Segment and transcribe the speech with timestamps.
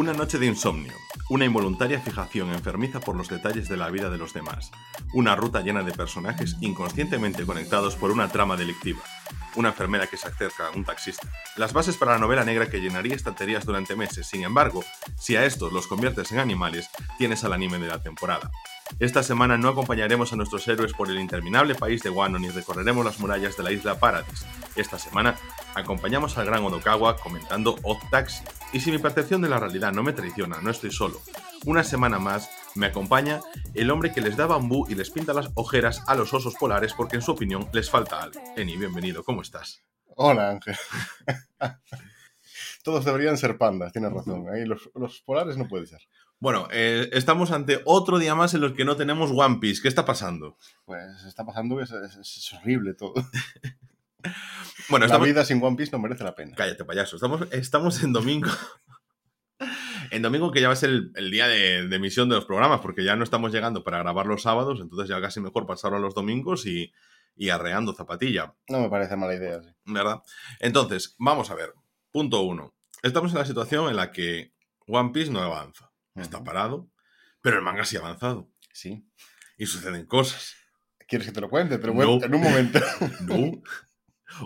[0.00, 0.94] Una noche de insomnio,
[1.28, 4.70] una involuntaria fijación enfermiza por los detalles de la vida de los demás,
[5.12, 9.00] una ruta llena de personajes inconscientemente conectados por una trama delictiva,
[9.56, 11.28] una enfermera que se acerca a un taxista.
[11.58, 14.82] Las bases para la novela negra que llenaría estanterías durante meses, sin embargo,
[15.18, 18.50] si a estos los conviertes en animales, tienes al anime de la temporada.
[18.98, 23.04] Esta semana no acompañaremos a nuestros héroes por el interminable país de Wano ni recorreremos
[23.04, 24.44] las murallas de la isla Paradis.
[24.76, 25.36] Esta semana
[25.74, 28.44] acompañamos al gran Odokawa comentando Odd Taxi.
[28.72, 31.20] Y si mi percepción de la realidad no me traiciona, no estoy solo.
[31.64, 33.40] Una semana más me acompaña
[33.74, 36.92] el hombre que les da bambú y les pinta las ojeras a los osos polares
[36.94, 38.40] porque en su opinión les falta algo.
[38.56, 39.82] Eni, bienvenido, ¿cómo estás?
[40.16, 40.76] Hola Ángel.
[42.82, 44.46] Todos deberían ser pandas, tienes razón.
[44.48, 46.00] Ahí los, los polares no puede ser.
[46.40, 49.82] Bueno, eh, estamos ante otro día más en los que no tenemos One Piece.
[49.82, 50.56] ¿Qué está pasando?
[50.86, 53.14] Pues está pasando que es, es- es horrible todo.
[54.90, 55.28] Bueno, La estamos...
[55.28, 56.54] vida sin One Piece no merece la pena.
[56.54, 57.16] Cállate, payaso.
[57.16, 58.50] Estamos, estamos en domingo.
[60.10, 62.44] En domingo que ya va a ser el, el día de, de emisión de los
[62.44, 65.98] programas, porque ya no estamos llegando para grabar los sábados, entonces ya casi mejor pasarlo
[65.98, 66.92] a los domingos y,
[67.36, 69.62] y arreando zapatilla, No me parece mala idea.
[69.62, 69.68] sí.
[69.84, 70.22] ¿verdad?
[70.58, 71.74] Entonces, vamos a ver.
[72.10, 72.74] Punto uno.
[73.04, 74.52] Estamos en la situación en la que
[74.88, 75.89] One Piece no avanza.
[76.14, 76.90] Está parado,
[77.40, 78.50] pero el manga sí ha avanzado.
[78.72, 79.06] Sí.
[79.58, 80.54] Y suceden cosas.
[81.08, 81.78] ¿Quieres que te lo cuente?
[81.78, 82.22] Te lo No.
[82.24, 82.78] en un momento.
[83.22, 83.62] ¿No?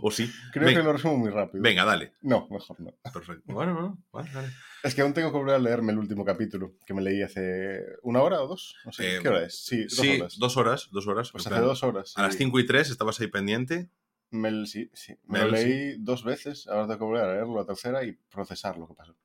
[0.01, 0.33] ¿O sí?
[0.53, 0.81] Creo Venga.
[0.81, 1.63] que lo resumo muy rápido.
[1.63, 2.15] Venga, dale.
[2.23, 2.93] No, mejor no.
[3.13, 3.43] Perfecto.
[3.53, 4.49] Bueno, bueno, vale, vale.
[4.83, 7.81] Es que aún tengo que volver a leerme el último capítulo, que me leí hace
[8.03, 8.77] una hora o dos.
[8.87, 9.17] No sé.
[9.17, 9.63] Eh, ¿Qué hora es?
[9.63, 10.39] Sí, dos sí, horas.
[10.39, 11.31] dos horas, dos horas.
[11.33, 12.13] Pues hace plan, dos horas.
[12.17, 12.37] A las.
[12.37, 13.91] 5 y 3 estabas ahí pendiente.
[14.35, 15.15] Me, l- sí, sí.
[15.27, 15.65] Me Me lo sí.
[15.67, 18.95] leí dos veces, ahora tengo que volver a leerlo la tercera y procesar lo que
[18.95, 19.17] pasó.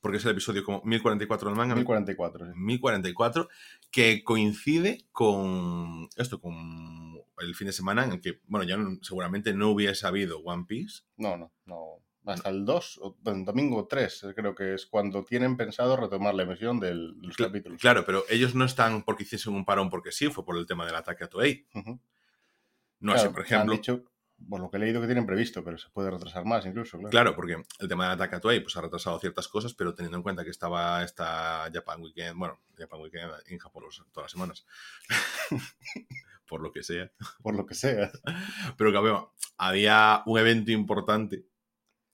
[0.00, 1.74] Porque es el episodio como 1044 del manga.
[1.74, 2.46] 1044.
[2.46, 2.52] sí.
[2.54, 3.48] 1044,
[3.90, 8.98] que coincide con esto, con el fin de semana en el que, bueno, ya no-
[9.02, 11.02] seguramente no hubiese habido One Piece.
[11.16, 12.02] No, no, no.
[12.26, 16.42] Hasta el 2, o bueno, domingo 3, creo que es cuando tienen pensado retomar la
[16.42, 17.80] emisión del- de los capítulos.
[17.80, 20.84] Claro, pero ellos no están porque hiciesen un parón porque sí, fue por el tema
[20.84, 21.66] del ataque a Toei.
[23.00, 23.72] No Claro, así, por ejemplo.
[23.72, 24.04] Han dicho,
[24.48, 26.98] por lo que he leído, que tienen previsto, pero se puede retrasar más incluso.
[26.98, 27.10] Claro.
[27.10, 30.16] Claro, porque el tema del ataque a Toei pues, ha retrasado ciertas cosas, pero teniendo
[30.18, 34.66] en cuenta que estaba esta Japan Weekend, bueno, Japan Weekend en Japón todas las semanas,
[36.46, 37.10] por lo que sea.
[37.42, 38.10] Por lo que sea.
[38.76, 41.46] Pero que había, había un evento importante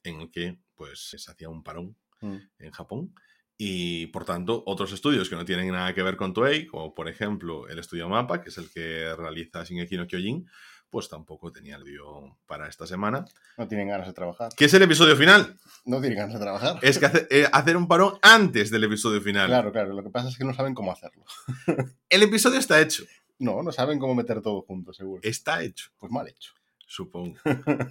[0.03, 2.37] en el que pues se hacía un parón Mm.
[2.59, 3.15] en Japón
[3.57, 7.09] y por tanto otros estudios que no tienen nada que ver con Toei, como por
[7.09, 10.49] ejemplo el estudio Mapa, que es el que realiza Shingeki no Kyojin,
[10.95, 13.25] pues tampoco tenía el guion para esta semana.
[13.59, 14.53] No tienen ganas de trabajar.
[14.57, 15.59] ¿Qué es el episodio final?
[15.85, 16.79] No tienen ganas de trabajar.
[16.83, 19.49] Es que hace- eh, hacer un parón antes del episodio final.
[19.49, 19.93] Claro, claro.
[19.93, 21.25] Lo que pasa es que no saben cómo hacerlo.
[22.09, 23.03] El episodio está hecho.
[23.41, 25.21] No, no saben cómo meter todo junto, seguro.
[25.25, 25.91] Está hecho.
[25.99, 26.53] Pues mal hecho.
[26.87, 27.39] Supongo.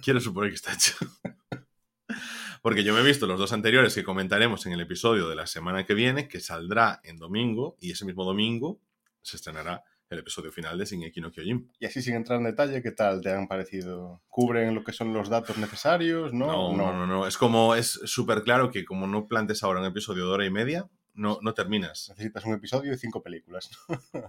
[0.02, 0.94] Quiero suponer que está hecho.
[2.62, 5.46] Porque yo me he visto los dos anteriores que comentaremos en el episodio de la
[5.46, 8.80] semana que viene, que saldrá en domingo, y ese mismo domingo
[9.20, 11.70] se estrenará el episodio final de Shingeki no Kyojin.
[11.78, 14.22] Y así sin entrar en detalle, ¿qué tal te han parecido?
[14.28, 16.32] ¿Cubren lo que son los datos necesarios?
[16.32, 17.26] No, No, no, no, no.
[17.26, 20.50] Es como, es súper claro que como no plantes ahora un episodio de hora y
[20.50, 22.08] media, no, no terminas.
[22.10, 23.70] Necesitas un episodio y cinco películas.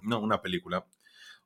[0.02, 0.86] No, una película.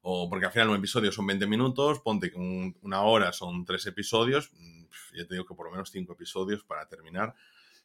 [0.01, 3.65] O porque al final un episodio son 20 minutos, ponte que un- una hora son
[3.65, 4.83] tres episodios, mm,
[5.17, 7.35] ya te digo que por lo menos cinco episodios para terminar.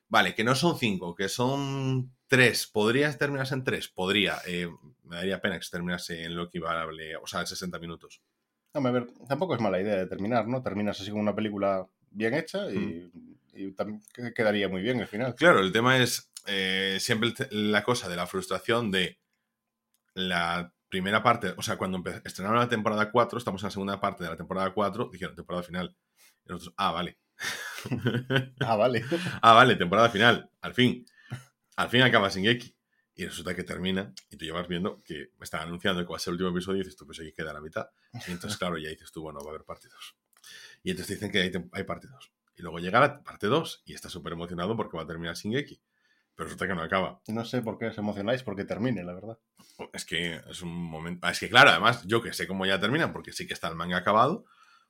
[0.08, 2.66] Vale, que no son cinco, que son tres.
[2.66, 3.88] ¿Podrías terminarse en tres?
[3.88, 4.38] Podría.
[4.46, 4.68] Eh,
[5.04, 8.22] me daría pena que se terminase en lo equivalable, o sea, en 60 minutos.
[8.72, 10.62] Hombre, a ver, tampoco es mala idea de terminar, ¿no?
[10.62, 13.10] Terminas así con una película bien hecha y,
[13.52, 15.34] y también que- quedaría muy bien al final.
[15.34, 19.18] Claro, el tema es eh, siempre el la cosa de la frustración de
[20.14, 24.22] la primera parte, o sea, cuando estrenaron la temporada 4, estamos en la segunda parte
[24.24, 25.96] de la temporada 4, dijeron temporada final.
[26.46, 27.18] Y nosotros, ah, vale.
[28.60, 29.04] Ah, vale.
[29.42, 31.06] ah, vale, temporada final, al fin.
[31.76, 32.74] Al fin acaba Shingeki.
[33.16, 36.18] Y resulta que termina y tú llevas viendo que me están anunciando que va a
[36.18, 37.88] ser el último episodio y dices tú, pues aquí queda la mitad.
[38.26, 40.16] Y entonces, claro, ya dices tú, bueno, va a haber parte 2.
[40.82, 42.32] Y entonces dicen que hay, hay parte 2.
[42.56, 45.80] Y luego llega la parte 2 y estás súper emocionado porque va a terminar Shingeki.
[46.34, 47.20] Pero resulta que no acaba.
[47.28, 49.38] No sé por qué os emocionáis porque termine, la verdad.
[49.92, 51.28] Es que es un momento.
[51.28, 53.76] Es que, claro, además, yo que sé cómo ya terminan, porque sí que está el
[53.76, 54.44] manga acabado,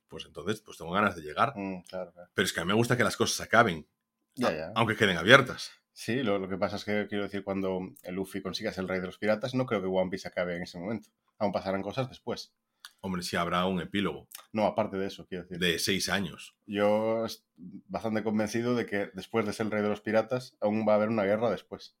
[0.07, 1.53] pues entonces pues tengo ganas de llegar.
[1.55, 2.29] Mm, claro, claro.
[2.33, 3.87] Pero es que a mí me gusta que las cosas acaben,
[4.35, 4.71] Ya, ya.
[4.75, 5.71] aunque queden abiertas.
[5.93, 8.89] Sí, lo, lo que pasa es que quiero decir, cuando el Luffy consiga ser el
[8.89, 11.09] rey de los piratas, no creo que One Piece acabe en ese momento.
[11.39, 12.53] Aún pasarán cosas después.
[13.01, 15.57] Hombre, sí habrá un epílogo No, aparte de eso, quiero decir.
[15.57, 16.55] de seis años.
[16.65, 17.45] Yo estoy
[17.87, 20.95] bastante convencido de que después de ser el rey de los piratas, aún va a
[20.97, 21.95] haber una guerra después.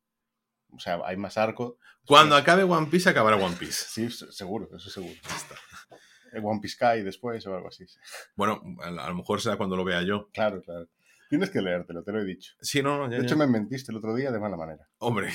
[0.71, 1.77] O sea, hay más arco.
[2.05, 3.85] Cuando acabe One Piece, acabará One Piece.
[3.87, 5.15] Sí, se- seguro, eso seguro.
[5.27, 5.55] Ya está.
[6.35, 7.85] El One Piece Sky después o algo así.
[8.35, 10.29] Bueno, a, lo mejor será cuando lo vea yo.
[10.33, 10.87] Claro, claro.
[11.29, 12.53] Tienes que leértelo, te lo he dicho.
[12.61, 13.45] Sí, no, no, ya, De hecho, ya.
[13.45, 14.87] me mentiste el otro día de mala manera.
[14.99, 15.33] Hombre.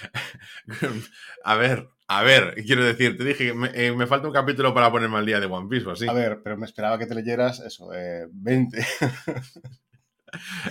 [1.44, 4.72] a ver, a ver, quiero decir, te dije que me, eh, me falta un capítulo
[4.74, 6.06] para ponerme al día de One Piece o así.
[6.08, 8.78] A ver, pero me esperaba que te leyeras eso, eh, 20.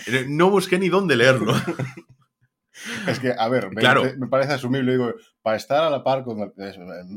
[0.07, 1.53] Eh, No busqué ni dónde leerlo.
[3.07, 4.03] Es que, a ver, 20 Claro.
[4.17, 4.91] me parece asumible.
[4.91, 6.53] Digo, para estar a la par con.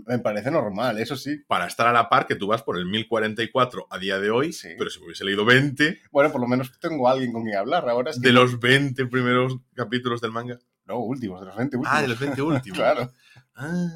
[0.07, 1.39] Me parece normal, eso sí.
[1.47, 4.53] Para estar a la par que tú vas por el 1044 a día de hoy,
[4.53, 4.69] Sí.
[4.79, 7.57] pero si me hubiese leído 20 Bueno, por lo menos tengo a alguien con quien
[7.57, 7.89] hablar.
[7.89, 8.29] Ahora es que.
[8.29, 10.59] de los 20 primeros capítulos del manga.
[10.87, 11.97] No, últimos, de los 20 últimos.
[11.99, 12.79] Ah, de los 20 últimos.
[12.79, 13.13] claro.
[13.57, 13.89] Ah.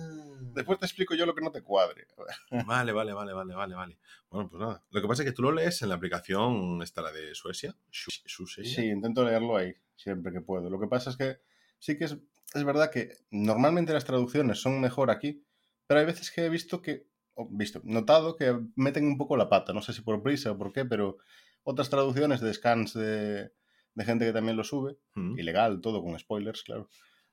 [0.54, 2.06] Después te explico yo lo que no te cuadre.
[2.66, 3.98] Vale, vale, vale, vale, vale, vale.
[4.28, 4.82] Bueno, pues nada.
[4.90, 7.74] Lo que pasa es que tú lo lees en la aplicación, esta la de Suecia.
[7.90, 8.64] Su- Suecia.
[8.64, 10.68] Sí, intento leerlo ahí, siempre que puedo.
[10.68, 11.36] Lo que pasa es que
[11.82, 12.16] sí que es,
[12.54, 15.44] es verdad que normalmente las traducciones son mejor aquí,
[15.88, 19.48] pero hay veces que he visto que, o visto, notado que meten un poco la
[19.48, 19.72] pata.
[19.72, 21.18] No sé si por prisa o por qué, pero
[21.64, 23.50] otras traducciones de scans de,
[23.94, 25.38] de gente que también lo sube, Mm.
[25.38, 26.88] ilegal, todo con spoilers, claro.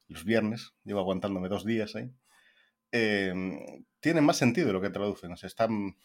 [0.07, 2.11] Los viernes, llevo aguantándome dos días ahí.
[2.91, 3.33] eh,
[3.99, 5.95] tienen más sentido lo que traducen, o sea, están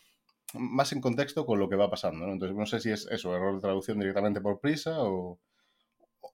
[0.55, 2.32] más en contexto con lo que va pasando, ¿no?
[2.35, 5.41] Entonces, no sé si es eso, error de traducción directamente por prisa o,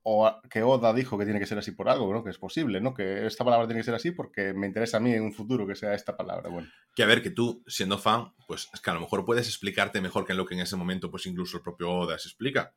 [0.03, 2.23] o que Oda dijo que tiene que ser así por algo, ¿no?
[2.25, 2.95] Que es posible, ¿no?
[2.95, 5.67] Que esta palabra tiene que ser así porque me interesa a mí en un futuro
[5.67, 6.49] que sea esta palabra.
[6.49, 9.47] Bueno, Que a ver, que tú, siendo fan, pues es que a lo mejor puedes
[9.47, 12.29] explicarte mejor que en lo que en ese momento, pues incluso el propio Oda se
[12.29, 12.75] explica.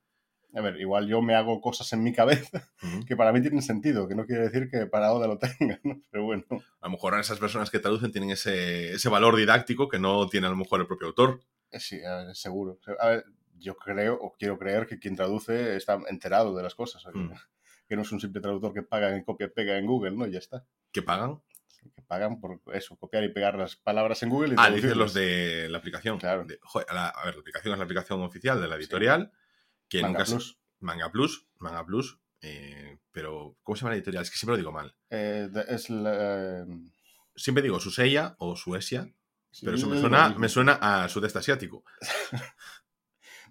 [0.55, 2.71] a ver, igual yo me hago cosas en mi cabeza
[3.07, 6.01] que para mí tienen sentido, que no quiere decir que para Oda lo tenga, ¿no?
[6.11, 6.43] Pero bueno,
[6.81, 10.47] A lo mejor esas personas que traducen tienen ese, ese valor didáctico que no tiene
[10.47, 11.39] a lo mejor el propio autor.
[11.71, 12.77] eh, sí, a ver, seguro.
[12.99, 13.25] A ver,
[13.63, 17.03] yo creo o quiero creer que quien traduce está enterado de las cosas.
[17.03, 17.31] que- Mm.
[17.89, 20.25] Que no es un simple traductor que paga en copia y pega en Google, ¿no?
[20.25, 20.65] Y ya está.
[20.91, 21.41] ¿Que pagan?
[21.93, 25.13] Que pagan por eso, copiar y pegar las palabras en Google y Ah, dices los
[25.13, 26.17] de la aplicación.
[26.17, 26.45] Claro.
[26.45, 29.31] De- joder, a, la- a ver, la aplicación es la aplicación oficial de la editorial.
[29.89, 30.57] Que Manga nunca se- Plus.
[30.79, 31.45] Manga Plus.
[31.59, 32.19] Manga Plus.
[32.41, 34.23] eh, pero, ¿cómo se llama la editorial?
[34.23, 34.95] Es que siempre lo digo mal.
[35.09, 36.65] Eh, es la, eh,
[37.35, 39.11] Siempre digo Susella o Suecia,
[39.61, 41.83] pero eso me suena, me suena a sudeste asiático.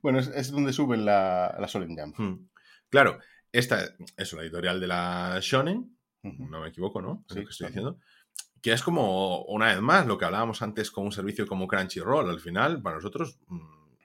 [0.03, 2.13] Bueno, es, es donde suben la, la Solen Jam.
[2.17, 2.49] Hmm.
[2.91, 3.19] Claro,
[3.53, 7.25] esta es una editorial de la Shonen, no me equivoco, ¿no?
[7.29, 7.91] Es Sí, lo que estoy claro.
[7.93, 7.99] diciendo.
[8.61, 12.31] Que es como, una vez más, lo que hablábamos antes con un servicio como Crunchyroll.
[12.31, 13.61] Al final, para nosotros, mm,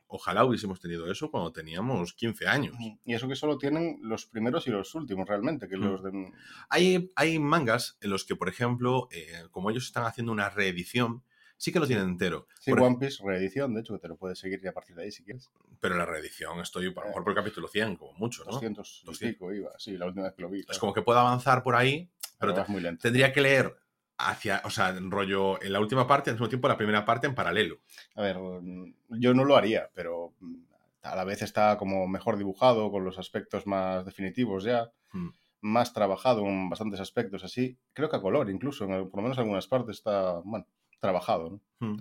[0.08, 2.76] ojalá hubiésemos tenido eso cuando teníamos 15 años.
[3.06, 5.82] Y eso que solo tienen los primeros y los últimos, realmente, que Mm.
[5.84, 6.32] los de...
[6.70, 11.24] Hay, hay mangas en los que, por ejemplo, eh, como ellos están haciendo una reedición,
[11.58, 12.48] sí que lo tienen entero.
[12.60, 14.96] Sí, Por One Piece, reedición, de hecho, que te lo puedes seguir ya a partir
[14.96, 15.50] de ahí si quieres.
[15.80, 18.52] Pero la reedición estoy, a lo mejor por el capítulo 100, como mucho, ¿no?
[18.52, 19.34] 200 y 200.
[19.36, 20.60] pico iba, sí, la última vez que lo vi.
[20.62, 20.80] Es claro.
[20.80, 22.10] como que puedo avanzar por ahí,
[22.40, 23.02] pero Pero muy lento.
[23.02, 23.76] tendría que leer
[24.20, 27.28] hacia, o sea, en rollo en la última parte, al mismo tiempo la primera parte
[27.28, 27.80] en paralelo.
[28.16, 30.56] A ver, mm, yo no lo haría, pero mm,
[31.04, 35.30] a la vez está como mejor dibujado, con los aspectos más definitivos ya, Mm.
[35.62, 37.78] más trabajado en bastantes aspectos así.
[37.94, 40.66] Creo que a color incluso, en el- por lo menos en algunas partes está, bueno,
[41.00, 41.50] trabajado.
[41.50, 41.88] ¿no?
[41.88, 41.98] Mm.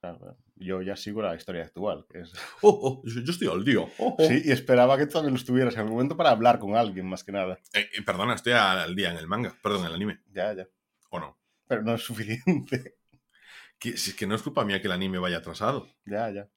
[0.00, 2.06] Claro, Yo ya sigo la historia actual.
[2.10, 2.32] que es-
[2.62, 3.80] Oh, oh, yo, estoy al día.
[3.98, 4.16] Oh.
[4.20, 7.06] Sí, y esperaba que tú también lo estuvieras en algún momento para hablar con alguien,
[7.08, 7.58] más que nada.
[7.72, 10.68] Eh, eh, perdona, estoy al día en el manga, perdón, en el anime, Ya, ya.
[11.10, 11.38] ¿o no?
[11.66, 12.96] Pero no es suficiente.
[13.78, 15.86] Que, si es que no es culpa mía que el anime vaya atrasado.
[16.06, 16.48] ya, ya.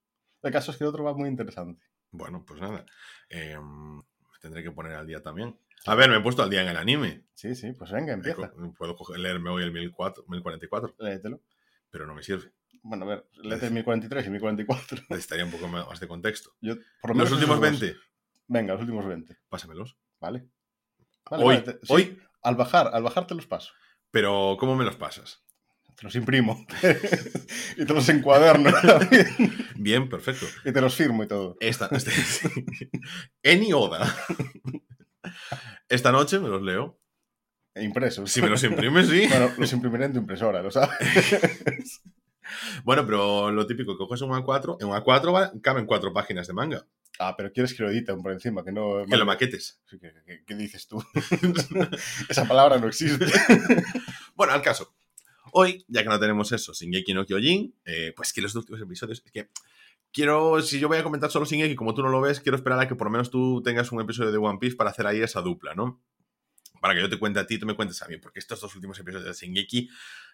[0.42, 1.84] El caso es que el otro va muy interesante.
[2.12, 2.86] Bueno, pues nada.
[3.30, 5.60] eh, me tendré que poner al día también.
[5.86, 7.26] A ver, me he puesto al día en el anime.
[7.34, 8.54] Sí, sí, pues venga, empieza.
[8.78, 11.42] Puedo coger- leerme hoy el 1004, 1044, Léetelo.
[11.90, 12.52] Pero no me sirve.
[12.82, 14.98] Bueno, a ver, léete el 1043 y 1044.
[15.10, 16.52] Necesitaría un poco más de contexto.
[16.62, 17.80] Yo, por lo Los últimos esos dos.
[17.82, 18.00] 20,
[18.48, 19.38] Venga, los últimos 20.
[19.50, 19.98] pásamelos.
[20.20, 20.48] ¿Vale?
[21.30, 23.72] Vale, hoy, vale, te- sí, hoy, Al bajar, al bajar te los paso.
[24.12, 25.44] pero ¿cómo me los pasas?
[25.96, 26.66] Te los imprimo.
[27.78, 29.28] y te los encuaderno también.
[29.76, 30.46] Bien, perfecto.
[30.64, 31.58] y te los firmo y todo.
[31.60, 32.12] Esta, este,
[33.44, 34.16] Eni Oda.
[35.90, 36.99] Esta noche me los leo.
[37.76, 38.32] Impresos.
[38.32, 39.28] Si me los imprimes, sí.
[39.28, 40.98] Bueno, los imprimiré en tu impresora, ¿lo sabes?
[42.84, 46.54] Bueno, pero lo típico, coges un A4, en un A4 va- caben cuatro páginas de
[46.54, 46.84] manga.
[47.20, 49.06] ah, pero quieres que lo editen por encima, que no...
[49.08, 49.80] Que lo maquetes.
[49.86, 51.04] Sí, ¿Qué, qué- qué dices tú?
[52.30, 53.26] Esa palabra no existe.
[54.36, 54.96] Bueno, al caso.
[55.52, 58.82] Hoy, ya que no tenemos eso, Shingeki no Kyojin, eh, pues que los dos últimos
[58.82, 59.50] episodios, es que
[60.12, 62.80] quiero, si yo voy a comentar solo Shingeki, como tú no lo ves, quiero esperar
[62.80, 65.22] a que por lo menos tú tengas un episodio de One Piece para hacer ahí
[65.22, 66.02] esa dupla, ¿no?
[66.82, 68.60] Para que yo te cuente a ti y tú me cuentes a mí, porque estos
[68.62, 69.90] dos últimos episodios de Shingeki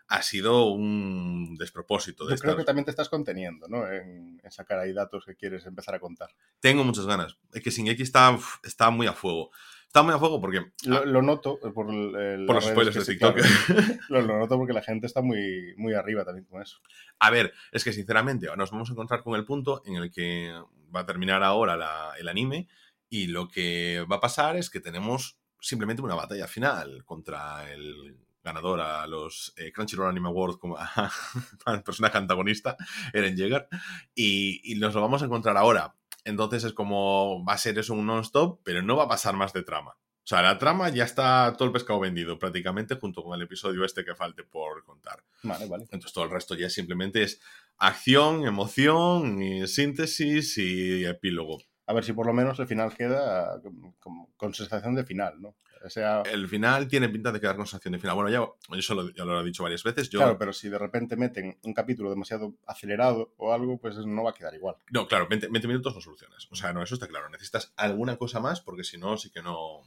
[0.08, 2.25] ha sido un despropósito.
[2.25, 3.88] De Yo creo que también te estás conteniendo, ¿no?
[3.92, 6.30] En, en sacar ahí datos que quieres empezar a contar.
[6.60, 7.38] Tengo muchas ganas.
[7.54, 9.50] Es que Shingeki está, está muy a fuego.
[9.88, 10.72] Está muy a fuego porque...
[10.86, 13.36] Lo, lo noto eh, por, el- el- Por los spoilers de TikTok.
[13.38, 16.80] claro, lo, lo noto porque la gente está muy, muy arriba también con eso.
[17.18, 20.54] A ver, es que sinceramente nos vamos a encontrar con el punto en el que
[20.96, 22.68] va a terminar ahora la- el anime
[23.10, 28.17] Y lo que va a pasar es que tenemos simplemente una batalla final contra el
[28.43, 30.77] ganador a los eh, Crunchyroll Anime Awards como
[31.65, 32.77] al personaje antagonista,
[33.12, 33.67] Eren Jaeger,
[34.13, 35.95] y, y, nos lo vamos a encontrar ahora.
[36.24, 39.53] Entonces es como, va a ser eso un non-stop, pero no va a pasar más
[39.53, 39.91] de trama.
[39.91, 43.86] O sea, la trama ya está todo el pescado vendido prácticamente junto con el episodio
[43.86, 45.24] este que falte por contar.
[45.43, 45.84] Vale, vale.
[45.84, 47.39] Entonces todo el resto ya simplemente es
[47.77, 51.60] acción, emoción, y síntesis y epílogo.
[51.88, 53.62] A ver si por lo menos el final queda
[54.00, 55.56] con, con sensación de final, ¿no?
[55.84, 58.15] O sea, El final tiene pinta de quedar con sensación de final.
[58.15, 60.10] Bueno, ya, eso lo, ya lo he dicho varias veces.
[60.10, 64.24] Yo, Claro, pero si de repente meten un capítulo demasiado acelerado o algo, pues no
[64.24, 64.77] va a quedar igual.
[64.89, 66.48] No, claro, 20, 20 minutos no solucionas.
[66.50, 67.30] O sea, no, eso está claro.
[67.30, 69.82] Necesitas alguna cosa más porque si no, sí que no.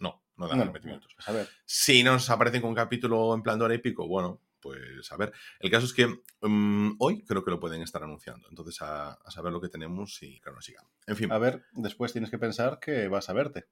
[0.00, 1.12] No, no dan No, los 20 minutos.
[1.14, 4.08] pues a ver, Si nos aparecen con un capítulo en plan de hora y pico,
[4.08, 5.32] bueno, pues a ver.
[5.60, 6.06] El caso es que
[6.42, 8.48] mm, hoy creo que lo pueden estar anunciando.
[8.50, 10.84] Entonces, a, a saber lo que tenemos y que nos sigan.
[11.06, 13.66] En fin, a ver, después tienes que pensar que vas a verte.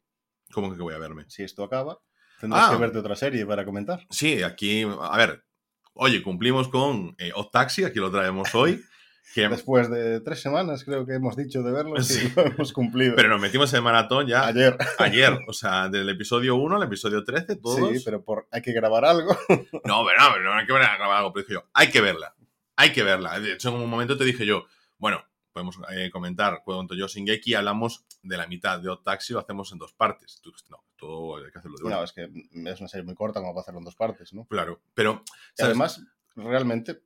[0.53, 1.25] ¿cómo que voy a verme?
[1.29, 1.99] Si esto acaba,
[2.41, 2.73] tendrás Ah.
[2.73, 4.07] que verte otra serie para comentar.
[4.11, 5.45] Sí, aquí, a ver,
[5.95, 8.81] oye, cumplimos con eh, Odd Taxi, aquí lo traemos hoy.
[9.51, 13.15] Después de tres semanas, creo que hemos dicho de verlo, sí, lo hemos cumplido.
[13.17, 14.77] pero nos metimos en maratón ya Ayer.
[14.99, 17.91] ayer, o sea, del episodio 1 al episodio 13, todos.
[17.91, 19.37] Sí, pero por, hay que grabar algo.
[19.85, 22.35] No, pero no, pero no hay que grabar algo, pero dije yo, hay que verla,
[22.77, 23.39] hay que verla.
[23.39, 24.67] De hecho, en un momento te dije yo,
[24.99, 25.23] bueno,
[25.57, 29.73] podemos eh, comentar, cuando yo Shingeki hablamos de la mitad de Odd Taxi, lo hacemos
[29.73, 30.41] en dos partes.
[30.43, 31.97] Tú, no, todo hay que hacerlo de una.
[31.97, 34.47] No, es que es una serie muy corta como para hacerlo en dos partes, ¿no?
[34.47, 35.23] Claro, pero,
[35.59, 36.03] además,
[36.35, 37.01] realmente,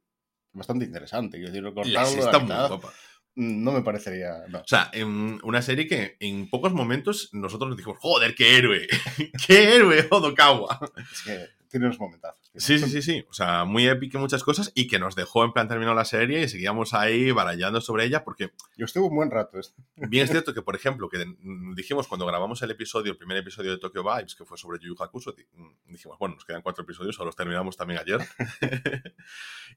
[0.53, 1.39] bastante interesante.
[1.39, 2.93] Quiero decir, la cortarlo sí a la está muy guapa.
[3.35, 4.45] no me parecería...
[4.49, 4.59] No.
[4.59, 8.87] O sea, en una serie que en pocos momentos nosotros nos dijimos, joder, qué héroe,
[9.47, 10.81] qué héroe, Odokawa.
[11.13, 12.51] Es que tiene unos momentazos.
[12.51, 12.61] tío.
[12.61, 13.25] Sí, sí, sí, sí.
[13.31, 16.05] O sea, muy épico en muchas cosas y que nos dejó en plan terminó la
[16.05, 19.59] serie y seguíamos ahí barallando sobre ella porque Yo estuve un buen rato.
[19.59, 19.81] este.
[20.09, 23.37] bien es cierto que, por ejemplo, que mm, dijimos cuando grabamos el episodio, el primer
[23.37, 26.63] episodio de Tokyo Vibes, que fue sobre Yu Yu Hakusho, mm, dijimos, bueno, nos quedan
[26.63, 28.21] cuatro episodios, o los terminamos también ayer.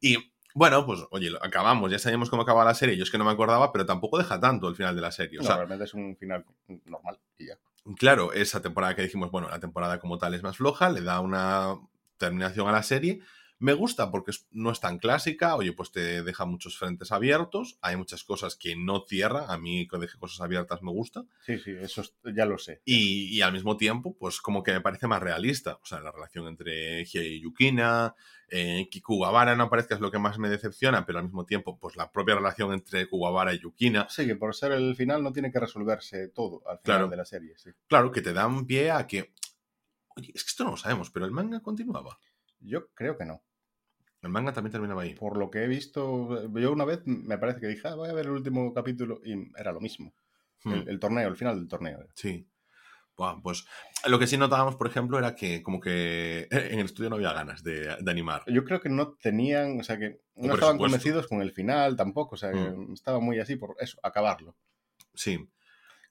[0.01, 0.17] y
[0.53, 3.25] bueno, pues oye, lo acabamos, ya sabíamos cómo acababa la serie, yo es que no
[3.25, 5.39] me acordaba, pero tampoco deja tanto el final de la serie.
[5.39, 6.45] O No, sea, realmente es un final
[6.85, 7.57] normal y ya.
[7.97, 11.19] Claro, esa temporada que dijimos, bueno, la temporada como tal es más floja, le da
[11.19, 11.75] una
[12.17, 13.19] terminación a la serie.
[13.63, 17.95] Me gusta porque no es tan clásica, oye, pues te deja muchos frentes abiertos, hay
[17.95, 21.71] muchas cosas que no cierra, a mí que deje cosas abiertas me gusta, Sí, sí,
[21.79, 22.81] eso es- ya lo sé.
[22.83, 26.11] y, y al mismo tiempo, pues como que me parece más realista, o sea, la
[26.11, 28.13] relación entre Hiei y Yukina,
[28.49, 31.45] eh, que Kuwabara no parece que es lo que más me decepciona, pero al mismo
[31.45, 35.23] tiempo, pues la propia relación entre Kuwabara y Yukina, Sí, que por ser el final
[35.23, 37.07] no tiene que resolverse todo al final Claro.
[37.07, 37.53] de la serie.
[37.57, 37.69] Sí.
[37.87, 39.33] claro, que te dan pie a que,
[40.17, 42.19] oye, es que esto no lo sabemos, pero el manga continuaba.
[42.59, 43.41] Yo creo que no.
[44.23, 45.13] El manga también terminaba ahí.
[45.15, 48.13] Por lo que he visto, yo una vez me parece que dije, ah, voy a
[48.13, 50.13] ver el último capítulo y era lo mismo.
[50.63, 51.99] Hmm, El, el torneo, el final del torneo.
[52.15, 52.47] Sí.
[53.15, 53.65] Buah, pues
[54.07, 57.33] lo que sí notábamos, por ejemplo, era que como que en el estudio no había
[57.33, 58.41] ganas de, de animar.
[58.47, 60.77] Yo creo que no tenían, o sea, que no por estaban supuesto.
[60.79, 62.93] convencidos con el final tampoco, o sea, que Mm.
[62.93, 64.55] estaba muy así por eso, acabarlo.
[65.13, 65.47] Sí.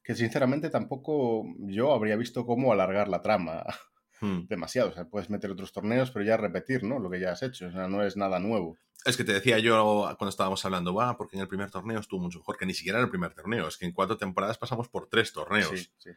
[0.05, 3.65] Que sinceramente tampoco yo habría visto cómo alargar la trama
[4.23, 4.47] Hmm.
[4.49, 4.91] demasiado.
[4.91, 6.99] O sea, puedes meter otros torneos, pero ya repetir, ¿no?
[7.01, 7.67] Lo que ya has hecho.
[7.67, 8.79] O sea, no es nada nuevo.
[9.05, 12.21] Es que te decía yo cuando estábamos hablando, va, porque en el primer torneo estuvo
[12.21, 14.89] mucho mejor, que ni siquiera en el primer torneo, es que en cuatro temporadas pasamos
[14.89, 15.71] por tres torneos.
[15.71, 16.11] Sí, sí.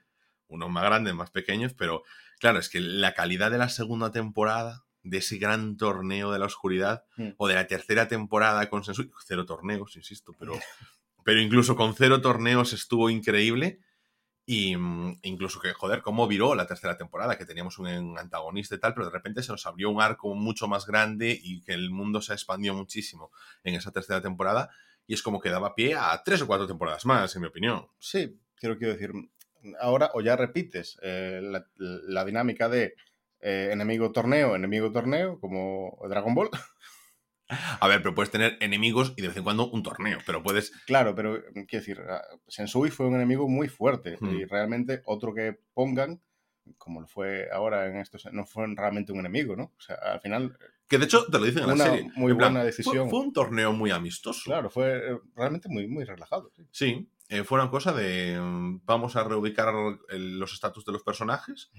[0.48, 2.04] Unos más grandes, más pequeños, pero
[2.40, 6.46] claro, es que la calidad de la segunda temporada, de ese gran torneo de la
[6.46, 7.30] oscuridad, Mm.
[7.38, 10.54] o de la tercera temporada con cero torneos, insisto, pero,
[11.24, 13.80] pero incluso con cero torneos estuvo increíble.
[14.46, 18.80] Y mm, incluso que, joder, cómo viró la tercera temporada, que teníamos un antagonista y
[18.80, 21.90] tal, pero de repente se nos abrió un arco mucho más grande y que el
[21.90, 23.32] mundo se expandió muchísimo
[23.64, 24.70] en esa tercera temporada.
[25.08, 27.88] Y es como que daba pie a tres o cuatro temporadas más, en mi opinión.
[28.00, 29.12] Sí, quiero, quiero decir,
[29.80, 31.42] ahora o ya repites eh,
[31.78, 32.96] la, dinámica de
[33.40, 36.50] eh, enemigo-torneo, enemigo-torneo, como Dragon Ball.
[37.80, 40.72] A ver, pero puedes tener enemigos y de vez en cuando un torneo, pero puedes
[40.88, 44.30] Claro, pero mm, quiero decir, ah, Sensui fue un enemigo muy fuerte Hmm.
[44.36, 46.22] y realmente otro que pongan,
[46.80, 49.66] como lo fue ahora en estos, no fue realmente un enemigo, ¿no?
[49.78, 52.12] O sea, al final, Que de hecho te lo dicen en la Una serie.
[52.16, 53.10] muy En plan, buena fue- decisión.
[53.10, 54.42] Fue, un torneo muy amistoso.
[54.46, 56.52] claro, fue eh, realmente muy, muy relajado.
[56.56, 56.64] sí.
[56.72, 59.74] Sí, eh, fue una cosa de mm, vamos a reubicar
[60.10, 61.72] el- los estatus de los personajes.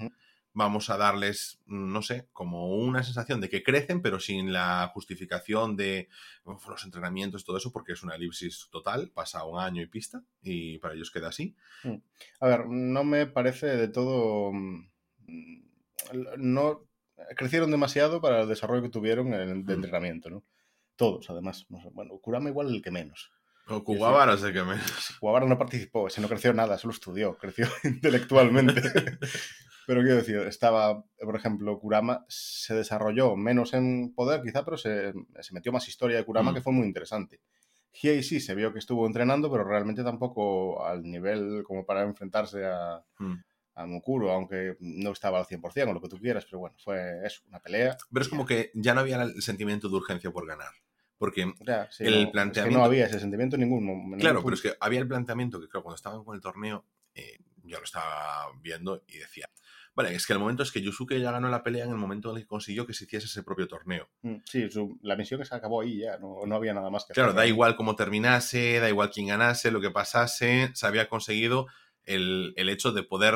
[0.58, 4.90] Vamos a darles, mm, no sé, como una sensación de que crecen, pero sin la
[4.94, 6.08] justificación de
[6.44, 10.22] uf, los entrenamientos todo eso, porque es una elipsis total, pasa un año y pista,
[10.42, 11.54] y para ellos queda así.
[12.40, 14.50] A ver, no me parece de todo.
[14.52, 14.88] mm,
[16.38, 16.82] No.
[17.36, 19.76] Crecieron demasiado para el desarrollo que tuvieron en- de Mm.
[19.76, 20.44] entrenamiento, ¿no?
[20.96, 21.66] Todos, además.
[21.68, 23.30] Bueno, Kurama igual el que menos.
[23.84, 24.76] Kuwabara sé que me...
[25.18, 28.80] Kuwabara no participó, ese no creció nada, solo estudió, creció intelectualmente.
[29.86, 35.12] pero quiero decir, estaba, por ejemplo, Kurama se desarrolló menos en poder quizá, pero se,
[35.40, 36.54] se metió más historia de Kurama Mm.
[36.54, 37.40] que fue muy interesante.
[38.02, 42.64] Hiei sí se vio que estuvo entrenando, pero realmente tampoco al nivel como para enfrentarse
[42.66, 43.34] a, Mm.
[43.76, 47.24] a Mukuro, aunque no estaba al 100% o lo que tú quieras, pero bueno, fue
[47.26, 47.96] eso, una pelea.
[48.12, 50.72] Pero es como que ya no había el sentimiento de urgencia por ganar.
[51.18, 54.18] Porque, Ya, sí, El no, es que planteamiento- no había ese sentimiento en ningún momento.
[54.22, 57.38] claro, pero es que había el planteamiento que, creo, cuando estaban con el torneo, eh,
[57.64, 59.48] yo lo estaba viendo y decía,
[59.96, 62.30] vale, es que el momento es que Yusuke ya ganó la pelea en el momento
[62.30, 64.08] en el que consiguió que se hiciese ese propio torneo.
[64.22, 67.14] Mm, Sí, su- la misión se acabó ahí ya, no, no había nada más que
[67.14, 67.38] Claro, hacer.
[67.40, 71.66] da igual cómo terminase, da igual quién ganase, lo que pasase, se había conseguido
[72.04, 73.34] el, el hecho de poder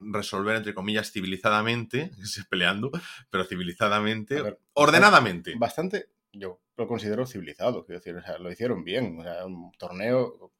[0.00, 2.10] resolver, entre comillas, civilizadamente,
[2.50, 2.90] peleando,
[3.30, 5.54] pero civilizadamente, ver, ordenadamente.
[5.56, 9.70] Bastante, yo lo considero civilizado, quiero decir, o sea, lo hicieron bien, o sea, un
[9.78, 10.52] torneo...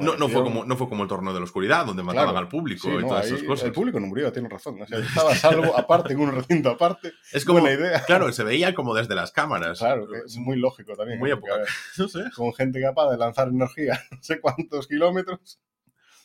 [0.00, 2.38] No, no, fue como, no fue como el torneo de la oscuridad, donde mataban Claro,
[2.38, 3.66] al público Sí, y no, todas ahí esas cosas.
[3.66, 4.80] El público no murió, tienes razón.
[4.80, 7.12] O sea, estaba a salvo aparte, en un recinto aparte.
[7.32, 8.02] Es como, Buena idea.
[8.04, 9.78] claro, se veía como desde las cámaras.
[9.78, 11.18] Claro, es muy lógico también.
[11.18, 11.36] Muy ¿eh?
[11.36, 12.24] Porque, a ver, No sé.
[12.34, 15.60] con gente capaz de lanzar energía no sé cuántos kilómetros.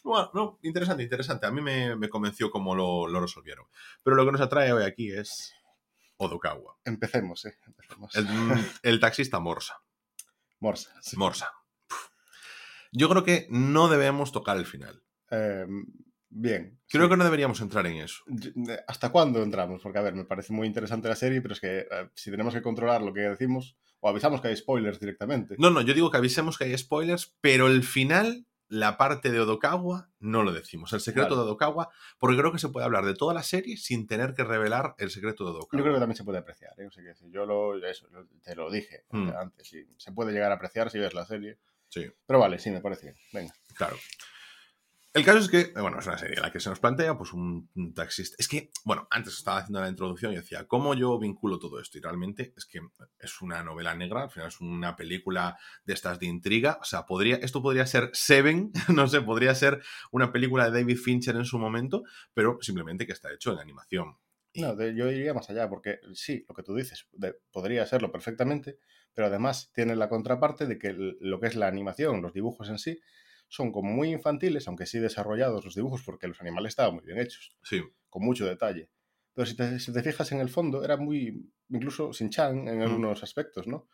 [0.04, 1.46] Bueno, no, interesante, interesante.
[1.46, 3.66] A mí me, me convenció cómo lo, lo resolvieron.
[4.02, 5.54] Pero lo que nos atrae hoy aquí es
[6.18, 6.78] Odokawa.
[6.86, 7.50] Empecemos, sí.
[7.68, 8.16] Empecemos.
[8.16, 8.26] El,
[8.84, 9.82] el taxista Morsa.
[10.60, 10.92] Morsa.
[11.02, 11.18] sí.
[11.18, 11.52] Morsa.
[12.92, 15.04] Yo creo que no debemos tocar el final.
[15.32, 15.66] Eh,
[16.30, 16.80] bien.
[16.90, 17.10] Creo sí.
[17.12, 18.24] que no deberíamos entrar en eso.
[18.28, 18.52] Yo-
[18.88, 19.82] ¿Hasta cuándo entramos?
[19.82, 22.54] Porque, a ver, me parece muy interesante la serie, pero es que eh, si tenemos
[22.54, 25.56] que controlar lo que decimos, o avisamos que hay spoilers directamente.
[25.60, 29.40] No, no, yo digo que avisemos que hay spoilers, pero el final, la parte de
[29.42, 30.94] Odokawa, no lo decimos.
[30.94, 31.42] El secreto Vale.
[31.42, 34.44] de Odokawa, porque creo que se puede hablar de toda la serie sin tener que
[34.46, 35.78] revelar el secreto de Odokawa.
[35.80, 36.86] Yo creo que también se puede apreciar, ¿eh?
[36.88, 38.08] O sea, que si yo lo, eso,
[38.44, 39.30] te lo dije Hmm.
[39.38, 39.86] antes, sí.
[39.98, 41.58] se puede llegar a apreciar si ves la serie.
[41.90, 42.06] Sí.
[42.26, 43.16] Pero vale, sí, me parece bien.
[43.34, 43.54] Venga.
[43.76, 43.98] Claro.
[45.12, 47.18] El caso es que, eh, bueno, es una serie en la que se nos plantea,
[47.18, 48.36] pues, un, un taxista.
[48.38, 51.98] Es que, bueno, antes estaba haciendo la introducción y decía, ¿cómo yo vinculo todo esto?
[51.98, 52.80] Y realmente es que
[53.18, 56.78] es una novela negra, al final es una película de estas de intriga.
[56.80, 60.98] O sea, podría, esto podría ser Seven, no sé, podría ser una película de David
[60.98, 62.04] Fincher en su momento,
[62.36, 64.16] pero simplemente que está hecho en animación.
[64.54, 67.84] Y- No, de- yo iría más allá, porque sí, lo que tú dices, de- podría
[67.88, 68.78] serlo perfectamente,
[69.20, 72.80] pero además tiene la contraparte de que lo que es la animación, los dibujos en
[72.80, 73.02] sí,
[73.50, 77.20] son como muy infantiles, aunque sí desarrollados los dibujos, porque los animales estaban muy bien
[77.20, 78.88] hechos, sí, con mucho detalle.
[79.34, 82.82] Pero si te, si te fijas en el fondo, era muy, incluso sin chan en
[82.82, 83.90] algunos aspectos, ¿no?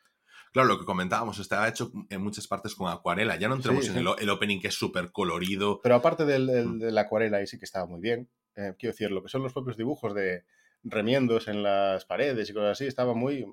[0.53, 3.35] Claro, lo que comentábamos, está hecho en muchas partes con acuarela.
[3.37, 5.81] Ya no entremos Sí, en el, opening que es súper colorido.
[5.81, 6.77] Pero aparte del, del- Mm.
[6.81, 8.29] de la acuarela, ahí sí que estaba muy bien.
[8.55, 10.45] Eh, quiero decir, lo que son los propios dibujos de
[10.83, 13.43] remiendos en las paredes y cosas así, estaba muy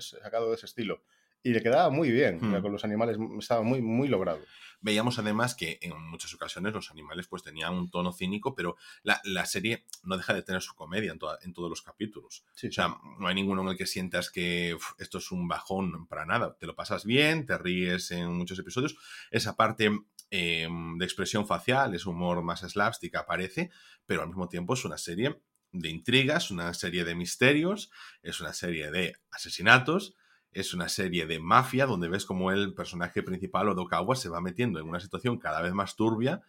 [0.00, 1.02] sacado de ese estilo.
[1.42, 2.62] Y le quedaba muy bien, o sea, Mm.
[2.62, 4.40] con los animales estaba muy, muy logrado.
[4.80, 9.20] Veíamos además que en muchas ocasiones los animales pues tenían un tono cínico, pero la,
[9.24, 12.44] la serie no deja de tener su comedia en, toda- en todos los capítulos.
[12.54, 15.48] Sí, O sea, no hay ninguno en el que sientas que uf, esto es un
[15.48, 16.56] bajón para nada.
[16.58, 18.96] Te lo pasas bien, te ríes en muchos episodios.
[19.32, 19.90] Esa parte
[20.30, 23.70] eh, de expresión facial, ese humor más slapstick aparece,
[24.06, 25.40] pero al mismo tiempo es una serie
[25.72, 27.90] de intrigas, una serie de misterios,
[28.22, 30.14] es una serie de asesinatos,
[30.60, 34.78] es una serie de mafia donde ves como el personaje principal, Odokawa, se va metiendo
[34.80, 36.42] en una situación cada vez más turbia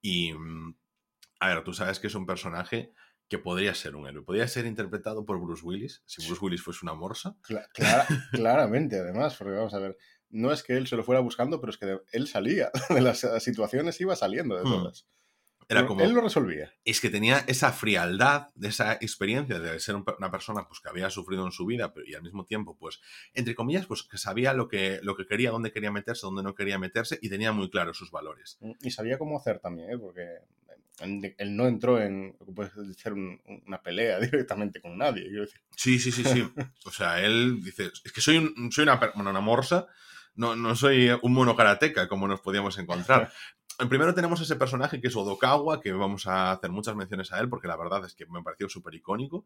[0.00, 0.76] y, mm,
[1.40, 2.92] a ver, tú sabes que es un personaje
[3.28, 4.22] que podría ser un héroe.
[4.24, 7.36] Podría ser interpretado por Bruce Willis, si Bruce Willis fuese una morsa.
[7.42, 9.96] Cla- clara- claramente, además, porque vamos a ver,
[10.30, 13.26] no es que él se lo fuera buscando, pero es que él salía de las
[13.40, 14.72] situaciones, iba saliendo de Hmm.
[14.72, 15.06] todas.
[15.68, 16.02] Era como...
[16.04, 16.72] Él lo resolvía.
[16.84, 20.88] es que tenía esa frialdad, de esa experiencia de ser un una persona pues, que
[20.88, 23.00] había sufrido en su vida, pero y al mismo tiempo, pues,
[23.34, 26.54] entre comillas, pues que sabía lo que, lo que quería, dónde quería meterse, dónde no
[26.54, 28.58] quería meterse, y tenía muy claros sus valores.
[28.80, 29.98] Y sabía cómo hacer también, ¿eh?
[29.98, 30.22] porque
[31.00, 35.24] él él no entró en lo que puede ser un- una pelea directamente con nadie.
[35.24, 36.48] Quiero decir, Sí, sí, sí, sí.
[36.86, 39.86] O sea, él dice, es que soy, un- soy una, bueno, una morsa,
[40.36, 43.32] no, no soy un mono karateca como nos podíamos encontrar.
[43.78, 47.40] En primero tenemos ese personaje que es Odokawa, que vamos a hacer muchas menciones a
[47.40, 49.44] él porque la verdad es que me pareció súper icónico.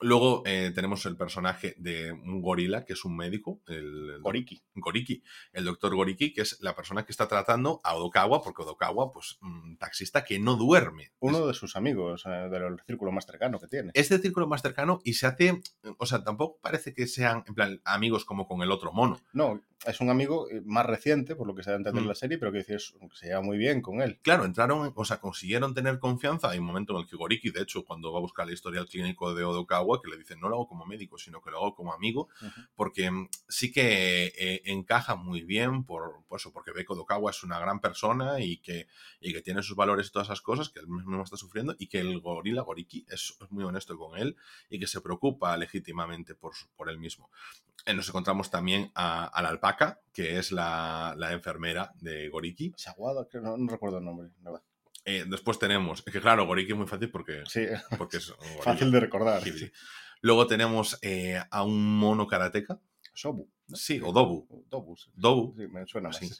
[0.00, 4.62] Luego eh, tenemos el personaje de un gorila, que es un médico, el, el Goriki.
[4.76, 9.10] Goriki, el doctor Goriki, que es la persona que está tratando a Odokawa, porque Odokawa,
[9.10, 11.12] pues, un taxista que no duerme.
[11.18, 13.90] Uno de sus amigos, eh, del círculo más cercano que tiene.
[13.92, 15.60] Es del círculo más cercano y se hace,
[15.98, 19.18] o sea, tampoco parece que sean, en plan, amigos como con el otro mono.
[19.32, 22.08] No, es un amigo eh, más reciente, por lo que se da a entender Mm.
[22.08, 24.18] la serie, pero que dices, se lleva muy bien con él.
[24.22, 26.50] Claro, entraron, o sea, consiguieron tener confianza.
[26.50, 28.86] Hay un momento en el que Goriki, de hecho, cuando va a buscar el historial
[28.86, 31.74] clínico de Odokawa, que le dicen, no lo hago como médico, sino que lo hago
[31.74, 32.28] como amigo,
[32.74, 37.30] porque mm, sí que eh, encaja muy bien por, por eso, porque ve que Odokawa
[37.30, 38.88] es una gran persona y que,
[39.20, 41.86] y que tiene sus valores y todas esas cosas que él mismo está sufriendo y
[41.86, 44.36] que el gorila Goriki es, es muy honesto con él
[44.70, 47.30] y que se preocupa legítimamente por, por él mismo.
[47.86, 49.40] Eh, nos encontramos también a, a
[50.12, 52.72] que es la, la enfermera de Goriki.
[52.76, 54.30] Saguada, creo, no, no recuerdo el nombre.
[55.04, 58.90] Eh, después tenemos, es que claro, Goriki es muy fácil porque, Sí, porque es fácil
[58.90, 59.42] de recordar.
[59.42, 59.70] Sí.
[60.20, 62.80] Luego tenemos eh, a un mono karateca,
[63.14, 63.48] Sobu.
[63.68, 63.76] ¿no?
[63.76, 64.96] sí, o Dobu, Dobu.
[65.14, 66.38] Dobu, Sí, me suena más.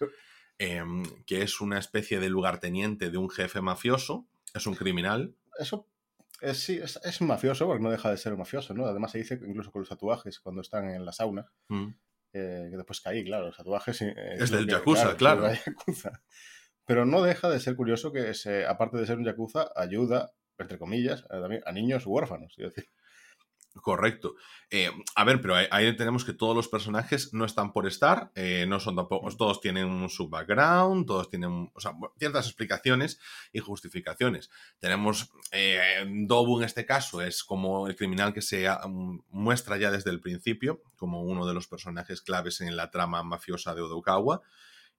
[0.61, 5.37] Em, que es una especie de lugarteniente de un jefe mafioso, es un criminal.
[5.57, 5.87] Eso
[6.41, 8.87] es, sí, es, mafioso, porque no deja de ser un mafioso, ¿no?
[8.87, 11.89] Además se dice que incluso con los tatuajes, cuando están en la sauna, Mm.
[12.39, 14.01] Eh, que después caí, claro, los tatuajes...
[14.03, 15.51] eh, Es del que- Yakuza, claro.
[15.53, 16.23] Yakuza.
[16.87, 20.79] Pero no deja de ser curioso que, se, aparte de ser un Yakuza, ayuda, entre
[20.79, 22.55] comillas, a, también a niños huérfanos.
[22.57, 22.91] Es decir,
[23.75, 24.35] Correcto.
[24.71, 28.67] Eh, a ver, pero ahí, tenemos que todos los personajes no están por estar, eh,
[28.69, 33.21] no son tampoco, todos tienen un su background, todos tienen, o sea, ciertas explicaciones
[33.53, 34.51] y justificaciones.
[34.79, 39.91] Tenemos eh, Dobu en este caso, es como el criminal que se um, muestra ya
[39.91, 44.43] desde el principio, como uno de los personajes claves en la trama mafiosa de Odokawa,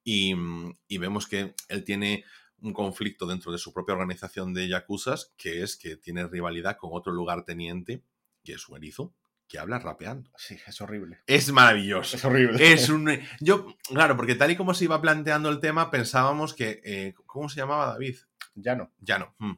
[0.04, 2.24] y, mm, y vemos que él tiene
[2.62, 6.92] un conflicto dentro de su propia organización de yakuzas, que es que tiene rivalidad con
[6.94, 8.04] otro lugarteniente
[8.44, 9.14] que es un erizo,
[9.48, 10.32] que habla rapeando.
[10.38, 11.20] sí, es horrible.
[11.26, 12.16] Es maravilloso.
[12.18, 12.72] Es horrible.
[12.74, 13.10] Es un...
[13.40, 16.82] Yo, claro, porque tal y como se iba planteando el tema, pensábamos que...
[16.84, 18.16] eh, ¿Cómo se llamaba David?
[18.56, 18.92] Ya no.
[19.00, 19.34] Ya no.
[19.40, 19.54] mm.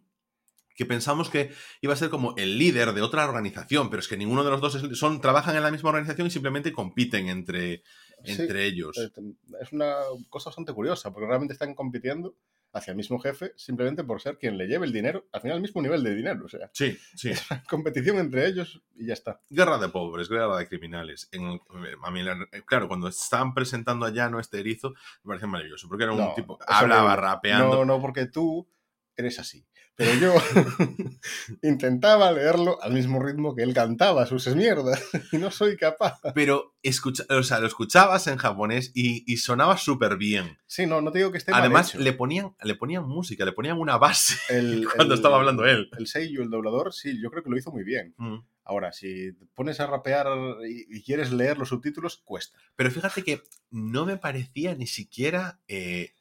[0.75, 4.15] Que pensamos que iba a ser como el líder de otra organización, pero es que
[4.17, 7.83] ninguno de los dos es- son, trabajan en la misma organización y simplemente compiten entre,
[8.23, 8.97] Sí, entre ellos.
[8.97, 9.95] es una
[10.29, 12.35] cosa bastante curiosa, porque realmente están compitiendo
[12.73, 15.61] hacia el mismo jefe simplemente por ser quien le lleve el dinero, al final al
[15.61, 16.45] mismo nivel de dinero.
[16.45, 17.31] O sea, Sí, sí.
[17.69, 19.41] competición entre ellos y ya está.
[19.49, 21.27] Guerra de pobres, guerra de criminales.
[21.31, 21.59] En el-
[22.03, 24.91] a mí, la- claro, cuando estaban presentando a Llano este erizo,
[25.23, 27.75] me pareció maravilloso, porque era un No, tipo, hablaba rapeando.
[27.75, 28.67] No, no, porque tú
[29.15, 29.65] eres así.
[30.01, 30.33] Pero yo
[31.61, 34.99] intentaba leerlo al mismo ritmo que él cantaba sus mierdas
[35.31, 36.19] y no soy capaz.
[36.33, 40.57] Pero escucha, o sea, lo escuchabas en japonés y, y sonaba súper bien.
[40.65, 41.99] Sí, no, no te digo que esté mal Además, hecho.
[42.03, 45.89] le ponían, le ponían música, le ponían una base El- cuando el- estaba hablando él.
[45.97, 48.15] El Seiyu, el doblador, sí, yo creo que lo hizo muy bien.
[48.17, 48.37] Mm.
[48.63, 50.27] Ahora, si te pones a rapear
[50.67, 52.57] y, quieres leer los subtítulos, cuesta.
[52.75, 56.13] Pero fíjate que no me parecía ni siquiera eh,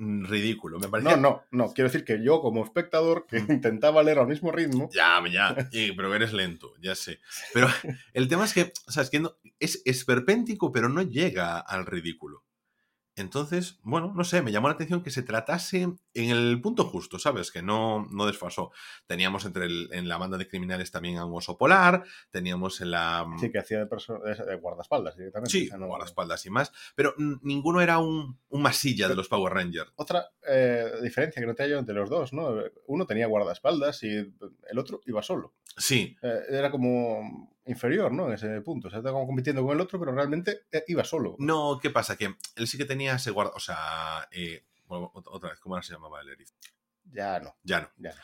[0.00, 0.78] ridículo.
[0.78, 1.16] Me parecía.
[1.16, 1.72] No, no, no.
[1.74, 3.52] Quiero decir que yo, como espectador, que Mm.
[3.52, 7.20] intentaba leer al mismo ritmo, Ya, ya, y- pero eres lento, ya sé.
[7.52, 7.66] Pero
[8.14, 11.84] el tema es que, o sea, es que no- es esperpéntico, pero no llega al
[11.86, 12.44] ridículo.
[13.20, 15.98] Entonces, bueno, no sé, me llamó la atención que se tratase en
[16.30, 17.50] el punto justo, ¿sabes?
[17.50, 18.72] Que no, no desfasó.
[19.06, 22.90] Teníamos entre el- en la banda de criminales también a un oso polar, teníamos en
[22.92, 23.26] la...
[23.38, 25.50] sí que hacía de, de- de guardaespaldas directamente.
[25.50, 29.14] Sí, O sea, no- guardaespaldas y más, pero mm, ninguno era un, un masilla de
[29.14, 29.92] los Power Rangers.
[29.96, 32.54] Otra eh, diferencia que noté yo entre los dos, ¿no?
[32.86, 35.52] Uno tenía guardaespaldas y el otro iba solo.
[35.76, 38.28] Sí, Eh, era como inferior, ¿no?
[38.28, 38.88] En ese punto.
[38.88, 41.36] O sea, estaba como compitiendo con el otro, pero realmente eh, iba solo.
[41.38, 42.16] no, ¿qué pasa?
[42.16, 43.52] Que él sí que tenía ese guarda...
[43.54, 46.54] O sea, eh, bueno, otra vez, ¿cómo era se llamaba el erizo?
[47.12, 47.56] Ya no.
[47.62, 47.90] Ya no.
[47.98, 48.20] Ya no.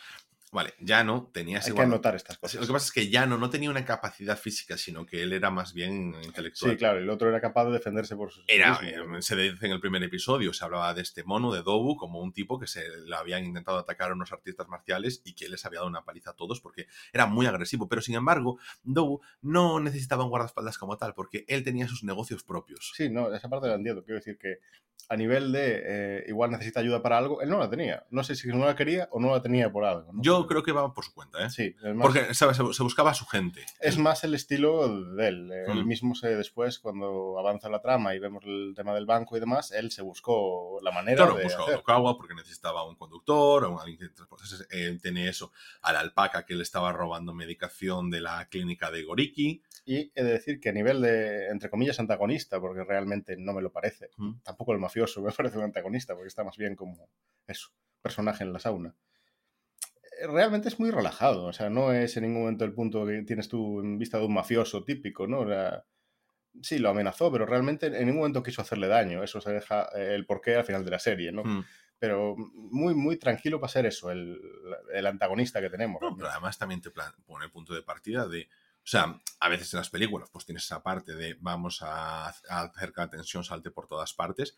[0.52, 2.60] Vale, ya no tenía Hay que anotar estas cosas.
[2.60, 5.50] Lo que pasa es que Llano no tenía una capacidad física, sino que él era
[5.50, 6.72] más bien intelectual.
[6.72, 6.98] Sí, claro.
[6.98, 9.16] El otro era capaz de defenderse por sus Era, mismo.
[9.16, 12.20] eh, se dice en el primer episodio, se hablaba de este mono, de Dobu, como
[12.20, 15.64] un tipo que se le habían intentado atacar a unos artistas marciales y que les
[15.66, 17.88] había dado una paliza a todos porque era muy agresivo.
[17.88, 22.44] Pero sin embargo, Dobu no necesitaba un guardaespaldas como tal, porque él tenía sus negocios
[22.44, 22.92] propios.
[22.94, 24.04] Sí, no, esa parte la entiendo.
[24.04, 24.60] Quiero decir que
[25.08, 28.04] a nivel de eh, igual necesita ayuda para algo, él no la tenía.
[28.10, 30.12] No sé si no la quería o no la tenía por algo.
[30.12, 30.22] ¿no?
[30.22, 31.50] Yo creo que va por su cuenta, ¿eh?
[31.50, 32.56] Sí, más, Porque, ¿sabes?
[32.56, 33.64] Se, buscaba a su gente.
[33.80, 35.52] es más el estilo de él.
[35.52, 35.88] Él Mm.
[35.88, 39.70] mismo se después, cuando avanza la trama y vemos el tema del banco y demás,
[39.72, 41.76] él se buscó la manera Claro, de buscaba a hacer.
[41.76, 44.64] Odokawa porque necesitaba un conductor o alguien que transportase.
[44.70, 49.04] Eh, tiene eso, a la alpaca que le estaba robando medicación de la clínica de
[49.04, 49.62] Goriki.
[49.88, 53.62] Y he de decir que a nivel de, entre comillas, antagonista, porque realmente no me
[53.62, 54.40] lo parece, Mm.
[54.42, 57.08] tampoco el mafioso me parece un antagonista, porque está más bien como
[57.46, 57.68] eso,
[58.02, 58.94] personaje en la sauna.
[60.28, 63.48] Realmente es muy relajado, o sea, no es en ningún momento el punto que tienes
[63.48, 65.40] tú en vista de un mafioso típico, ¿no?
[65.40, 65.84] O sea,
[66.62, 69.22] sí, lo amenazó, pero realmente en ningún momento quiso hacerle daño.
[69.22, 71.44] Eso se deja eh, el porqué al final de la serie, ¿no?
[71.44, 71.64] Mm.
[71.98, 74.38] Pero muy, muy tranquilo para ser eso, el,
[74.92, 76.00] el antagonista que tenemos.
[76.02, 79.72] No, pero además también te pone el punto de partida de O sea, a veces
[79.72, 83.44] en las películas pues tienes esa parte de vamos a, a hacer que la tensión
[83.44, 84.56] salte por todas partes,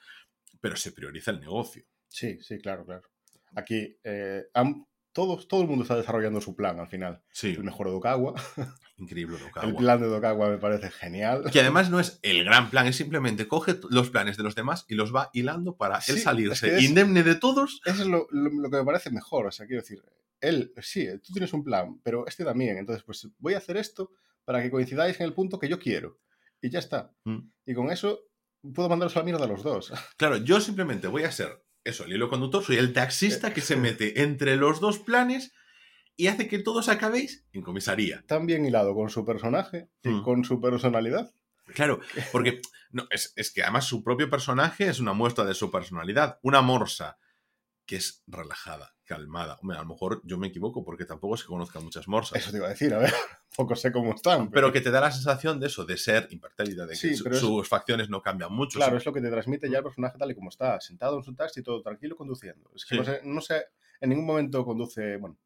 [0.60, 1.84] pero se prioriza el negocio.
[2.08, 3.02] Sí, sí, claro, claro.
[3.54, 4.86] Aquí, eh, han-
[5.18, 7.22] todos, todo el mundo está desarrollando su plan al final.
[7.32, 8.34] Sí, El mejor Odokawa.
[8.98, 9.76] increíble El Odokawa.
[9.76, 11.50] plan de Odokawa me parece genial.
[11.52, 14.84] Que además no es el gran plan, es simplemente coge los planes de los demás
[14.88, 17.80] y los va hilando para Sí, él es salirse que es- indemne de todos.
[17.84, 19.46] Eso es lo, lo- lo que me parece mejor.
[19.46, 20.02] O sea, quiero decir,
[20.40, 22.78] él, sí, tú tienes un plan, pero este también.
[22.78, 24.12] Entonces, pues voy a hacer esto
[24.44, 26.20] para que coincidáis en el punto que yo quiero.
[26.62, 27.12] Y ya está.
[27.24, 27.38] Mm.
[27.66, 28.20] Y con eso
[28.74, 29.92] puedo mandaros a la mierda a los dos.
[30.16, 33.76] Claro, yo simplemente voy a ser eso, el hilo conductor, soy el taxista que se
[33.76, 35.52] mete entre los dos planes
[36.16, 38.24] y hace que todos acabéis en comisaría.
[38.26, 40.22] Tan bien hilado con su personaje y Mm.
[40.22, 41.32] con su personalidad.
[41.74, 42.00] Claro,
[42.32, 42.60] porque
[42.90, 46.38] no, es, es que además su propio personaje es una muestra de su personalidad.
[46.42, 47.18] Una morsa
[47.86, 49.58] que es relajada, calmada.
[49.62, 52.38] Hombre, a lo mejor yo me equivoco porque tampoco se conozcan muchas morsas.
[52.40, 53.12] Eso te iba a decir, a ver,
[53.56, 54.50] poco sé cómo están.
[54.50, 57.38] Pero que te da la sensación de eso, de ser impertérrita, de que su- es-
[57.40, 58.78] sus facciones no cambian mucho.
[58.78, 58.98] Claro, Sí.
[58.98, 61.34] es lo que te transmite ya el personaje tal y como está, sentado en su
[61.34, 62.70] taxi, todo tranquilo, conduciendo.
[62.76, 62.98] Es que Sí.
[63.00, 63.64] no, sé, no sé,
[64.00, 65.36] en ningún momento conduce, bueno,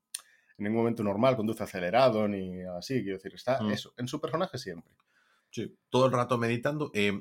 [0.59, 3.71] en ningún momento normal conduce acelerado ni así, quiero decir, está Mm.
[3.71, 4.93] eso, en su personaje siempre.
[5.51, 6.91] Sí, todo el rato meditando.
[6.95, 7.13] Eh,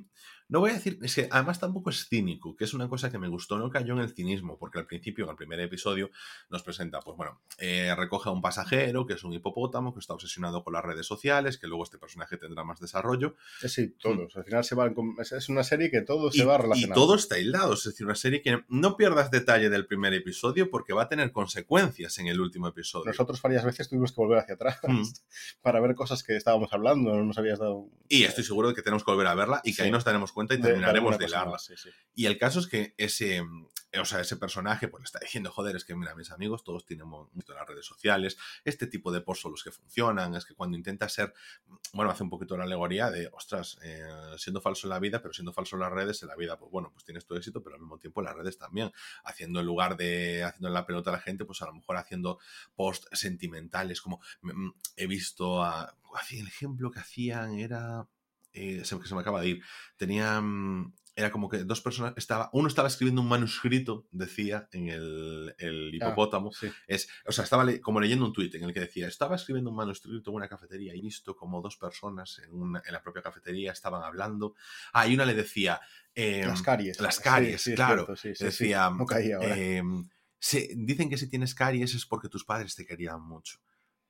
[0.51, 3.17] no voy a decir, es que además tampoco es cínico, que es una cosa que
[3.17, 6.11] me gustó, no cayó en el cinismo, porque al principio, en el primer episodio,
[6.51, 10.13] nos presenta, pues bueno, eh, recoge a un pasajero que es un hipopótamo, que está
[10.13, 14.35] obsesionado con las redes sociales, que luego este personaje tendrá más desarrollo, Eh, Sí, todos.
[14.35, 16.95] Al final se van, con- es, una serie que todo y, se va y relacionando.
[16.95, 20.91] todo está hilado, es decir, una serie que no pierdas detalle del primer episodio porque
[20.93, 23.05] va a tener consecuencias en el último episodio.
[23.07, 25.03] Nosotros varias veces tuvimos que volver hacia atrás Mm.
[25.61, 27.87] para ver cosas que estábamos hablando, no nos habías dado.
[28.09, 29.81] Y estoy seguro de que tenemos que volver a verla y que Sí.
[29.83, 31.51] ahí nos daremos cuenta y terminaremos de hilarla.
[31.51, 31.89] más, sí, sí.
[32.13, 33.67] Y el caso es que ese, mm,
[34.01, 36.86] o sea, ese personaje pues le está diciendo, joder, es que mira, mis amigos todos
[36.86, 40.36] tienen mo- mucho en las redes sociales, este tipo de posts son los que funcionan,
[40.36, 41.34] es que cuando intenta ser,
[41.93, 44.04] bueno, hace un poquito la alegoría de, ostras, eh,
[44.38, 46.71] siendo falso en la vida, pero siendo falso en las redes, en la vida, pues
[46.71, 48.91] bueno, pues tienes tu éxito, pero al mismo tiempo en las redes también,
[49.23, 51.97] haciendo en lugar de haciendo en la pelota a la gente, pues a lo mejor
[51.97, 52.39] haciendo
[52.75, 55.95] posts sentimentales, como mm, mm, he visto a,
[56.32, 58.08] el ejemplo que hacían era,
[58.53, 59.63] eh, se, me acaba de ir,
[59.97, 65.53] tenían era como que dos personas estaba uno estaba escribiendo un manuscrito decía en el,
[65.57, 66.71] el hipopótamo Sí.
[66.87, 69.69] es o sea estaba le- como leyendo un tuit en el que decía estaba escribiendo
[69.71, 73.21] un manuscrito en una cafetería y visto como dos personas en, una- en la propia
[73.21, 74.55] cafetería estaban hablando
[74.93, 75.81] ah y una le decía
[76.15, 76.99] eh, Las caries.
[77.01, 78.15] las caries, sí, claro.
[78.15, 79.57] cierto, decía No caía ahora.
[79.57, 79.83] eh,
[80.39, 83.59] se- dicen que si tienes caries es porque tus padres te querían mucho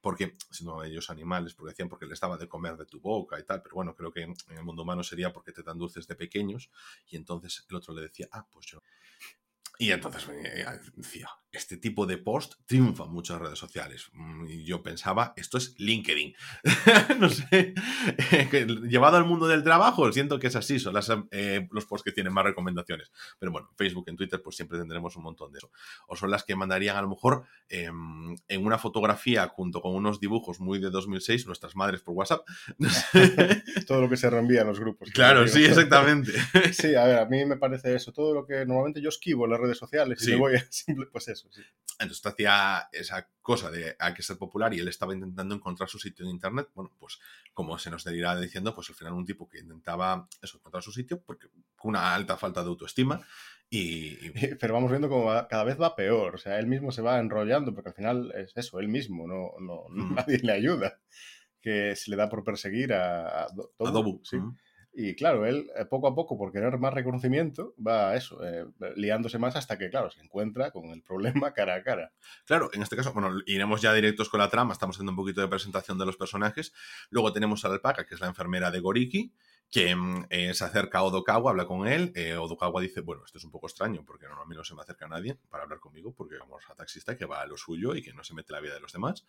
[0.01, 3.43] porque, siendo ellos animales, porque decían porque les daba de comer de tu boca y
[3.43, 6.15] tal, pero bueno, creo que en el mundo humano sería porque te dan dulces de
[6.15, 6.69] pequeños,
[7.07, 8.81] y entonces el otro le decía, ah, pues yo.
[9.81, 10.63] Y entonces eh,
[10.95, 14.09] decía, este tipo de post triunfa en muchas redes sociales.
[14.13, 16.35] Mm, Y yo pensaba, esto es LinkedIn.
[17.19, 17.73] no sé,
[18.51, 22.03] que llevado al mundo del trabajo, siento que es así, son las, eh, los posts
[22.03, 23.11] que tienen más recomendaciones.
[23.39, 25.71] Pero bueno, en Facebook, en Twitter, pues siempre tendremos un montón de eso.
[26.07, 27.89] O son las que mandarían a lo mejor eh,
[28.47, 32.47] en una fotografía junto con unos dibujos muy de 2006, nuestras madres por WhatsApp.
[32.77, 33.63] No sé.
[33.87, 35.09] Todo lo que se reenvía en los grupos.
[35.11, 36.31] claro, sí, exactamente.
[36.71, 38.13] Sí, a ver, a mí me parece eso.
[38.13, 40.31] Todo lo que normalmente yo esquivo en las redes sociales y Sí.
[40.31, 41.61] me voy a simple, pues eso, sí.
[41.99, 45.99] Entonces hacía esa cosa de hay que ser popular y él estaba intentando encontrar su
[45.99, 46.67] sitio en internet.
[46.73, 47.19] Bueno, pues
[47.53, 50.91] como se nos irá diciendo, pues al final un tipo que intentaba eso, encontrar su
[50.91, 51.47] sitio porque
[51.83, 53.21] una alta falta de autoestima
[53.69, 56.35] y, y- Pero vamos viendo como va- cada vez va peor.
[56.35, 59.51] O sea, él mismo se va enrollando porque al final es eso, él mismo, no,
[59.59, 60.15] no Mm.
[60.15, 60.99] nadie le ayuda.
[61.61, 64.37] Que se le da por perseguir a, a Do- Dobu, sí.
[64.37, 64.57] Mm.
[64.93, 68.65] Y claro, él eh, poco a poco, por querer más reconocimiento, va a eso, eh,
[68.95, 72.11] liándose más hasta que, claro, se encuentra con el problema cara a cara.
[72.45, 75.39] Claro, en este caso, bueno, iremos ya directos con la trama, estamos haciendo un poquito
[75.39, 76.73] de presentación de los personajes.
[77.09, 79.33] Luego tenemos a la alpaca, que es la enfermera de Goriki,
[79.71, 79.95] que
[80.29, 82.11] eh, se acerca a Odokawa, habla con él.
[82.13, 85.07] Eh, Odokawa dice, bueno, esto es un poco extraño, porque normalmente no se me acerca
[85.07, 88.13] nadie para hablar conmigo, porque vamos a taxista que va a lo suyo y que
[88.13, 89.25] no se mete la vida de los demás.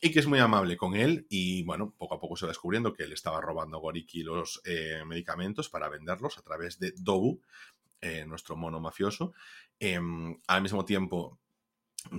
[0.00, 2.92] Y que es muy amable con él y, bueno, poco a poco se va descubriendo
[2.92, 7.40] que él estaba robando a Goriki los eh, medicamentos para venderlos a través de Dobu,
[8.00, 9.32] eh, nuestro mono mafioso.
[9.80, 11.40] Em, al mismo tiempo,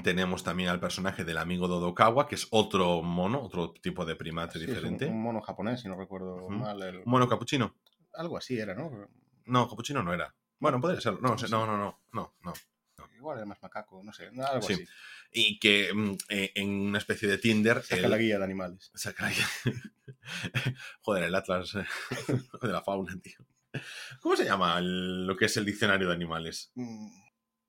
[0.04, 4.60] tenemos también al personaje del amigo Dodokawa, que es otro mono, otro tipo de primate
[4.60, 5.06] Sí, es un, diferente.
[5.08, 6.82] un mono japonés, si no recuerdo mal.
[6.82, 7.76] el- ¿Un mono capuchino?
[8.14, 8.92] Algo así era, ¿no?
[9.46, 10.34] No, capuchino no era.
[10.60, 11.22] Bueno, podría ser.
[11.22, 12.54] No, no, no, no, no, no.
[13.16, 14.74] Igual era más macaco, no sé, algo Sí.
[14.74, 14.86] así.
[15.32, 17.82] Y que mm, eh, en una especie de Tinder.
[17.84, 18.92] Saca la guía de animales.
[18.96, 19.34] saca la-
[21.02, 21.74] Joder, el Atlas
[22.62, 23.38] de la fauna, tío.
[24.22, 26.72] ¿Cómo se llama el- lo que es el diccionario de animales?
[26.76, 27.08] Mm,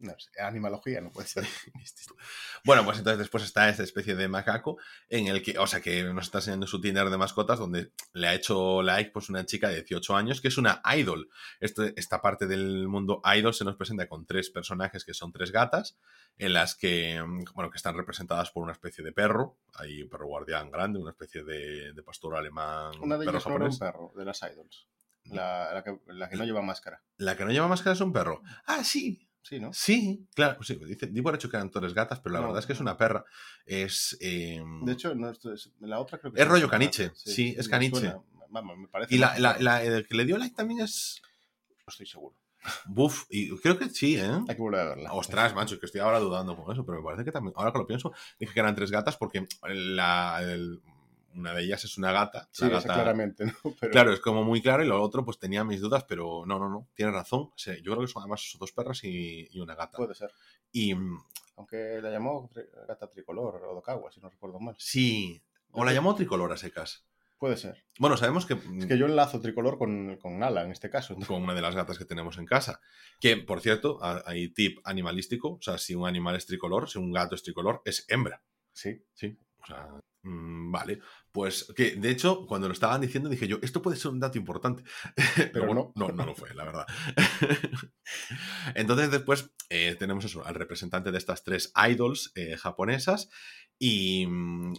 [0.04, 1.44] No sé, animalogía no puede ser.
[2.64, 6.04] bueno, pues entonces después está esta especie de macaco en el que, o sea, que
[6.04, 9.68] nos está enseñando su Tinder de mascotas donde le ha hecho like pues una chica
[9.68, 11.30] de 18 años que es una idol.
[11.60, 15.50] Este, esta parte del mundo idol se nos presenta con tres personajes que son tres
[15.50, 15.96] gatas
[16.38, 17.22] en las que,
[17.54, 19.56] bueno, que están representadas por una especie de perro.
[19.74, 22.92] Hay un perro guardián grande, una especie de, pastor alemán.
[23.00, 24.86] Una de ellas un perro, de las idols.
[25.30, 27.02] La, que, la que no lleva máscara.
[27.16, 28.42] La que no lleva máscara es un perro.
[28.66, 29.72] Ah, sí, Sí, ¿no?
[29.74, 30.62] Sí, claro.
[30.62, 32.80] Sí, dice, di por hecho que eran todas gatas, pero la verdad es que es
[32.80, 33.24] una perra.
[33.66, 34.16] Es.
[34.20, 36.40] Em, de hecho, no, es, la otra creo que.
[36.40, 37.12] Es rollo caniche.
[37.14, 38.14] Sí, es caniche.
[38.48, 39.14] Vamos, me parece.
[39.14, 41.20] Y la, la, el que le dio like también es.
[41.68, 42.34] No estoy seguro.
[42.86, 44.40] Buf, y creo que sí, ¿eh?
[44.48, 45.12] Hay que volver a verla.
[45.12, 47.78] Ostras, macho, que estoy ahora dudando con eso, pero me parece que también, ahora que
[47.78, 50.40] lo pienso, dije que eran tres gatas porque la,
[51.34, 52.48] una de ellas es una gata.
[52.52, 53.52] Sí, claramente, ¿no?
[53.90, 56.68] Claro, es como muy claro y lo otro pues tenía mis dudas, pero no, no,
[56.68, 57.50] no, tiene razón.
[57.56, 59.96] yo creo que son además dos perras y, una gata.
[59.96, 60.30] Puede ser.
[60.72, 60.94] Y...
[61.56, 62.50] Aunque la llamó
[62.88, 64.74] gata tricolor o Dokawa, si no recuerdo mal.
[64.78, 67.06] Sí, o la llamó tricolor a secas.
[67.38, 67.84] Puede ser.
[67.98, 68.54] Bueno, sabemos que...
[68.54, 71.14] Es que yo enlazo tricolor con, con Nala en este caso.
[71.26, 72.80] Con una de las gatas que tenemos en casa.
[73.20, 75.54] Que, por cierto, hay tip animalístico.
[75.54, 78.42] O sea, si un animal es tricolor, si un gato es tricolor, es hembra.
[78.72, 79.04] Sí.
[79.12, 79.36] Sí.
[79.62, 79.88] O sea,
[80.24, 84.10] Mm, vale, pues que de hecho, cuando lo estaban diciendo, dije yo, esto puede ser
[84.10, 84.82] un dato importante.
[85.52, 85.92] Pero no.
[85.94, 86.86] no, no lo fue, la verdad.
[88.74, 93.28] Entonces, después eh, tenemos eso, al representante de estas tres idols eh, japonesas
[93.78, 94.72] y mm,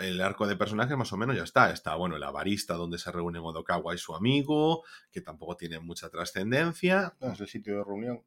[0.00, 1.72] el arco de personajes más o menos ya está.
[1.72, 6.08] Está, bueno, el avarista donde se reúnen Odokawa y su amigo, que tampoco tiene mucha
[6.10, 7.16] trascendencia.
[7.20, 8.22] es el sitio de reunión.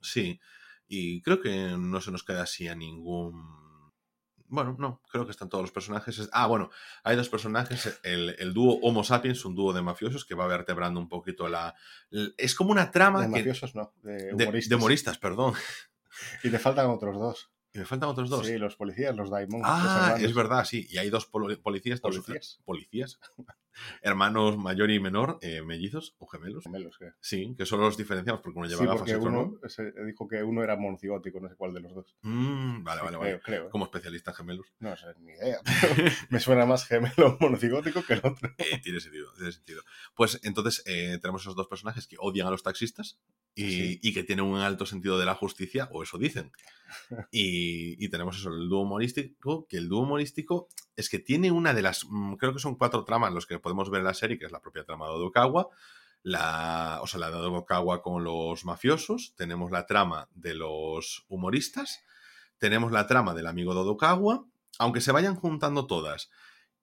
[0.00, 0.40] Sí,
[0.88, 3.65] y creo que no se nos queda así a ningún
[4.48, 6.28] bueno, no, creo que están todos los personajes.
[6.32, 6.70] Ah, bueno,
[7.04, 8.00] hay dos personajes.
[8.02, 11.74] El, dúo Homo sapiens, un dúo de mafiosos que va vertebrando un poquito la.
[12.36, 13.22] Es como una trama.
[13.22, 14.68] De mafiosos, no, de humoristas.
[14.68, 15.54] De, humoristas, perdón.
[16.42, 17.50] Y te faltan otros dos.
[17.74, 18.46] Y me faltan otros dos.
[18.46, 19.60] Sí, los policías, los Daimon.
[19.64, 20.86] Ah, es verdad, sí.
[20.88, 22.00] Y hay dos policías.
[22.00, 22.60] Policías.
[22.64, 23.20] policías.
[24.02, 26.64] Hermanos mayor y menor, eh, mellizos o gemelos.
[26.64, 27.12] Gemelos, ¿qué?
[27.20, 30.06] Sí, que solo los diferenciamos porque uno lleva sí, gafas y otro uno, no.
[30.06, 32.16] dijo que uno era monocigótico, no sé cuál de los dos.
[32.22, 33.40] Mm, vale, vale, vale.
[33.40, 33.70] Creo, ¿eh?
[33.70, 34.66] Como especialista en gemelos.
[34.80, 35.60] No sé, ni idea.
[36.30, 38.54] me suena más gemelo monocigótico que el otro.
[38.58, 39.82] Eh, tiene sentido, tiene sentido.
[40.14, 43.18] Pues entonces tenemos esos dos personajes que odian a los taxistas
[43.54, 46.52] y, y, que tienen un alto sentido de la justicia, o eso dicen.
[47.32, 51.74] Y, y, tenemos eso, el dúo humorístico, que el dúo humorístico es que tiene una
[51.74, 54.38] de las, mm, creo que son cuatro tramas los que podemos ver en la serie,
[54.38, 55.68] que es la propia trama de Odokawa,
[56.22, 62.02] la, o sea, la de Odokawa con los mafiosos, tenemos la trama de los humoristas,
[62.58, 64.44] tenemos la trama del amigo de Odokawa,
[64.78, 66.30] aunque se vayan juntando todas,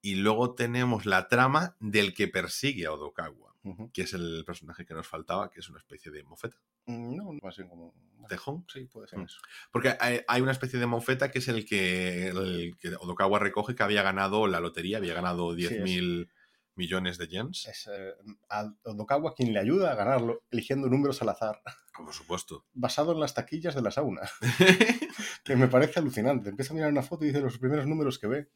[0.01, 3.52] y luego tenemos la trama del que persigue a Odokawa,
[3.93, 6.57] que es el personaje que nos faltaba, que es una especie de mofeta.
[6.85, 7.93] Mm, no, más bien como...
[8.27, 8.65] ¿Tejón?
[8.67, 9.23] Sí, puede ser mm.
[9.23, 9.39] eso.
[9.71, 13.83] Porque hay, una especie de mofeta que es el que, el que Odokawa recoge que
[13.83, 16.29] había ganado la lotería, había ganado 10.000
[16.75, 17.67] millones de yens.
[17.67, 18.13] Es eh,
[18.49, 21.61] a Odokawa quien le ayuda a ganarlo, eligiendo números al azar.
[21.95, 22.65] Por supuesto.
[22.73, 24.21] Basado en las taquillas de la sauna.
[25.43, 26.49] que me parece alucinante.
[26.49, 28.49] Empieza a mirar una foto y dice los primeros números que ve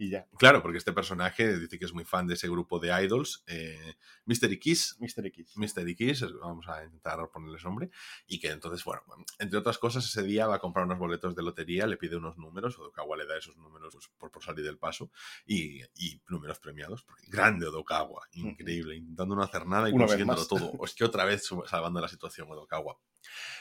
[0.00, 0.26] y ya.
[0.38, 3.96] Claro, porque este personaje dice que es muy fan de ese grupo de idols, eh,
[4.24, 4.96] Mystery Kiss.
[4.98, 5.54] Mystery Kiss.
[5.58, 7.90] Mystery Kiss, vamos a intentar ponerles nombre.
[8.26, 9.02] Y que entonces, bueno,
[9.38, 12.38] entre otras cosas, ese día va a comprar unos boletos de lotería, le pide unos
[12.38, 15.10] números, Odokawa le da esos números pues, por, por, salir del paso,
[15.46, 15.82] y,
[16.30, 17.02] números premiados.
[17.02, 20.70] Porque grande Odokawa, increíble, intentando no hacer nada y consiguiéndolo todo.
[20.78, 22.96] O es que otra vez salvando la situación Odokawa.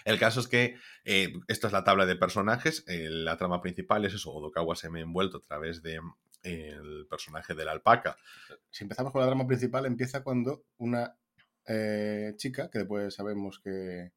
[0.06, 2.86] El caso es que eh, esta es la tabla de personajes.
[2.88, 5.99] Eh, la trama principal es eso: Odokawa se me ha envuelto a través de
[6.43, 8.17] el personaje de la alpaca.
[8.69, 11.15] Si empezamos con la trama principal, empieza cuando una
[11.65, 14.12] eh, chica, que después sabemos que,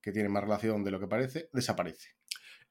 [0.00, 2.16] tiene más relación de lo que parece, desaparece.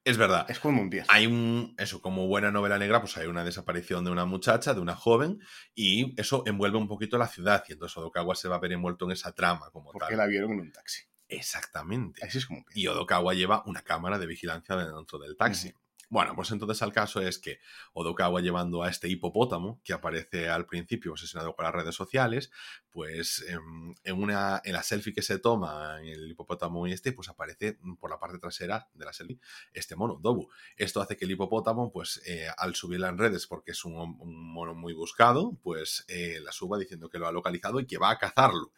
[0.04, 0.50] Es verdad.
[0.50, 1.04] Es como un día.
[1.08, 4.80] Hay un, eso, como buena novela negra, pues hay una desaparición de una muchacha, de
[4.80, 5.40] una joven,
[5.74, 9.04] y eso envuelve un poquito la ciudad, y entonces Odokawa se va a ver envuelto
[9.06, 11.02] en esa trama como Porque la vieron en un taxi.
[11.28, 12.24] Exactamente.
[12.24, 15.72] Así es como y Odokawa lleva una cámara de vigilancia dentro del taxi.
[16.12, 17.58] Bueno, pues entonces el caso es que
[17.94, 22.50] Odokawa llevando a este hipopótamo que aparece al principio obsesionado con las redes sociales,
[22.90, 27.12] pues em, en, una, en la selfie que se toma en el hipopótamo y este,
[27.12, 29.40] pues aparece por la parte trasera de la selfie
[29.72, 30.50] este mono, Dobu.
[30.76, 34.74] Esto hace que el hipopótamo, pues eh, al subirla en redes, porque es un, mono
[34.74, 38.18] muy buscado, pues eh, la suba diciendo que lo ha localizado y que va a
[38.18, 38.70] cazarlo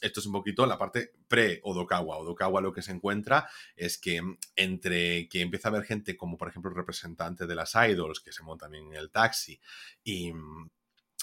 [0.00, 2.18] esto es un poquito la parte pre-Odokawa.
[2.18, 4.20] Odokawa lo que se encuentra es que
[4.56, 8.32] entre que empieza a haber gente como por ejemplo el representante de las idols que
[8.32, 9.60] se montan en el taxi
[10.02, 10.32] y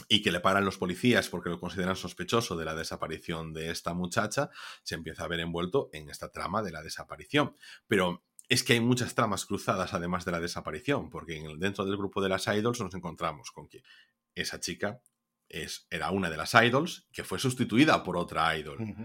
[0.07, 3.93] y que le paran los policías porque lo consideran sospechoso de la desaparición de esta
[3.93, 4.49] muchacha,
[4.84, 7.55] se empieza a ver envuelto en esta trama de la desaparición.
[7.88, 12.22] Pero es que hay muchas tramas cruzadas además de la desaparición, porque dentro del grupo
[12.22, 13.84] de las idols nos encontramos con que
[14.36, 15.01] esa chica
[15.52, 18.95] es, era una de las idols que fue sustituida por otra idol.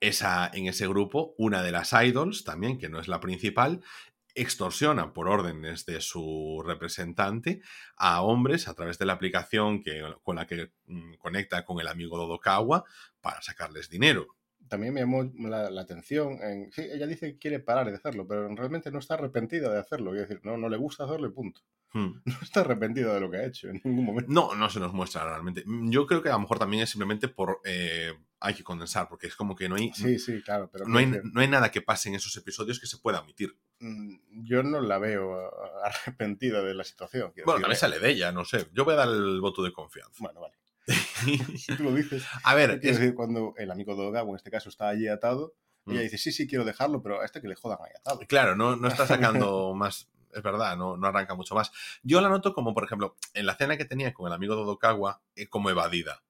[0.00, 3.82] Esa, en ese grupo, una de las idols, también, que no es la principal,
[4.34, 7.60] extorsiona por órdenes de su representante
[7.96, 11.88] a hombres a través de la aplicación que, con la que mm, conecta con el
[11.88, 12.84] amigo Dodokawa
[13.20, 14.28] para sacarles dinero.
[14.68, 16.38] También me llamó la, atención.
[16.42, 19.80] En, sí, ella dice que quiere parar de hacerlo, pero realmente no está arrepentida de
[19.80, 20.14] hacerlo.
[20.14, 21.60] Es decir, no, no le gusta hacerlo y punto.
[21.92, 22.12] Hmm.
[22.24, 24.30] No está arrepentida de lo que ha hecho en ningún momento.
[24.32, 25.64] No, no se nos muestra realmente.
[25.66, 29.26] Yo creo que a lo mejor también es simplemente por eh, hay que condensar, porque
[29.26, 29.92] es como que no hay.
[29.92, 30.70] Sí, sí, claro.
[30.72, 33.56] Pero no, hay, no hay nada que pase en esos episodios que se pueda omitir.
[33.80, 35.50] Mm, yo no la veo
[35.84, 37.32] arrepentida de la situación.
[37.44, 38.68] Bueno, también sale de ella, no sé.
[38.72, 40.16] Yo voy a dar el voto de confianza.
[40.20, 40.54] Bueno, vale.
[41.56, 42.24] si tú lo dices.
[42.42, 42.98] A ver, es...
[42.98, 45.54] decir, cuando el amigo de Ogawa, en este caso, está allí atado,
[45.86, 46.02] ella mm.
[46.02, 48.20] dice, sí, sí, quiero dejarlo, pero a este que le jodan ahí atado.
[48.26, 51.72] Claro, no, no está sacando más es verdad, no, no, arranca mucho más.
[52.02, 55.22] Yo la noto como, por ejemplo, en la cena que tenía con el amigo Dodokawa,
[55.36, 56.22] eh, como evadida.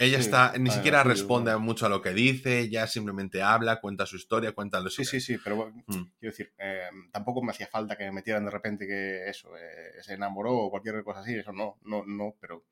[0.00, 4.14] Ella está, ni siquiera responde mucho a lo que dice, ya simplemente habla, cuenta su
[4.14, 5.92] historia, cuenta lo Sí, sí, sí, pero mm.
[6.20, 10.00] quiero decir, eh, tampoco me hacía falta que me metieran de repente que eso, eh,
[10.00, 12.64] se enamoró o cualquier cosa así, eso no, no, no, pero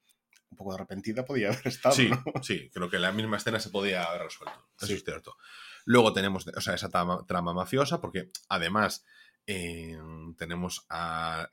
[0.50, 1.96] un poco de arrepentida podía haber estado.
[1.96, 2.09] Sí,
[2.42, 5.36] sí, creo que la misma escena se podía haber resuelto, eso es cierto.
[5.84, 9.04] Luego tenemos, o sea, esa trama mafiosa, porque además
[9.49, 11.49] Em, tenemos al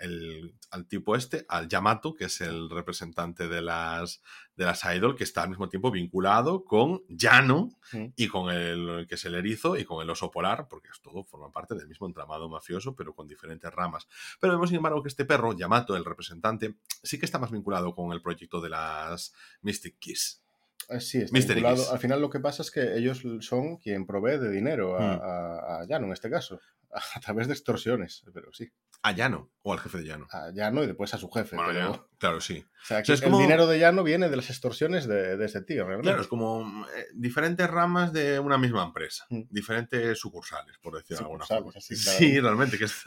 [0.87, 4.23] tipo este, al Yamato, que es el representante de las,
[4.55, 7.69] de las Idol, que está al mismo tiempo vinculado con Yano
[8.15, 11.23] y con el que es el erizo y con el oso polar, porque es todo
[11.23, 14.07] forma parte del mismo entramado mafioso, pero con diferentes ramas.
[14.41, 17.93] Pero vemos, sin embargo, que este perro, Yamato, el representante, sí que está más vinculado
[17.93, 20.42] con el proyecto de las Mystic Kiss.
[20.89, 21.69] Eh, sí, está.
[21.91, 25.21] Al final lo que pasa es que ellos son quien provee de dinero a, mm.
[25.21, 26.59] a, a Yano en este caso
[27.15, 28.71] a través de extorsiones, pero sí.
[29.01, 30.27] ¿A Llano o al jefe de Llano?
[30.31, 31.57] A Llano y después a su jefe.
[32.17, 32.65] claro, sí.
[32.83, 36.09] O sea, el dinero de Llano viene de las extorsiones de, ese tío, realmente.
[36.09, 39.43] Claro, es como eh, diferentes ramas de una misma empresa, mm.
[39.49, 41.71] diferentes sucursales, por decirlo de alguna forma.
[41.79, 43.03] Sí, realmente, que es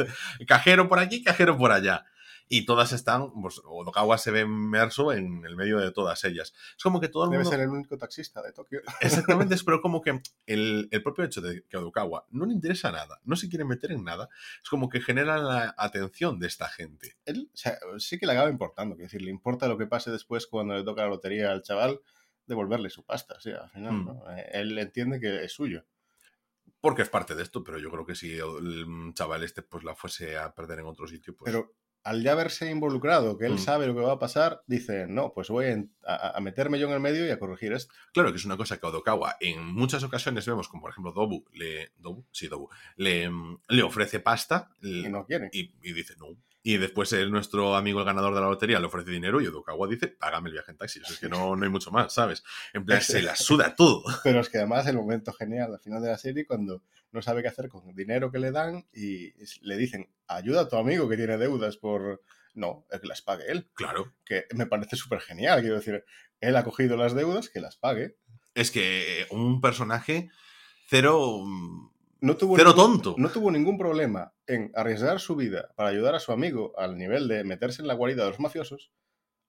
[0.46, 2.06] cajero por aquí, cajero por allá
[2.48, 6.54] y todas están, pues Odokawa se ve inmerso en el medio de todas ellas.
[6.76, 7.44] Es como que todo el mundo...
[7.44, 8.80] Debe ser el único taxista de Tokio.
[9.00, 12.92] Exactamente, es pero como que el, el, propio hecho de que Odokawa no le interesa
[12.92, 14.28] nada, no se quiere meter en nada,
[14.62, 17.16] es como que genera la atención de esta gente.
[17.24, 20.10] Él, o sea, sí que le acaba importando, es decir, le importa lo que pase
[20.10, 22.00] después cuando le toca la lotería al chaval,
[22.46, 24.10] devolverle su pasta, sea, al final, mm.
[24.36, 25.84] eh, Él entiende que es suyo
[26.80, 29.96] porque es parte de esto, pero yo creo que si el chaval este pues la
[29.96, 31.50] fuese a perder en otro sitio, pues...
[31.50, 31.74] Pero
[32.06, 33.58] al ya haberse involucrado, que él mm.
[33.58, 35.66] sabe lo que va a pasar, dice, no, pues voy
[36.04, 37.92] a, meterme yo en el medio y a corregir esto.
[38.12, 41.44] Claro que es una cosa que Odokawa en muchas ocasiones vemos, como por ejemplo Dobu,
[41.52, 43.28] le, Dobu, sí, Dobu, le,
[43.68, 45.50] le ofrece pasta y no quiere.
[45.52, 46.26] Y, dice, no.
[46.62, 49.88] Y después el, nuestro amigo el ganador de la lotería le ofrece dinero y Odokawa
[49.88, 51.00] dice, págame el viaje en taxi.
[51.00, 52.44] es que no, no hay mucho más, ¿sabes?
[52.72, 54.04] En plan, se la suda todo.
[54.22, 56.82] Pero es que además el momento genial al final de la serie cuando
[57.16, 60.68] no sabe qué hacer con el dinero que le dan y le dicen, ayuda a
[60.68, 62.22] tu amigo que tiene deudas por...
[62.54, 63.68] No, es que las pague él.
[63.74, 64.14] Claro.
[64.24, 66.04] Que me parece súper genial, quiero decir,
[66.40, 68.16] él ha cogido las deudas, que las pague.
[68.54, 70.30] Es que un personaje
[70.88, 71.42] cero...
[72.18, 73.14] No tuvo Cero tonto.
[73.18, 77.28] No tuvo ningún problema en arriesgar su vida para ayudar a su amigo al nivel
[77.28, 78.90] de meterse en la guarida de los mafiosos.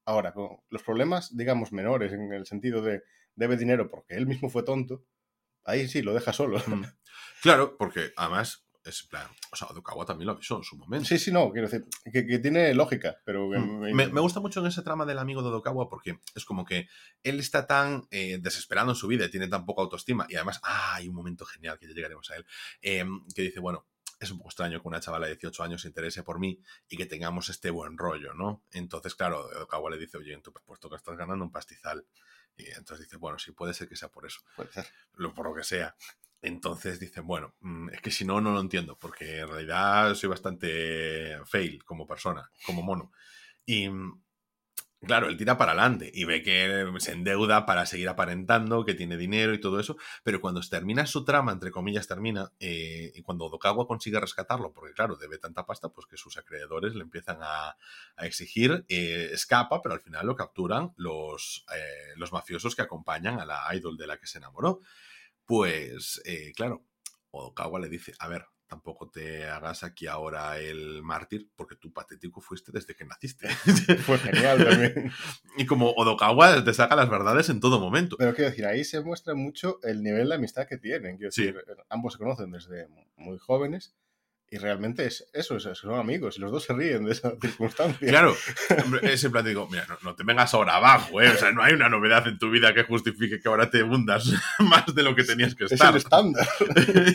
[0.06, 3.04] Ahora, con los problemas, digamos, menores, en el sentido de
[3.36, 5.06] debe dinero porque él mismo fue tonto,
[5.64, 6.58] ahí sí, lo deja solo.
[7.42, 11.08] Claro, porque además es plan, o sea, Odokawa también lo avisó en su momento.
[11.08, 13.50] Sí, sí, no, quiero decir, que, tiene lógica, pero...
[13.50, 13.94] Mm.
[13.94, 16.88] Me, gusta mucho en ese trama del amigo de Odokawa porque es como que
[17.24, 20.60] él está tan eh, desesperado en su vida y tiene tan poca autoestima y además,
[20.64, 22.46] ah, hay un momento genial que ya llegaremos a él,
[22.82, 23.86] em, que dice, bueno,
[24.20, 26.60] es un poco extraño que una chavala de 18 años se interese por mí
[26.90, 28.64] y que tengamos este buen rollo, ¿no?
[28.72, 32.06] Entonces, claro, Odokawa le dice, oye, en tu puesto que estás ganando un pastizal.
[32.56, 34.40] Y entonces dice, bueno, sí, puede ser que sea por eso.
[34.56, 34.88] Puede ser.
[35.36, 35.96] por lo que sea.
[36.42, 40.30] Entonces dicen, bueno, mm, es que si no, no lo entiendo, porque en realidad soy
[40.30, 43.12] bastante fail como persona, como mono.
[43.66, 44.22] Y mm,
[45.02, 49.18] claro, él tira para adelante y ve que se endeuda para seguir aparentando, que tiene
[49.18, 53.50] dinero y todo eso, pero cuando termina su trama, entre comillas, termina, eh, y cuando
[53.50, 57.76] Dokawa consigue rescatarlo, porque claro, debe tanta pasta, pues que sus acreedores le empiezan a,
[58.20, 63.46] exigir, eh, escapa, pero al final lo capturan los, eh, los mafiosos que acompañan a
[63.46, 64.82] la idol de la que se enamoró.
[65.48, 66.86] Pues, eh, claro,
[67.32, 72.42] Odokawa le dice, a ver, tampoco te hagas aquí ahora el mártir, porque tú patético
[72.42, 73.48] fuiste desde que naciste.
[74.06, 75.12] Fue genial también.
[75.58, 78.18] y como Odokawa te saca las verdades en todo momento.
[78.20, 81.16] Pero quiero decir, ahí se muestra mucho el nivel de amistad que tienen.
[81.18, 81.56] Quiero decir,
[81.90, 83.96] ambos se conocen desde muy jóvenes
[84.50, 88.08] y realmente es eso, es, son amigos y los dos se ríen de esa circunstancia.
[88.08, 88.34] Claro,
[89.02, 91.30] ese plan digo, mira, no, te vengas ahora abajo, ¿eh?
[91.30, 94.32] O sea, no hay una novedad en tu vida que justifique que ahora te hundas
[94.60, 95.90] más de lo que tenías que estar.
[95.90, 96.48] Es el estándar.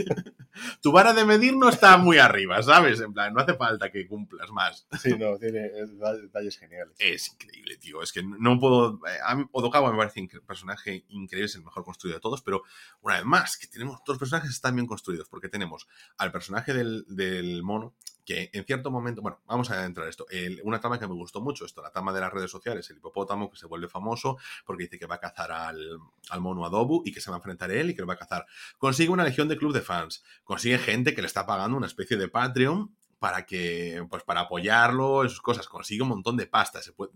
[0.82, 3.00] tu vara de medir no está muy arriba, ¿sabes?
[3.00, 4.86] En plan, no hace falta que cumplas más.
[5.00, 6.94] Sí, no, tiene detalles geniales.
[6.98, 8.02] Es increíble, tío.
[8.02, 9.00] Es que no puedo.
[9.08, 12.42] Eh, a mí, Odokawa me parece un personaje increíble, es el mejor construido de todos,
[12.42, 12.62] pero
[13.00, 17.06] una vez más, que tenemos dos personajes están bien construidos, porque tenemos al personaje del
[17.08, 17.21] del
[17.62, 17.94] mono,
[18.24, 20.26] que en cierto momento, bueno, vamos a entrar esto.
[20.62, 23.50] una trama que me gustó mucho, esto, la trama de las redes sociales, el hipopótamo
[23.50, 25.98] que se vuelve famoso porque dice que va a cazar al,
[26.40, 28.18] mono Adobu y que se va a enfrentar a él y que lo va a
[28.18, 28.46] cazar.
[28.78, 32.16] Consigue una legión de club de fans, consigue gente que le está pagando una especie
[32.16, 36.82] de Patreon para que, pues para apoyarlo en sus cosas, consigue un montón de pasta,
[36.82, 37.12] se puede,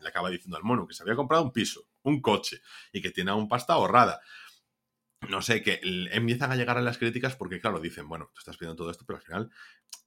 [0.00, 2.60] le acaba diciendo al mono que se había comprado un piso, un coche
[2.92, 4.20] y que tiene un pasta ahorrada
[5.28, 5.80] no sé, que
[6.12, 9.04] empiezan a llegar a las críticas porque, claro, dicen, bueno, tú estás pidiendo todo esto,
[9.06, 9.50] pero al final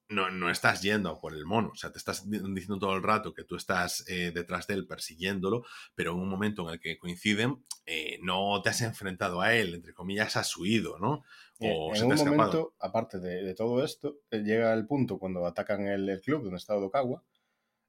[0.10, 1.70] no, no estás yendo por el mono.
[1.74, 4.88] O sea, te estás diciendo todo el rato que tú estás eh, detrás de él
[4.88, 5.64] persiguiéndolo,
[5.96, 9.74] pero en un momento en el que coinciden, eh, no te has enfrentado a él,
[9.74, 11.24] entre comillas, has huido, ¿no?
[11.60, 16.22] Eh, o en un momento, aparte de, todo esto, llega el punto cuando atacan el,
[16.22, 17.24] club donde está Odokawa,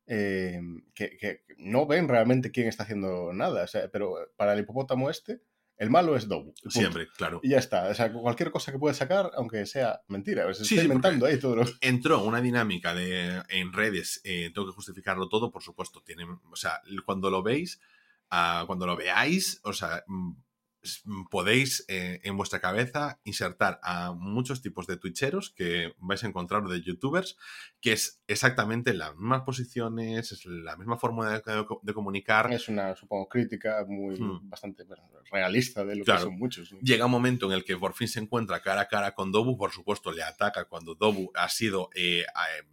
[0.06, 3.64] que, que, no ven realmente quién está haciendo nada.
[3.64, 5.40] O sea, pero para el hipopótamo este
[5.78, 6.54] el malo es Dobu.
[6.68, 7.40] Siempre, claro.
[7.42, 7.88] Y ya está.
[7.88, 10.52] O sea, cualquier cosa que puede sacar, aunque sea mentira.
[10.54, 11.62] Se está inventando ahí todo.
[11.80, 16.02] Entró una dinámica de en redes, eh, tengo que justificarlo todo, por supuesto.
[16.02, 17.80] Tienen, o sea, cuando lo veis,
[18.30, 20.32] ah, cuando lo veáis, o sea, mm,
[21.30, 26.64] podéis eh, en vuestra cabeza insertar a muchos tipos de twitcheros que vais a encontrar
[26.64, 27.36] de youtubers,
[27.80, 32.52] que es exactamente las mismas posiciones, es la misma forma de, comunicar.
[32.52, 34.48] Es una, supongo, crítica muy hmm.
[34.48, 34.84] bastante
[35.30, 36.70] realista de lo que son muchos.
[36.80, 39.56] Llega un momento en el que por fin se encuentra cara a cara con Dobu,
[39.56, 42.24] por supuesto le ataca cuando Dobu ha sido, eh,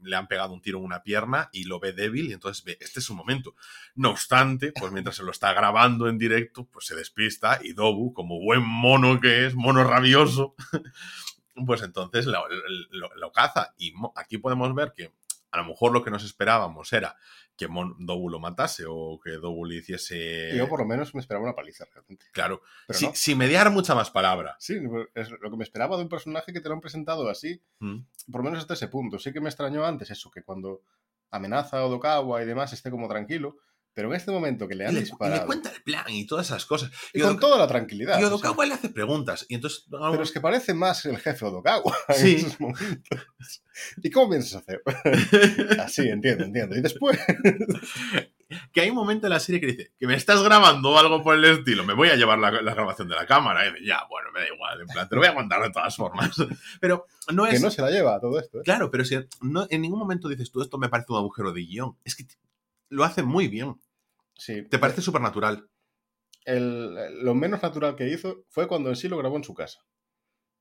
[0.01, 2.77] le han pegado un tiro en una pierna y lo ve débil y entonces ve,
[2.79, 3.55] este es su momento.
[3.95, 8.02] No obstante, pues mientras se lo está grabando en directo, pues se despista y Dobu
[8.11, 10.55] como buen mono que es, mono rabioso,
[11.65, 13.73] pues entonces lo, caza.
[13.77, 15.13] Y aquí podemos ver que
[15.51, 17.15] a lo mejor lo que nos esperábamos era
[17.55, 17.67] que
[17.99, 20.57] Dobu lo matase o que Dobu le hiciese.
[20.57, 22.25] Yo por lo menos me esperaba una paliza, realmente.
[22.31, 22.63] Claro.
[22.87, 24.55] Pero sin mediar mucha más palabra.
[24.59, 24.81] Sí,
[25.13, 27.99] es lo que me esperaba de un personaje que te lo han presentado así, mm.
[28.31, 29.19] por lo menos hasta ese punto.
[29.19, 30.81] Sí que me extrañó antes eso, que cuando
[31.29, 33.57] amenaza a Odokawa y demás esté como tranquilo.
[33.93, 35.37] Pero en este momento que le han disparado.
[35.37, 36.91] Y le cuenta el plan y todas esas cosas.
[37.13, 38.19] Y, con toda la tranquilidad.
[38.19, 39.45] Y Odokawa le hace preguntas.
[39.49, 42.31] Y entonces, Pero es que parece más el jefe Odokawa sí.
[42.31, 43.63] en esos momentos.
[44.01, 44.81] ¿Y cómo piensas hacer?
[45.79, 46.75] Así, entiendo, entiendo.
[46.75, 47.19] Y después.
[48.71, 51.35] que hay un momento en la serie que dice que me estás grabando algo por
[51.35, 51.83] el estilo.
[51.83, 53.61] Me voy a llevar la, grabación de la cámara.
[53.79, 54.81] Y ya, bueno, me da igual.
[54.81, 56.35] En plan, te lo voy a aguantar de todas formas.
[56.79, 57.53] Pero no es.
[57.53, 58.59] Que no se la lleva todo esto.
[58.59, 58.63] ¿eh?
[58.63, 61.61] Claro, pero si no, en ningún momento dices tú, esto me parece un agujero de
[61.61, 61.97] guion.
[62.03, 62.25] Es que
[62.93, 63.75] lo hace muy bien.
[64.35, 64.63] Sí.
[64.63, 65.69] ¿Te parece súper natural?
[66.45, 69.79] lo menos natural que hizo fue cuando en sí lo grabó en su casa.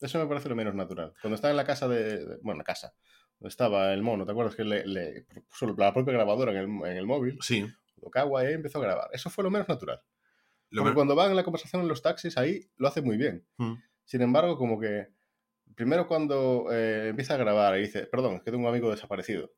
[0.01, 1.13] Eso me parece lo menos natural.
[1.21, 2.39] Cuando estaba en la casa de.
[2.43, 2.95] bueno, la casa.
[3.39, 6.97] Donde estaba el mono, ¿te acuerdas que le, puso la propia grabadora en el, en
[6.97, 7.39] el móvil?
[7.41, 7.67] Sí.
[7.97, 9.09] Lo y empezó a grabar.
[9.13, 10.01] Eso fue lo menos natural.
[10.75, 13.47] Porque cuando van en la conversación en los taxis, ahí lo hace muy bien.
[13.59, 13.75] Mm.
[14.05, 15.09] Sin embargo, como que.
[15.75, 19.53] Primero cuando eh, empieza a grabar y dice, perdón, es que tengo un amigo desaparecido.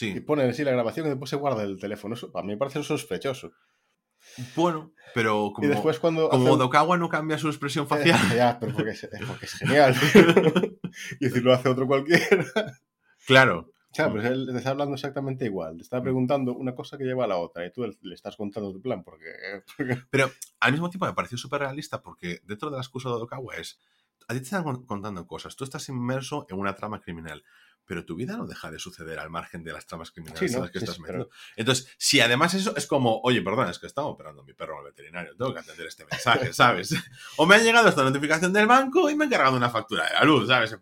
[0.00, 2.14] Y pone en sí la grabación y después se guarda el teléfono.
[2.14, 3.52] Eso a mí me parece sospechoso.
[4.54, 8.18] Bueno, pero como, y después cuando como Dokawa no cambia su expresión facial.
[8.34, 9.94] ya, pero porque es, porque es genial.
[11.20, 12.44] y si lo hace otro cualquiera.
[13.26, 13.70] Claro.
[13.94, 15.76] Claro, pues él te está hablando exactamente igual.
[15.76, 18.70] Te está preguntando una cosa que lleva a la otra y tú le estás contando
[18.70, 19.02] tu plan.
[19.02, 19.32] Porque,
[20.10, 20.30] Pero
[20.60, 23.80] al mismo tiempo me pareció súper realista porque dentro de la excusa de Dokawa es.
[24.28, 25.56] A ti te están contando cosas.
[25.56, 27.42] Tú estás inmerso en una trama criminal
[27.86, 30.70] pero tu vida no deja de suceder al margen de las tramas criminales en las
[30.70, 31.30] que estás metiendo.
[31.56, 34.78] Entonces, si además eso es como, oye, perdón, es que estaba operando a mi perro
[34.78, 36.94] al veterinario, tengo que atender este mensaje, ¿sabes?
[37.36, 40.14] o me ha llegado esta notificación del banco y me han cargado una factura de
[40.14, 40.76] la luz, ¿sabes?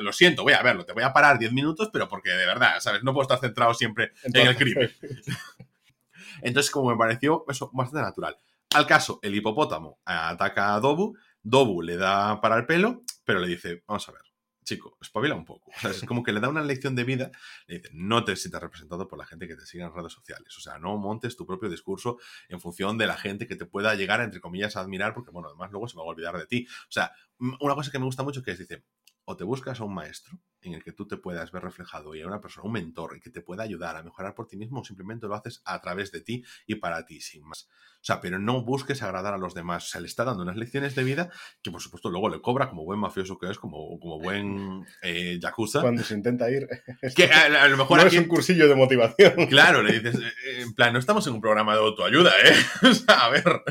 [0.00, 2.80] lo siento, voy a verlo, te voy a parar 10 minutos, pero porque de verdad,
[2.80, 3.02] ¿sabes?
[3.02, 4.90] No puedo estar centrado siempre en el crimen.
[6.42, 8.36] Entonces, como me pareció eso bastante natural.
[8.74, 13.48] Al caso, el hipopótamo ataca a Dobu, Dobu le da para el pelo, pero le
[13.48, 14.22] dice, vamos a ver,
[14.70, 15.70] chico, espabila un poco.
[15.82, 17.30] es como que le da una lección de vida,
[17.66, 20.56] le dice, no te sientas representado por la gente que te sigue en redes sociales.
[20.56, 22.18] O sea, no montes tu propio discurso
[22.48, 25.48] en función de la gente que te pueda llegar, entre comillas, a admirar, porque, bueno,
[25.48, 26.66] además luego se va a olvidar de ti.
[26.88, 28.84] O sea, una cosa que me gusta mucho que es, dice,
[29.30, 32.20] o te buscas a un maestro en el que tú te puedas ver reflejado y
[32.20, 34.80] a una persona, un mentor, y que te pueda ayudar a mejorar por ti mismo,
[34.80, 37.68] o simplemente lo haces a través de ti y para ti, sin más.
[37.94, 39.84] O sea, pero no busques agradar a los demás.
[39.86, 41.30] O sea, le está dando unas lecciones de vida
[41.62, 45.38] que, por supuesto, luego le cobra como buen mafioso que es, como, como buen eh,
[45.40, 45.80] yakuza.
[45.80, 46.66] Cuando se intenta ir.
[47.16, 49.34] Que a, lo mejor no aquí- es un cursillo de motivación.
[49.48, 52.54] Claro, le dices, eh, en plan, no estamos en un programa de autoayuda, ¿eh?
[52.88, 53.62] O sea, a ver.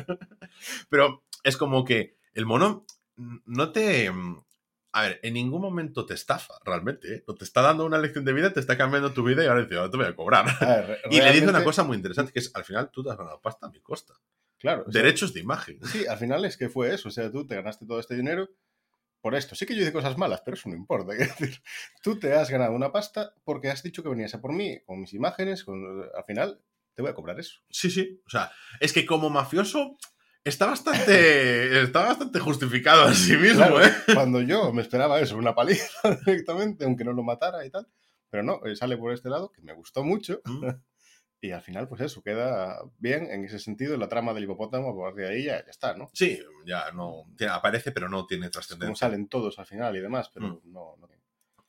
[0.90, 2.86] Pero es como que el mono
[3.46, 4.12] no te...
[4.92, 7.16] A ver, en ningún momento te estafa, realmente.
[7.16, 7.24] ¿eh?
[7.28, 9.62] No te está dando una lección de vida, te está cambiando tu vida y ahora
[9.62, 10.46] dice, ahora te voy a cobrar.
[10.62, 13.12] A ver, Y le dice una cosa muy interesante, que es, al final tú te
[13.12, 14.16] has ganado pasta a mi costa.
[14.58, 14.86] Claro.
[14.92, 15.80] sea, Derechos de imagen.
[15.86, 17.10] Sí, al final es que fue eso.
[17.10, 18.50] O sea, tú te ganaste todo este dinero
[19.22, 19.56] por esto.
[19.56, 21.14] Sí que yo hice cosas malas, pero eso no importa.
[21.14, 21.62] Decir,
[22.02, 25.00] tú te has ganado una pasta porque has dicho que venías a por mí con
[25.00, 25.64] mis imágenes.
[25.64, 26.04] Con...
[26.16, 26.60] Al final,
[26.96, 27.60] te voy a cobrar eso.
[27.70, 28.22] Sí, sí.
[28.26, 29.98] O sea, es que como mafioso
[30.44, 33.94] está bastante, está bastante justificado a sí mismo, Claro, ¿eh?
[34.14, 35.86] Cuando yo me esperaba eso, una paliza
[36.26, 37.88] directamente, aunque no lo matara y tal.
[38.32, 40.42] Pero no, eh, sale por este lado, que me gustó mucho.
[40.46, 40.68] Mm.
[41.42, 43.96] Y al final, pues eso, queda bien en ese sentido.
[43.96, 46.10] La trama del hipopótamo, a partir de ahí ya, ya está, ¿no?
[46.14, 49.08] Sí, ya no tiene- aparece, pero no tiene Es como trascendencia.
[49.08, 50.60] salen todos al final y demás, pero Mm.
[50.74, 51.08] no, no.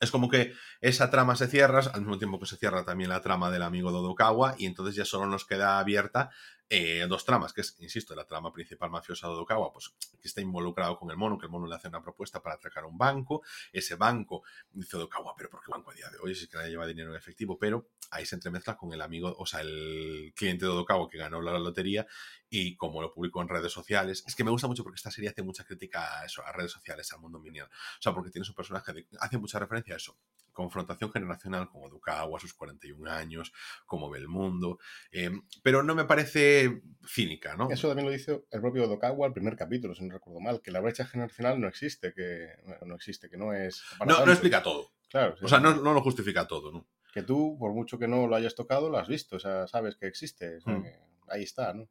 [0.00, 3.22] Es como que esa trama se cierra, al mismo tiempo que se cierra también la
[3.22, 6.30] trama del amigo Dodokawa, y entonces ya solo nos queda abierta
[6.72, 10.40] eh, dos tramas, que es, insisto, la trama principal mafiosa de Dodokawa, pues que está
[10.40, 13.42] involucrado con el mono, que el mono le hace una propuesta para atracar un banco,
[13.72, 16.56] ese banco, dice Dodokawa, pero ¿por qué banco a día de hoy si es que
[16.56, 17.58] nadie lleva dinero en efectivo?
[17.58, 21.42] Pero ahí se entremezcla con el amigo, o sea, el cliente de Dodokawa que ganó
[21.42, 22.06] la lotería
[22.48, 25.30] y como lo publicó en redes sociales, es que me gusta mucho porque esta serie
[25.30, 27.66] hace mucha crítica a eso, a redes sociales, al mundo minion.
[27.66, 30.16] O sea, porque tienes un personaje que hace mucha referencia a eso.
[30.52, 33.52] Confrontación generacional con Odukawa a sus 41 años,
[33.86, 34.78] cómo ve el mundo.
[35.12, 35.30] eh,
[35.62, 36.59] pero no me parece
[37.06, 37.70] cínica, ¿no?
[37.70, 40.70] Eso también lo dice el propio Dokawa al primer capítulo, si no recuerdo mal, que
[40.70, 42.48] la brecha generacional no existe, que
[42.84, 43.82] no existe, que no es...
[44.06, 44.92] no, no explica todo.
[45.08, 46.86] Claro, sí, O sea, no, no lo justifica todo, ¿no?
[47.12, 49.96] que tú, por mucho que no lo hayas tocado, lo has visto, o sea, sabes
[49.96, 50.82] que existe, o sea, Mm.
[50.84, 50.96] que
[51.28, 51.88] ahí está, ¿no?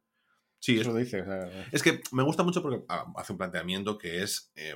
[0.58, 3.32] Sí, es, Eso lo dice, o sea, es que me gusta mucho porque ah, hace
[3.32, 4.50] un planteamiento que es.
[4.54, 4.74] eh,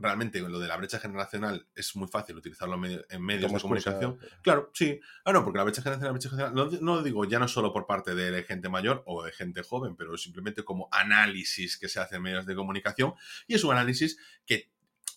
[0.00, 3.60] realmente lo de la brecha generacional es muy fácil utilizarlo en medio- en medios de
[3.60, 4.12] comunicación.
[4.14, 4.98] excusa, Claro, sí.
[5.24, 7.46] Ah, no, porque la brecha generacional, la brecha generacional, no, no lo digo ya no
[7.48, 11.88] solo por parte de gente mayor o de gente joven, pero simplemente como análisis que
[11.88, 13.14] se hace en medios de comunicación.
[13.46, 14.70] Y es un análisis que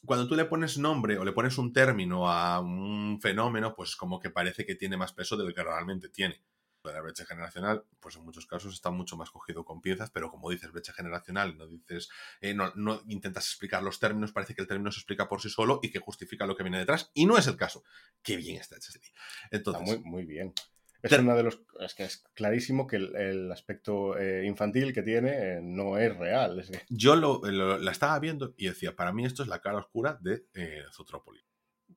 [0.05, 4.19] cuando tú le pones nombre o le pones un término a un fenómeno, pues como
[4.19, 6.43] que parece que tiene más peso del que realmente tiene.
[6.91, 10.49] La brecha generacional, pues en muchos casos está mucho más cogido con piezas, pero como
[10.49, 12.09] dices brecha generacional, no dices,
[12.41, 15.49] eh, no, no intentas explicar los términos, parece que el término se explica por sí
[15.49, 17.83] solo y que justifica lo que viene detrás, y no es el caso.
[18.21, 19.13] Qué bien está hecha serie.
[19.49, 20.53] está Entonces, muy, muy bien.
[21.01, 21.61] Es una de los...
[21.79, 26.15] Es que es clarísimo que el, el aspecto eh, infantil que tiene eh, no es
[26.17, 26.59] real.
[26.59, 29.59] es que- yo lo, lo- la estaba viendo y decía, para mí esto es la
[29.61, 30.83] cara oscura de eh.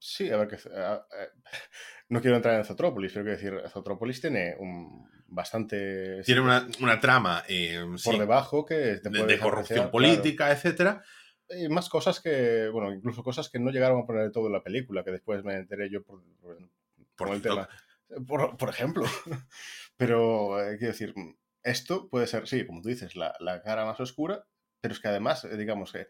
[0.00, 1.06] Sí, a ver, que, a- a-
[2.08, 6.22] no quiero entrar en Zotrópolis, pero quiero decir, Zotrópolis tiene un bastante...
[6.22, 11.02] Tiene una, una trama eh, por sí, debajo que te de, corrupción política, etcétera.
[11.02, 11.62] claro.
[11.62, 14.64] Y más cosas que, bueno, incluso cosas que no llegaron a poner todo en la
[14.64, 16.58] película, que después me enteré yo por, por-
[17.16, 17.68] Por con el tema.
[18.26, 19.04] Por, por ejemplo.
[19.96, 21.14] Pero, eh, quiero decir,
[21.62, 24.46] esto puede ser, sí, como tú dices, la, la cara más oscura,
[24.80, 26.06] pero es que además, eh, digamos que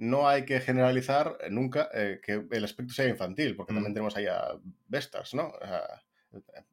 [0.00, 3.76] no hay que generalizar eh, nunca eh, que el aspecto sea infantil, porque Mm.
[3.76, 5.52] también tenemos ahí a Vestas, ¿no?
[5.60, 6.02] Sea,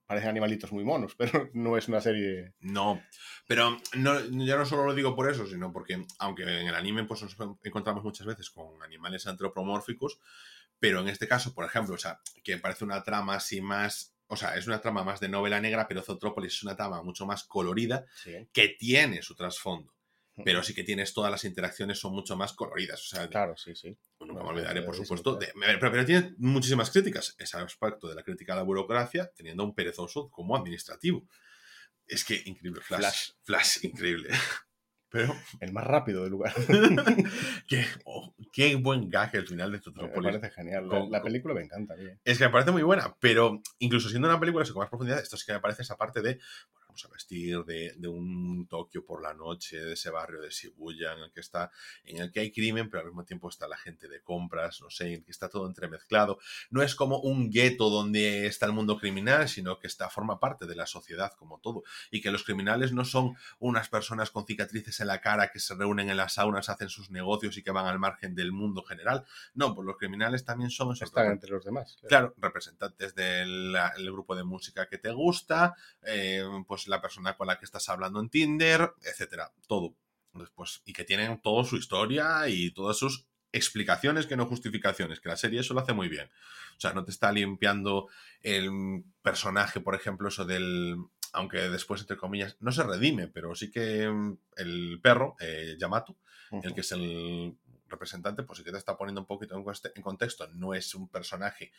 [0.06, 2.54] parecen animalitos muy monos, pero no es una serie...
[2.60, 3.02] No,
[3.48, 7.04] pero no, ya no solo lo digo por eso, sino porque, aunque en el anime
[7.06, 10.20] pues, nos encontramos muchas veces con animales antropomórficos,
[10.80, 14.14] pero en este caso, por ejemplo, o sea, que parece una trama así más.
[14.28, 17.26] O sea, es una trama más de novela negra, pero Zotrópolis es una trama mucho
[17.26, 18.48] más colorida Sí.
[18.54, 19.94] que tiene su trasfondo.
[20.44, 23.02] Pero sí que tienes todas las interacciones son mucho más coloridas.
[23.02, 23.98] O sea, Claro, sí, sí.
[24.20, 25.36] nunca me olvidaré, por supuesto.
[25.36, 27.36] de- pero, pero tiene muchísimas críticas.
[27.40, 31.28] Ese aspecto de la crítica a la burocracia, teniendo a un perezoso como administrativo.
[32.06, 32.82] Es que increíble.
[32.82, 33.00] Flash.
[33.02, 33.30] Flash.
[33.44, 34.30] Flash, increíble.
[35.10, 36.54] Pero El más rápido del lugar.
[37.68, 40.38] qué, oh, qué buen gag el final de me Zootropolis.
[40.38, 40.88] parece genial.
[40.88, 41.96] Con- la con- película me encanta.
[41.96, 42.20] bien.
[42.24, 45.20] Es que me parece muy buena, pero incluso siendo una película así con más profundidad,
[45.20, 46.40] esto sí que me parece esa parte de,
[46.98, 51.14] vamos a vestir de, de un Tokio por la noche, de ese barrio de Shibuya
[51.14, 51.72] en el que está,
[52.04, 54.90] en el que hay crimen, pero al mismo tiempo está la gente de compras, no
[54.90, 56.40] sé, en el que está todo entremezclado.
[56.72, 60.66] No es como un gueto donde está el mundo criminal, sino que está, forma parte
[60.66, 61.84] de la sociedad como todo.
[62.10, 65.76] Y que los criminales no son unas personas con cicatrices en la cara que se
[65.76, 69.24] reúnen en las saunas, hacen sus negocios y que van al margen del mundo general.
[69.54, 71.98] No, pues los criminales también son esos Están entre los demás.
[72.08, 77.48] Claro, representantes del el grupo de música que te gusta, eh, pues la persona con
[77.48, 79.96] la que estás hablando en Tinder, etcétera, todo.
[80.34, 85.30] Después, y que tienen toda su historia y todas sus explicaciones que no justificaciones, que
[85.30, 86.30] la serie eso lo hace muy bien.
[86.78, 88.08] O sea, no te está limpiando
[88.42, 90.96] el personaje, por ejemplo, eso del...
[91.34, 96.18] Aunque después, entre comillas, no se redime, pero sí que mm, el perro, eh, Yamato,
[96.64, 97.58] el que es el
[97.88, 100.48] representante, pues sí que te está poniendo un poquito en contexto.
[100.54, 101.72] No es un personaje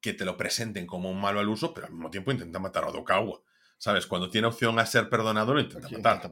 [0.00, 2.84] que te lo presenten como un malo al uso, pero al mismo tiempo intenta matar
[2.84, 3.40] a Odokawa.
[3.78, 4.06] ¿Sabes?
[4.06, 6.30] Cuando tiene opción a ser perdonado, lo intenta matar.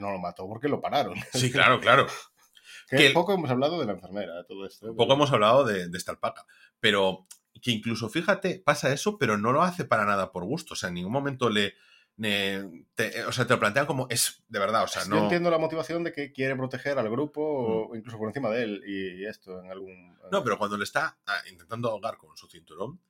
[0.00, 1.14] no lo mató porque lo pararon.
[1.32, 2.06] Sí, claro, claro.
[2.88, 4.88] que, poco hemos hablado de la enfermera, todo esto.
[4.88, 4.94] ¿eh?
[4.96, 6.46] Poco hemos hablado de, esta alpaca.
[6.80, 7.26] Pero
[7.60, 10.74] que incluso, fíjate, pasa eso, pero no lo hace para nada por gusto.
[10.74, 11.74] O sea, en ningún momento le.
[12.18, 14.84] o sea, te lo plantean como es de verdad.
[14.84, 15.16] O sea, no.
[15.16, 17.96] Yo entiendo la motivación de que quiere proteger al grupo o mm.
[17.96, 20.16] incluso por encima de él y, esto en algún.
[20.32, 23.00] No, pero cuando le está ah, intentando ahogar con su cinturón,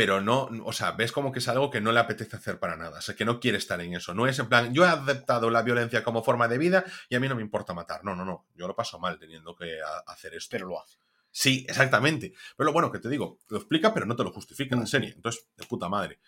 [0.00, 2.74] pero no, o sea, ves como que es algo que no le apetece hacer para
[2.74, 4.88] nada, o sea, que no quiere estar en eso, no es en plan, yo he
[4.88, 8.16] aceptado la violencia como forma de vida y a mí no me importa matar, no,
[8.16, 10.48] no, no, yo lo paso mal teniendo que hacer esto.
[10.52, 10.96] Pero lo hace.
[11.30, 12.32] Sí, exactamente.
[12.56, 15.12] Pero lo bueno que te digo, lo explica, pero no te lo justifica en serie.
[15.14, 16.18] Entonces, de puta madre.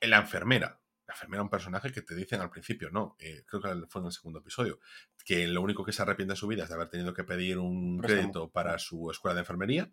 [0.00, 3.60] La enfermera, la enfermera es un personaje que te dicen al principio, no, eh, creo
[3.60, 4.80] que fue en el segundo episodio,
[5.22, 7.58] que lo único que se arrepiente de su vida es de haber tenido que pedir
[7.58, 9.92] un crédito para su escuela de enfermería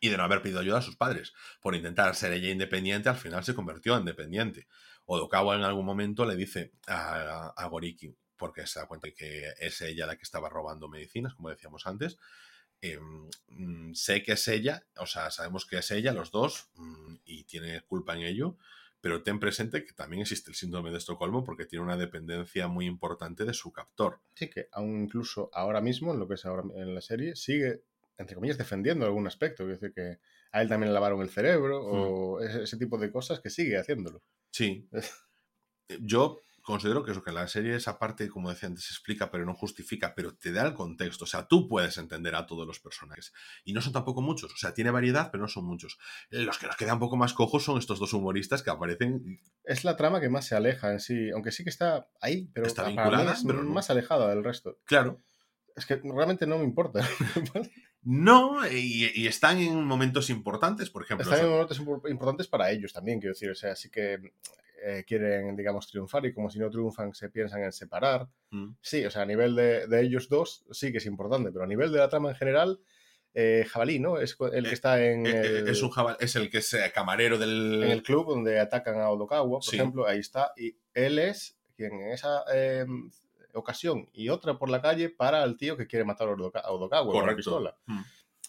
[0.00, 1.32] y de no haber pedido ayuda a sus padres.
[1.60, 4.66] Por intentar ser ella independiente, al final se convirtió en dependiente.
[5.04, 10.06] Odokawa en algún momento le dice a, Goriki, porque se da cuenta que es ella
[10.06, 12.18] la que estaba robando medicinas, como decíamos antes,
[12.80, 17.16] em, mm, sé que es ella, o sea, sabemos que es ella, los dos, mm,
[17.24, 18.58] y tiene culpa en ello,
[19.00, 22.86] pero ten presente que también existe el síndrome de Estocolmo porque tiene una dependencia muy
[22.86, 24.20] importante de su captor.
[24.34, 27.84] Sí, que aún incluso ahora mismo, en lo que es ahora en la serie, sigue
[28.18, 29.64] entre comillas, defendiendo algún aspecto.
[29.64, 30.18] Es decir, que
[30.52, 31.90] a él también le lavaron el cerebro hmm.
[31.90, 34.22] o ese, tipo de cosas que sigue haciéndolo.
[34.50, 34.88] Sí.
[36.00, 39.54] Yo considero que eso, que la serie esa parte, como decía antes, explica pero no
[39.54, 41.24] justifica, pero te da el contexto.
[41.24, 43.32] O sea, tú puedes entender a todos los personajes.
[43.64, 44.52] Y no son tampoco muchos.
[44.52, 45.98] O sea, tiene variedad, pero no son muchos.
[46.30, 49.40] Los que nos quedan un poco más cojos son estos dos humoristas que aparecen.
[49.62, 52.66] Es la trama que más se aleja en sí, aunque sí que está ahí, pero
[52.66, 54.80] está vinculada, pero más alejada del resto.
[54.86, 55.22] Claro.
[55.76, 57.00] Es que realmente no me importa.
[58.08, 61.24] No, y, están en momentos importantes, por ejemplo.
[61.24, 63.50] Están en momentos importantes para ellos también, quiero decir.
[63.50, 64.32] O sea, sí que
[64.80, 68.28] eh, quieren, digamos, triunfar y como si no triunfan se piensan en separar.
[68.50, 68.74] Mm.
[68.80, 71.90] Sí, o sea, a nivel de, ellos dos sí que es importante, pero a nivel
[71.90, 72.78] de la trama en general,
[73.34, 74.20] eh, Jabalí, ¿no?
[74.20, 75.26] Es el que eh, está en.
[75.26, 75.90] el, es, un
[76.20, 77.82] es el que es camarero del.
[77.82, 80.52] En el club donde atacan a Odokawa, por ejemplo, ahí está.
[80.56, 83.10] Y él es quien en esa em,
[83.58, 87.26] ocasión y otra por la calle para el tío que quiere matar a Odokawa con
[87.26, 87.76] la pistola.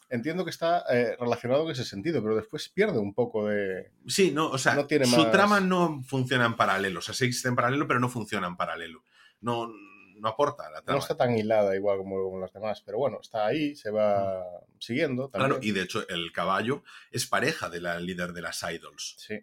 [0.09, 3.91] Entiendo que está eh, relacionado en ese sentido, pero después pierde un poco de.
[4.07, 6.99] Sí, no, o sea, no tiene su trama no funciona en paralelo.
[6.99, 9.03] O sea, sí existe en paralelo, pero no funciona en paralelo.
[9.41, 10.97] No, no aporta la trama.
[10.97, 14.39] No está tan hilada igual como, como las demás, pero bueno, está ahí, se va
[14.39, 14.79] hmm.
[14.79, 15.29] siguiendo.
[15.29, 19.15] Claro, y de hecho, el caballo es pareja de la líder de las idols.
[19.17, 19.39] Sí.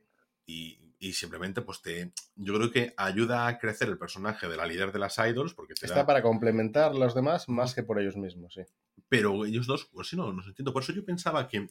[0.47, 4.65] Y, y simplemente pues te yo creo que ayuda a crecer el personaje de la
[4.65, 8.17] líder de las idols porque está para complementar a los demás más que por ellos
[8.17, 8.63] mismos sí
[9.09, 11.69] pero ellos dos pues sí no no entiendo por eso yo pensaba que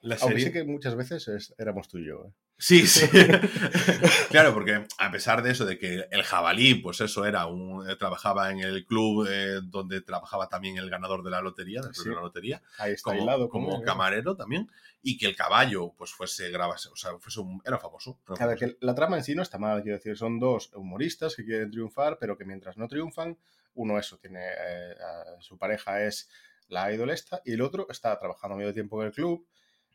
[0.00, 0.32] la serie...
[0.32, 2.32] Aunque sí que muchas veces éramos tú y yo ¿eh?
[2.58, 3.06] Sí, sí.
[4.30, 7.88] claro, porque a pesar de eso, de que el jabalí, pues eso era un.
[7.88, 12.10] Eh, trabajaba en el club eh, donde trabajaba también el ganador de la lotería, de
[12.10, 12.62] la lotería.
[12.78, 14.70] Ahí está como, como camarero también.
[15.02, 18.18] Y que el caballo, pues fuese grabase, o sea, fuese un, era famoso.
[18.58, 21.70] que la trama en sí no está mal, quiero decir, son dos humoristas que quieren
[21.70, 23.36] triunfar, pero que mientras no triunfan,
[23.74, 24.40] uno eso, tiene.
[24.40, 24.94] Eh,
[25.40, 26.30] su pareja es
[26.68, 29.46] la idolesta y el otro está trabajando medio tiempo en el club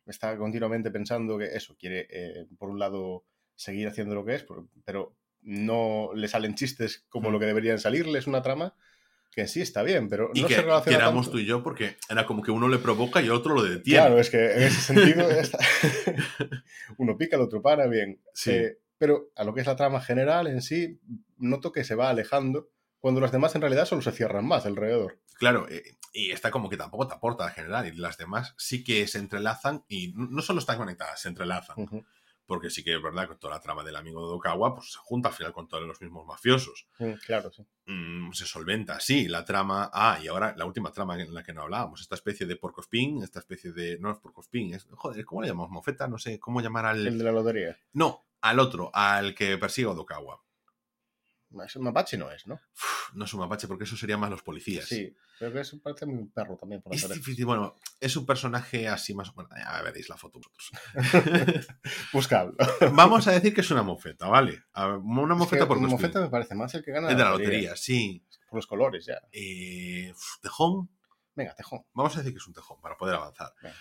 [0.05, 3.25] está continuamente pensando que eso, quiere, eh, por un lado,
[3.55, 4.45] seguir haciendo lo que es,
[4.85, 7.41] pero no le salen chistes como lo mm.
[7.41, 8.75] que deberían salirle, es una trama
[9.31, 12.25] que sí está bien, pero no se relaciona que éramos tú y yo porque era
[12.25, 14.01] como que uno le provoca y otro lo detiene.
[14.01, 15.25] Claro, es que en ese sentido
[16.97, 18.19] uno pica, el otro para, bien.
[18.33, 18.51] Sí.
[18.51, 20.99] Eh, pero a lo que es la trama general en sí,
[21.37, 25.17] noto que se va alejando cuando las demás en realidad solo se cierran más alrededor.
[25.37, 28.83] Claro, eh, y esta como que tampoco te aporta en general, y las demás sí
[28.83, 32.05] que se entrelazan y no solo están conectadas, se entrelazan.
[32.45, 34.97] Porque sí que es verdad que toda la trama del amigo de Dokawa pues, se
[34.97, 36.85] junta al final con todos los mismos mafiosos.
[36.99, 37.65] Mm, claro, sí.
[37.85, 39.89] Mm, se solventa, sí, la trama.
[39.93, 43.23] Ah, y ahora la última trama en la que no hablábamos, esta especie de porcospin,
[43.23, 43.97] esta especie de.
[43.99, 44.85] No es porcospin, es.
[44.91, 45.71] Joder, ¿cómo le llamamos?
[45.71, 47.07] Mofeta, no sé, ¿cómo llamar al.
[47.07, 47.77] El de la lotería.
[47.93, 49.91] No, al otro, al que persigue a
[51.51, 51.67] Dokawa.
[51.75, 52.59] Un mapache no es, ¿no?
[53.13, 54.85] no es un mapache, porque eso sería más los policías.
[54.85, 56.81] Sí, pero que es, parece un perro también.
[56.81, 59.33] Por es difícil, bueno, es un personaje así más...
[59.33, 60.71] Bueno, ya veréis la foto vosotros.
[62.13, 62.55] Buscadlo.
[62.93, 64.63] Vamos a decir que es una mofeta, ¿vale?
[64.75, 67.75] Una mofeta por Una mofeta me parece más el que gana el de la lotería.
[67.75, 68.25] sí.
[68.49, 69.21] Por los colores, ya.
[69.31, 70.89] Eh, Tejón.
[71.35, 71.85] Venga, tejón.
[71.93, 73.53] Vamos a decir que es un tejón para poder avanzar.
[73.61, 73.75] Venga.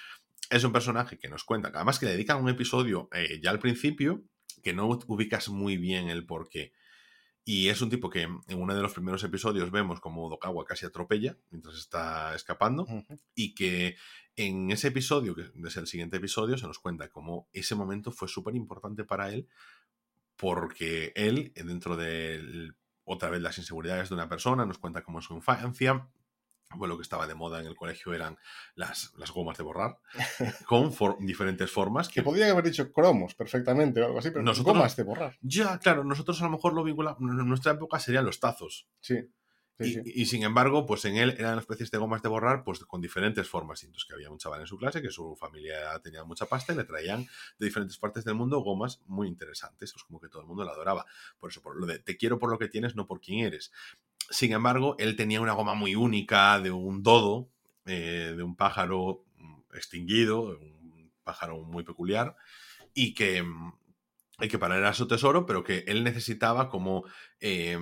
[0.48, 3.50] Es un personaje que nos cuenta, que además que le dedican un episodio eh, ya
[3.50, 4.22] al principio,
[4.62, 6.72] que no ubicas muy bien el porqué.
[7.52, 10.86] Y es un tipo que en uno de los primeros episodios vemos como Dokawa casi
[10.86, 12.86] atropella mientras está escapando
[13.34, 13.96] y que
[14.36, 18.28] en ese episodio, que es el siguiente episodio, se nos cuenta cómo ese momento fue
[18.28, 19.48] súper importante para él
[20.36, 22.70] porque él, dentro de
[23.02, 26.08] otra vez las inseguridades de una persona, nos cuenta cómo en su infancia,
[26.74, 28.38] bueno, lo que estaba de moda en el colegio eran
[28.74, 29.98] las, las gomas de borrar,
[30.66, 32.08] con for- diferentes formas.
[32.08, 35.36] Que podría haber dicho cromos perfectamente o algo así, pero Nosotros- gomas de borrar.
[35.42, 38.86] Ya, claro, nosotros a lo mejor lo vinculamos, en nuestra época serían los tazos.
[39.00, 39.16] Sí.
[39.78, 40.00] sí, y, sí.
[40.04, 43.48] y sin embargo, pues en él eran especies de gomas de borrar, pues con diferentes
[43.48, 43.82] formas.
[43.82, 46.76] Entonces que había un chaval en su clase que su familia tenía mucha pasta y
[46.76, 47.24] le traían
[47.58, 49.92] de diferentes partes del mundo gomas muy interesantes.
[49.92, 51.04] Pues como que todo el mundo la adoraba.
[51.38, 53.72] Por eso, por lo de te quiero por lo que tienes, no por quién eres.
[54.30, 57.50] Sin embargo, él tenía una goma muy única de un dodo,
[57.84, 62.36] eh, de un pájaro mm, extinguido, un pájaro muy peculiar,
[62.94, 63.72] y que, mm,
[64.40, 67.04] y que para él era su tesoro, pero que él necesitaba como
[67.40, 67.78] eh,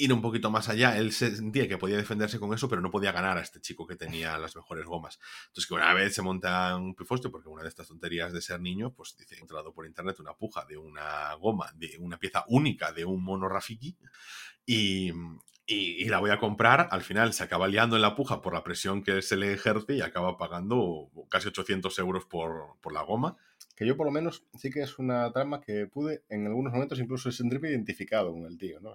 [0.00, 0.96] ir un poquito más allá.
[0.96, 3.86] Él se sentía que podía defenderse con eso, pero no podía ganar a este chico
[3.86, 5.18] que tenía las mejores gomas.
[5.48, 8.60] Entonces, que una vez se monta un pifostio, porque una de estas tonterías de ser
[8.60, 12.44] niño, pues dice, he encontrado por internet una puja de una goma, de una pieza
[12.48, 13.98] única de un mono Rafiki,
[14.64, 15.12] y,
[15.70, 16.88] y, y la voy a comprar.
[16.90, 19.94] Al final se acaba liando en la puja por la presión que se le ejerce
[19.94, 23.36] y acaba pagando casi 800 euros por, por la goma.
[23.76, 26.98] Que yo por lo menos sí que es una trama que pude en algunos momentos
[27.00, 28.94] incluso sentirme identificado con el tío, ¿no?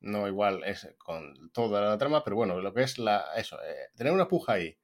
[0.00, 3.88] No igual es con toda la trama, pero bueno, lo que es la eso, eh,
[3.96, 4.78] tener una puja ahí.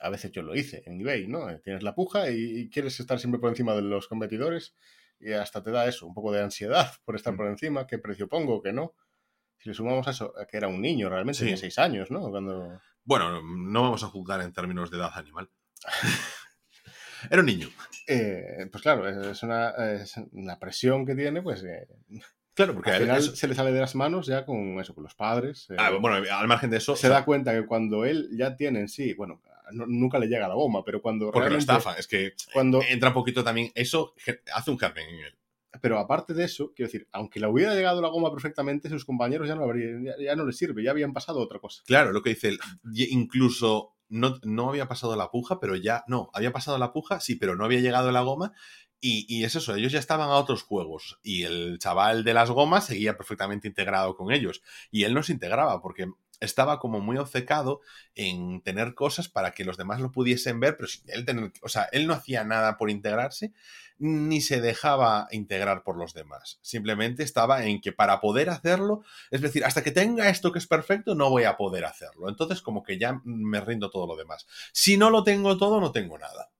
[0.00, 1.50] A veces yo lo hice en eBay, ¿no?
[1.50, 4.74] Eh, Tienes la puja y, y quieres estar siempre por encima de los competidores
[5.18, 7.36] y hasta te da eso, un poco de ansiedad por estar Mm.
[7.36, 8.94] por encima, qué precio pongo, qué no.
[9.62, 11.44] Si le sumamos a eso, a que era un niño realmente, Sí.
[11.44, 12.30] tenía seis años, ¿no?
[12.30, 12.80] Cuando...
[13.04, 15.48] Bueno, no vamos a juzgar en términos de edad animal.
[17.30, 17.68] Era un niño.
[18.06, 21.86] Eh, pues claro, es una, es una presión que tiene, pues eh,
[22.54, 25.14] Claro, porque al final se le sale de las manos ya con eso, con los
[25.14, 25.66] padres.
[25.70, 28.80] eh, Ah, bueno, al margen de eso, se da cuenta que cuando él ya tiene
[28.80, 29.40] en sí, bueno,
[29.72, 31.94] no- nunca le llega la goma, pero cuando porque lo estafa.
[31.94, 33.70] Es que cuando, entra un poquito también.
[33.74, 34.14] Eso
[34.54, 35.34] hace un germen en él.
[35.80, 39.48] Pero aparte de eso, quiero decir, aunque le hubiera llegado la goma perfectamente, sus compañeros
[39.48, 41.82] ya no habrían, ya, ya no les sirve, ya habían pasado otra cosa.
[41.86, 42.56] Claro, lo que dice
[42.92, 46.04] y- Incluso no, no había pasado la puja, pero ya.
[46.08, 48.52] No, había pasado la puja, sí, pero no había llegado la goma.
[49.02, 51.18] Y, y es eso, ellos ya estaban a otros juegos.
[51.22, 54.62] Y el chaval de las gomas seguía perfectamente integrado con ellos.
[54.90, 56.06] Y él no se integraba porque
[56.40, 57.80] estaba como muy obcecado
[58.14, 61.52] en tener cosas para que los demás lo pudiesen ver, pero él tener.
[61.62, 63.52] O sea, él no hacía nada por integrarse,
[63.98, 66.58] ni se dejaba integrar por los demás.
[66.62, 70.66] Simplemente estaba en que para poder hacerlo, es decir, hasta que tenga esto que es
[70.66, 72.28] perfecto, no voy a poder hacerlo.
[72.28, 74.46] Entonces, como que ya me rindo todo lo demás.
[74.72, 76.50] Si no lo tengo todo, no tengo nada.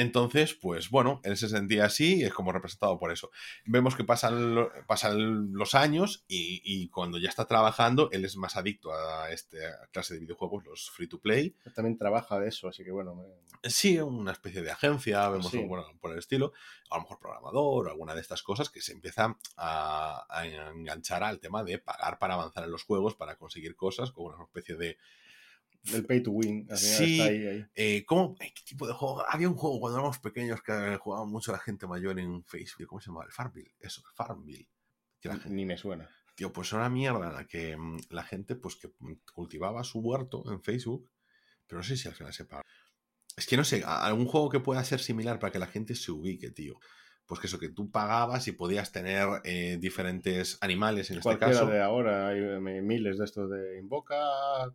[0.00, 3.30] Entonces, pues bueno, él se sentía así y es como representado por eso.
[3.66, 8.34] Vemos que pasan, lo- pasan los años y, y cuando ya está trabajando, él es
[8.36, 9.58] más adicto a esta
[9.92, 11.54] clase de videojuegos, los free to play.
[11.74, 15.58] También trabaja de eso, así que bueno, me- Sí, una especie de agencia, vemos Sí.
[15.64, 16.52] bueno, por el estilo,
[16.90, 21.22] a lo mejor programador o alguna de estas cosas que se empieza a, a enganchar
[21.22, 24.76] al tema de pagar para avanzar en los juegos, para conseguir cosas, como una especie
[24.76, 24.96] de...
[25.92, 27.20] el pay to win, al final Sí.
[27.20, 27.66] está ahí, ahí.
[27.74, 29.24] Eh, ¿cómo, eh, ¿Qué tipo de juego?
[29.28, 32.86] Había un juego cuando éramos pequeños que jugaba mucho la gente mayor en Facebook.
[32.86, 33.24] ¿Cómo se llama?
[33.24, 33.74] El Farmville.
[33.80, 34.68] Eso, el Farmville.
[35.20, 36.08] Que la gente- Ni me suena.
[36.34, 38.90] Tío, pues era una mierda en la que mm, la gente pues que
[39.34, 41.10] cultivaba su huerto en Facebook,
[41.66, 42.62] pero no sé si al final se paga.
[43.36, 46.10] Es que no sé, algún juego que pueda ser similar para que la gente se
[46.12, 46.78] ubique, tío.
[47.30, 51.52] Pues que eso, que tú pagabas y podías tener eh, diferentes animales en este Cualquiera
[51.52, 51.66] caso.
[51.66, 54.16] de ahora, hay eh, miles de estos de invoca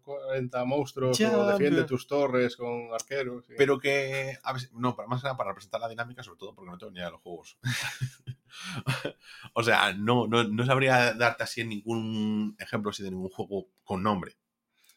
[0.01, 3.43] 40 monstruos Ya, o defiende pero- tus torres con arqueros.
[3.49, 6.37] y- Pero que, a ver, no, para más que nada para representar la dinámica, sobre
[6.39, 7.57] todo porque no tengo ni idea de los juegos.
[9.53, 13.67] o sea, no, no, no sabría darte así en ningún ejemplo así de ningún juego
[13.83, 14.37] con nombre.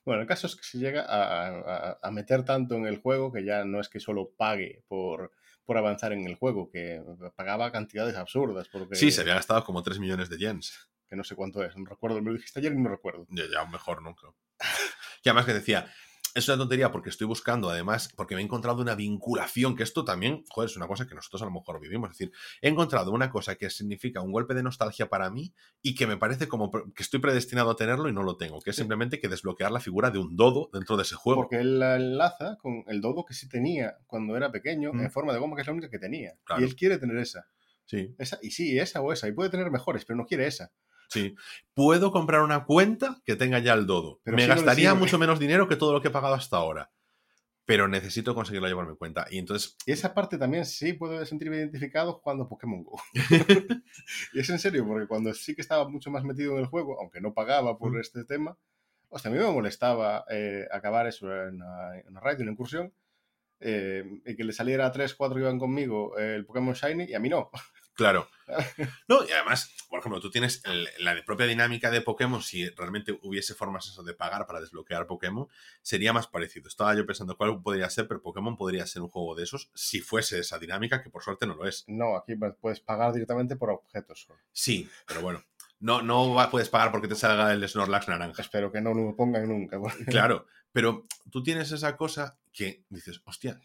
[0.04, 1.48] Bueno, el caso es que se llega a,
[1.90, 5.32] a- a meter tanto en el juego que ya no es que solo pague por,
[5.68, 7.02] por avanzar en el juego, que
[7.36, 8.70] pagaba cantidades absurdas.
[8.70, 10.88] Porque, Sí, se había gastado como 3 millones de yens.
[11.06, 13.26] Que no sé cuánto es, no recuerdo, me lo dijiste ayer y no recuerdo.
[13.28, 14.28] Ya, ya mejor nunca.
[15.22, 15.92] Y además que decía,
[16.34, 20.04] es una tontería porque estoy buscando, además, porque me he encontrado una vinculación, que esto
[20.04, 22.10] también, joder, es una cosa que nosotros a lo mejor vivimos.
[22.10, 25.52] Es decir, he encontrado una cosa que significa un golpe de nostalgia para mí
[25.82, 28.70] y que me parece como que estoy predestinado a tenerlo y no lo tengo, que
[28.70, 31.40] es simplemente que desbloquear la figura de un dodo dentro de ese juego.
[31.42, 35.00] Porque él la enlaza con el dodo que sí tenía cuando era pequeño, Mm.
[35.00, 36.34] en forma de goma, que es la única que tenía.
[36.44, 36.62] Claro.
[36.62, 37.46] Y él quiere tener esa.
[37.84, 38.14] Sí.
[38.18, 38.38] esa.
[38.42, 39.28] Y sí, esa o esa.
[39.28, 40.70] Y puede tener mejores, pero no quiere esa.
[41.08, 41.34] Sí.
[41.74, 44.20] Puedo comprar una cuenta que tenga ya el dodo.
[44.24, 46.90] Pero Me gastaría mucho menos dinero que todo lo que he pagado hasta ahora.
[47.64, 49.26] Pero necesito conseguirlo llevar mi cuenta.
[49.30, 52.98] Y entonces, Y esa parte también sí puedo sentirme identificado jugando Pokémon Go.
[54.32, 56.98] y es en serio, porque cuando sí que estaba mucho más metido en el juego,
[57.00, 58.00] aunque no pagaba por Mm.
[58.00, 58.56] este tema,
[59.10, 62.52] hostia, a mí me molestaba eh, acabar eso en una, en una raid, en una
[62.52, 62.92] incursión,
[63.60, 67.04] eh, y que le saliera a 3, 4 que iban conmigo eh, el Pokémon Shiny
[67.04, 67.50] y a mí no.
[67.98, 68.26] Claro.
[69.08, 72.40] No, y además, por ejemplo, tú tienes el- la propia dinámica de Pokémon.
[72.42, 75.46] Si realmente hubiese formas eso de pagar para desbloquear Pokémon,
[75.82, 76.68] sería más parecido.
[76.68, 80.00] Estaba yo pensando cuál podría ser, pero Pokémon podría ser un juego de esos si
[80.00, 81.84] fuese esa dinámica, que por suerte no lo es.
[81.88, 84.38] No, aquí puedes pagar directamente por objetos solo.
[84.52, 85.44] Sí, pero bueno.
[85.80, 88.40] No, no puedes pagar porque te salga el Snorlax naranja.
[88.42, 89.78] Espero que no lo pongan nunca.
[89.78, 93.60] porque- Claro, pero tú tienes esa cosa que dices, hostia,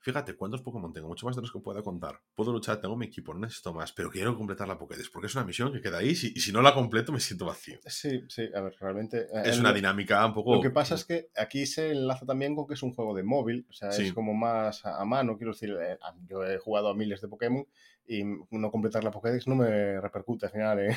[0.00, 2.20] fíjate cuántos Pokémon tengo, mucho más de los que pueda contar.
[2.34, 5.34] Puedo luchar, tengo mi equipo, no necesito más, pero quiero completar la Pokédex porque es
[5.34, 7.78] una misión que queda ahí si- y si no la completo me siento vacío.
[7.86, 9.22] Sí, sí, a ver, realmente...
[9.22, 10.54] eh, Es el- una dinámica un poco...
[10.54, 13.22] Lo que pasa es que aquí se enlaza también con que es un juego de
[13.22, 14.04] móvil, o sea, Sí.
[14.06, 17.28] es como más a a mano, quiero decir, eh, yo he jugado a miles de
[17.28, 17.66] Pokémon
[18.06, 20.96] y no completar la Pokédex no me repercute al final, ¿eh?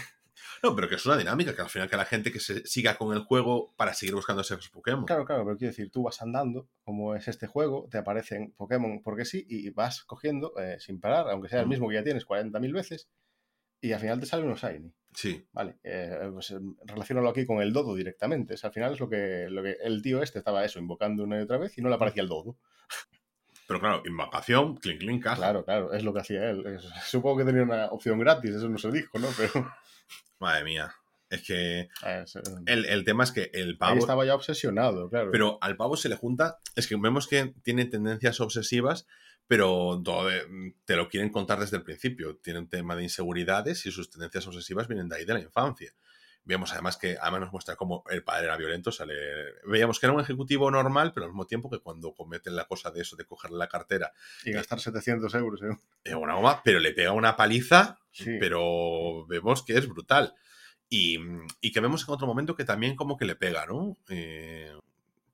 [0.63, 2.97] No, pero que es una dinámica que al final que la gente que se siga
[2.97, 5.05] con el juego para seguir buscando esos Pokémon.
[5.05, 9.01] Claro, claro, pero quiero decir, tú vas andando, como es este juego, te aparecen Pokémon
[9.03, 12.25] porque sí y vas cogiendo eh, sin parar, aunque sea el mismo que ya tienes
[12.25, 13.09] 40.000 veces,
[13.81, 14.93] y al final te sale unos Shiny.
[15.13, 18.53] Sí, Vale, eh, pues eh, relaciónalo aquí con el dodo directamente.
[18.53, 21.23] O sea, al final es lo que, lo que el tío este estaba eso, invocando
[21.23, 22.57] una y otra vez y no le aparecía el dodo.
[23.67, 25.35] pero claro, invocación, clink, clink, caja.
[25.37, 26.79] Claro, claro, es lo que hacía él.
[27.05, 29.27] Supongo que tenía una opción gratis, eso no se dijo, ¿no?
[29.35, 29.69] Pero
[30.39, 30.93] Madre mía.
[31.29, 32.25] Es que eh,
[32.65, 33.99] el, el tema es que el ahí pavo...
[33.99, 35.31] estaba ya obsesionado, claro.
[35.31, 39.07] Pero al pavo se le junta, es que vemos que tiene tendencias obsesivas,
[39.47, 42.37] pero todo de- te lo quieren contar desde el principio.
[42.37, 45.93] Tiene un tema de inseguridades y sus tendencias obsesivas vienen de ahí, de la infancia.
[46.43, 48.91] Vemos además que además nos muestra cómo el padre era violento.
[48.91, 49.13] Sale,
[49.65, 52.89] veíamos que era un ejecutivo normal, pero al mismo tiempo que cuando cometen la cosa
[52.91, 54.11] de eso, de cogerle la cartera
[54.43, 55.61] y gastar 700 euros.
[55.61, 56.15] ¿eh?
[56.15, 58.37] una goma, pero le pega una paliza, Sí.
[58.39, 60.33] pero vemos que es brutal.
[60.89, 61.17] Y,
[61.61, 63.95] y que vemos en otro momento que también como que le pega, ¿no?
[64.09, 64.73] Eh,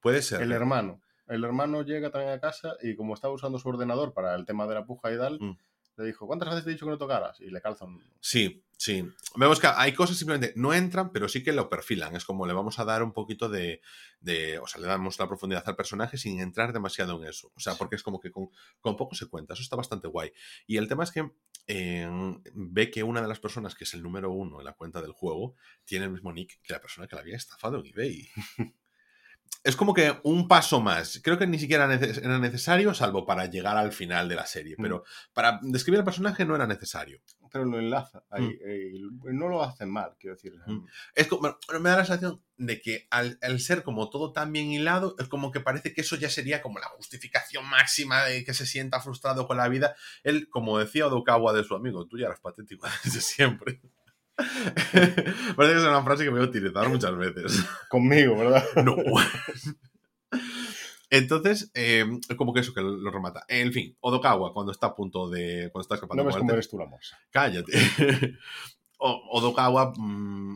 [0.01, 0.41] puede ser.
[0.41, 1.01] El hermano.
[1.28, 4.68] El hermano llega también a casa y como estaba usando su ordenador para el tema
[4.68, 5.58] de la puja y tal, Mm.
[5.97, 7.39] Le dijo, ¿cuántas veces te he dicho que no tocaras?
[7.41, 7.99] Y le calzan.
[8.19, 9.03] Sí, sí.
[9.35, 12.15] Vemos que hay cosas simplemente no entran, pero sí que lo perfilan.
[12.15, 13.81] Es como le vamos a dar un poquito de,
[14.19, 17.51] de- o sea, le damos la profundidad al personaje sin entrar demasiado en eso.
[17.55, 19.53] O sea, porque es como que con, con poco se cuenta.
[19.53, 20.31] Eso está bastante guay.
[20.67, 21.31] Y el tema es que
[21.67, 22.07] eh,
[22.53, 25.11] ve que una de las personas que es el número uno en la cuenta del
[25.11, 28.29] juego tiene el mismo nick que la persona que la había estafado en eBay.
[29.63, 31.19] Es como que un paso más.
[31.23, 34.75] Creo que ni siquiera era necesario, salvo para llegar al final de la serie.
[34.81, 37.21] Pero para describir al personaje no era necesario.
[37.51, 38.43] Pero lo enlaza ahí.
[38.43, 38.59] Mm.
[38.65, 38.91] eh,
[39.33, 40.53] no lo hacen mal, quiero decir.
[40.65, 40.85] Mm.
[41.15, 44.71] Es como, me da la sensación de que al, al ser como todo tan bien
[44.71, 48.53] hilado, es como que parece que eso ya sería como la justificación máxima de que
[48.53, 49.95] se sienta frustrado con la vida.
[50.23, 53.81] Él, como decía Odokawa de su amigo, tú ya eras patético desde siempre.
[55.55, 57.63] parece que es una frase que me voy a utilizar muchas veces.
[57.89, 58.63] Conmigo, ¿verdad?
[58.83, 58.95] No.
[61.09, 63.45] Entonces, eh, como que eso que lo remata.
[63.47, 65.69] En fin, Odokawa, cuando está a punto de.
[65.71, 67.17] Cuando está escapando No ves cómo eres tú la morsa.
[67.31, 67.71] cállate.
[68.99, 70.53] O- Odokawa, mm,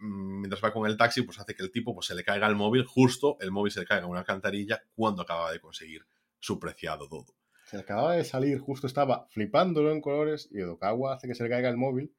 [0.00, 2.46] mm, mientras va con el taxi, pues hace que el tipo pues, se le caiga
[2.46, 6.06] el móvil, justo el móvil se le caiga en una alcantarilla cuando acaba de conseguir
[6.38, 7.34] su preciado dodo.
[7.64, 11.50] Se acababa de salir, justo estaba flipándolo en colores y Odokawa hace que se le
[11.50, 12.12] caiga el móvil.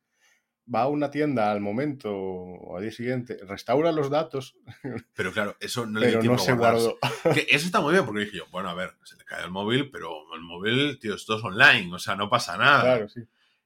[0.74, 4.56] Va a una tienda al momento o al día siguiente, restaura los datos,
[5.16, 6.98] Pero claro, eso no le dio tiempo no se guardó.
[7.34, 9.52] Que eso está muy bien, porque dije yo, bueno, a ver, se le cae el
[9.52, 12.82] móvil, pero el móvil, tío, esto es online, o sea, no pasa nada.
[12.82, 13.22] Claro, sí.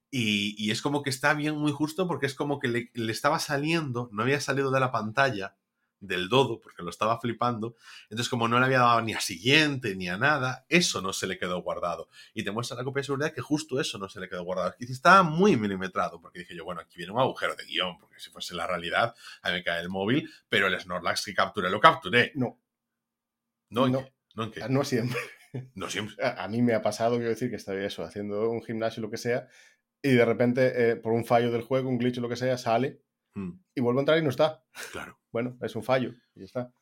[0.10, 3.12] Y, y es como que está bien muy justo porque es como que le, le
[3.12, 5.56] estaba saliendo, no había salido de la pantalla
[6.04, 7.76] del dodo porque lo estaba flipando.
[8.04, 11.28] Entonces, como no le había dado ni a siguiente ni a nada, eso no se
[11.28, 12.10] le quedó guardado.
[12.34, 14.76] Y te muestra la copia de seguridad que justo eso no se le quedó guardado.
[14.80, 18.20] Y estaba muy milimetrado porque dije yo, bueno, aquí viene un agujero de guion, porque
[18.20, 21.70] si fuese la realidad, a mí me cae el móvil, pero el Snorlax que capturé
[21.70, 22.32] lo capturé.
[22.36, 22.60] No,
[23.70, 24.10] No, ¿en No.
[24.36, 24.70] No, ¿en qué?
[24.70, 25.20] no siempre.
[25.76, 26.16] No siempre.
[26.26, 29.06] A a mí me ha pasado, quiero decir, que estoy eso, haciendo un gimnasio o
[29.06, 29.48] lo que sea,
[30.02, 32.58] y de repente, eh, por un fallo del juego, un glitch o lo que sea,
[32.58, 33.04] sale
[33.36, 34.64] Mm, y vuelvo a entrar y no está.
[34.92, 35.20] claro.
[35.34, 36.74] Bueno, es un fallo y ya está.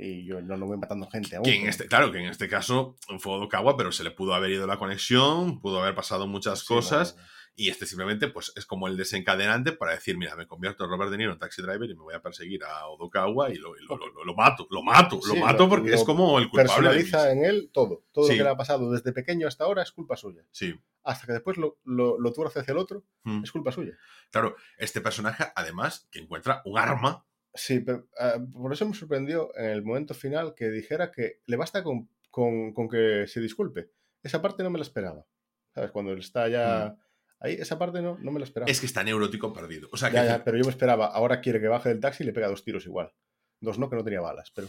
[0.00, 1.44] Y yo no lo voy matando gente aún.
[1.44, 4.50] Que en este, claro, que en este caso fue Odokawa, pero se le pudo haber
[4.52, 7.22] ido la conexión, pudo haber pasado muchas Sí, cosas no,
[7.56, 11.10] Y este simplemente pues, es como el desencadenante para decir, mira, me convierto en Robert
[11.10, 13.84] De Niro en taxi driver y me voy a perseguir a Odokawa y lo, y
[13.88, 16.48] lo, lo- lo mato, lo mato, lo Sí, mato lo- porque lo es como el
[16.48, 16.72] culpable.
[16.72, 18.04] Personaliza en él todo.
[18.12, 18.34] Todo Sí.
[18.34, 20.44] lo que le ha pasado desde pequeño hasta ahora es culpa suya.
[20.52, 20.78] Sí.
[21.02, 23.42] Hasta que después lo, lo, lo tuerce hacia el otro, Mm.
[23.42, 23.94] es culpa suya.
[24.30, 27.24] Claro, este personaje, además, que encuentra un arma.
[27.54, 31.56] Sí, pero ah, por eso me sorprendió en el momento final que dijera que le
[31.56, 33.90] basta con, con- con que se disculpe.
[34.22, 35.26] Esa parte no me la esperaba.
[35.74, 35.90] ¿Sabes?
[35.90, 36.96] Cuando él está ya
[37.40, 38.68] ahí, esa parte no, no me la esperaba.
[38.68, 38.72] Mm.
[38.72, 39.88] Es que está neurótico perdido.
[39.92, 41.06] O sea, Ya, que ya, pero yo me esperaba.
[41.06, 43.12] Ahora quiere que baje del taxi y le pega dos tiros igual.
[43.60, 44.68] Dos no, que no tenía balas, pero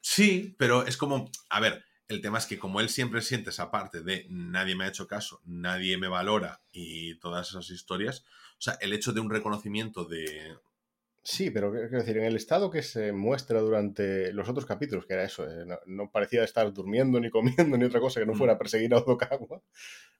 [0.00, 3.70] Sí, pero es como, a ver, el tema es que como él siempre siente esa
[3.70, 8.60] parte de nadie me ha hecho caso, nadie me valora y todas esas historias, o
[8.60, 10.56] sea, el hecho de un reconocimiento de...
[11.30, 15.12] Sí, pero quiero decir, en el estado que se muestra durante los otros capítulos, que
[15.12, 18.32] era eso, eh, no, no parecía estar durmiendo ni comiendo ni otra cosa que no
[18.32, 18.36] Mm.
[18.38, 19.62] fuera a perseguir a Odokawa,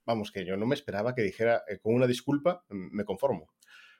[0.05, 3.49] vamos, que yo no me esperaba que dijera eh, con una disculpa, mm, me conformo.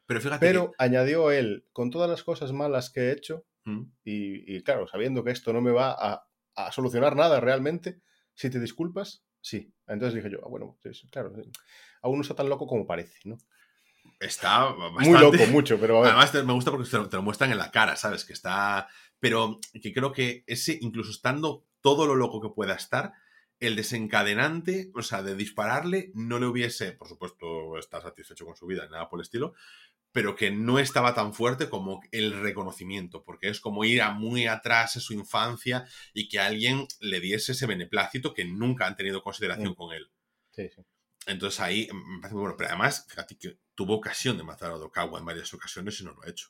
[0.05, 4.55] Pero fíjate Pero añadió él, con todas las cosas malas que he hecho, Mm, y,
[4.55, 8.01] y claro, sabiendo que esto no me va a, a solucionar nada realmente,
[8.35, 9.73] si te disculpas, sí.
[9.87, 11.33] Entonces dije yo, ah, bueno, pues, claro,
[12.03, 13.37] aún no está tan loco como parece, ¿no?
[14.19, 15.09] Está bastante...
[15.09, 16.09] Muy loco, mucho, pero a ver.
[16.11, 18.25] Además, te- me gusta porque te lo, te lo muestran en la cara, ¿sabes?
[18.25, 18.87] Que está...
[19.19, 23.13] Pero que creo que ese, incluso estando todo lo loco que pueda estar,
[23.59, 28.65] el desencadenante, o sea, de dispararle, no le hubiese, por supuesto, estar satisfecho con su
[28.65, 29.53] vida, ni nada por el estilo,
[30.11, 34.47] pero que no estaba tan fuerte como el reconocimiento, porque es como ir a muy
[34.47, 39.21] atrás en su infancia y que alguien le diese ese beneplácito que nunca han tenido
[39.21, 40.09] consideración con él.
[40.51, 40.81] Sí, sí.
[41.27, 42.55] Entonces ahí mm, me parece muy bueno.
[42.57, 46.11] Pero además, fíjate que tuvo ocasión de matar a Odokawa en varias ocasiones y no
[46.11, 46.49] lo ha hecho.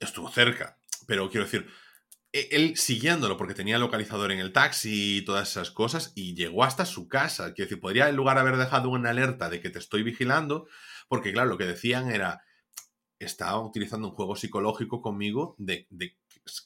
[0.00, 0.80] Estuvo cerca.
[1.06, 1.70] Pero quiero decir,
[2.32, 6.64] e- él siguiéndolo porque tenía localizador en el taxi y todas esas cosas y llegó
[6.64, 7.54] hasta su casa.
[7.54, 10.66] Quiero decir, podría en lugar haber dejado una alerta de que te estoy vigilando,
[11.06, 12.42] porque claro, lo que decían era,
[13.20, 16.16] estaba utilizando un juego psicológico conmigo de, de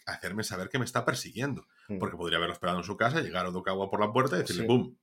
[0.07, 1.67] hacerme saber que me está persiguiendo.
[1.89, 1.99] Mm.
[1.99, 4.65] Porque podría haberlo esperado en su casa, llegar a Odokawa por la puerta y decirle.
[4.65, 4.95] ¡pum!
[4.95, 4.99] Sí,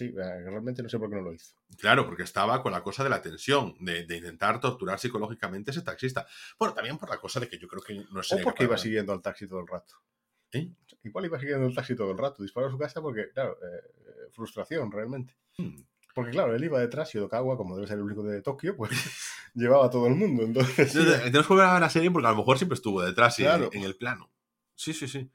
[0.00, 1.54] eh, realmente no sé por qué no lo hizo.
[1.78, 5.72] Claro, porque estaba con la cosa de la tensión, de, de intentar torturar psicológicamente a
[5.72, 6.26] ese taxista.
[6.58, 8.76] Bueno, también por la cosa de que yo creo que no O sería porque iba
[8.78, 9.94] siguiendo al taxi todo el rato.
[10.52, 10.70] ¿Eh?
[11.04, 14.28] Igual iba siguiendo el taxi todo el rato, disparó a su casa porque, claro, eh,
[14.32, 15.34] frustración realmente.
[15.56, 15.76] Hmm.
[16.14, 18.90] Porque, claro, él iba detrás y Odokawa, como debe ser el único de Tokio, pues
[19.54, 20.42] llevaba a todo el mundo.
[20.42, 23.02] Entonces, sí, Tenemos que volver a ver la serie porque a lo mejor siempre estuvo
[23.02, 23.68] detrás y Claro.
[23.72, 24.30] en el plano.
[24.74, 25.30] Sí, sí, sí.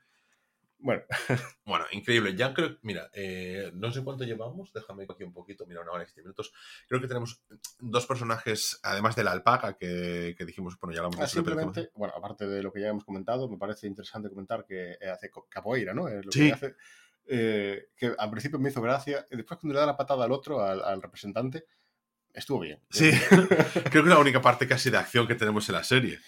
[0.83, 1.01] Bueno,
[1.65, 2.35] Bueno, increíble.
[2.35, 6.03] Ya creo, mira, eh, no sé cuánto llevamos, déjame aquí un poquito, mira, una hora
[6.03, 6.53] y siete minutos.
[6.87, 7.41] Creo que tenemos
[7.79, 11.31] dos personajes, además de la alpaca, que, que dijimos, bueno, ya hemos ah, película.
[11.55, 15.09] simplemente, bueno, aparte de lo que ya hemos comentado, me parece interesante comentar que eh,
[15.09, 16.07] hace capoeira, ¿no?
[16.09, 16.47] Eh, lo Sí.
[16.47, 16.75] que hace,
[17.27, 20.31] eh, que al principio me hizo gracia, y después cuando le da la patada al
[20.33, 21.65] otro, al, al representante,
[22.33, 22.81] estuvo bien.
[22.89, 23.09] Sí,
[23.89, 26.19] creo que es la única parte casi de acción que tenemos en la serie.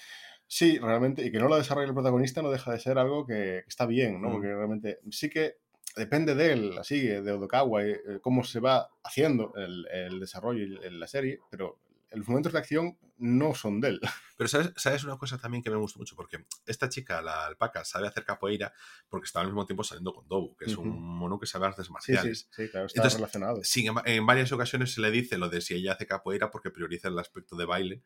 [0.47, 3.63] Sí, realmente, y que no lo desarrolle el protagonista no deja de ser algo que
[3.67, 4.29] está bien, ¿no?
[4.29, 4.31] Mm.
[4.33, 5.55] Porque realmente sí que
[5.95, 10.63] depende de él, así, de Odokawa, y, eh, cómo se va haciendo el, el desarrollo
[10.63, 11.79] y la serie, pero
[12.11, 14.01] los momentos de acción no son de él.
[14.37, 16.13] Pero ¿sabes, ¿sabes una cosa también que me gusta mucho?
[16.17, 18.73] Porque esta chica, la alpaca, sabe hacer capoeira
[19.07, 21.85] porque está al mismo tiempo saliendo con Dobu, que es un mono que sabe artes
[21.85, 22.49] Sí, sí, marciales.
[22.51, 23.63] sí, claro, está Entonces, relacionado.
[23.63, 26.69] Sin emba- en varias ocasiones se le dice lo de si ella hace capoeira porque
[26.69, 28.01] prioriza el aspecto de baile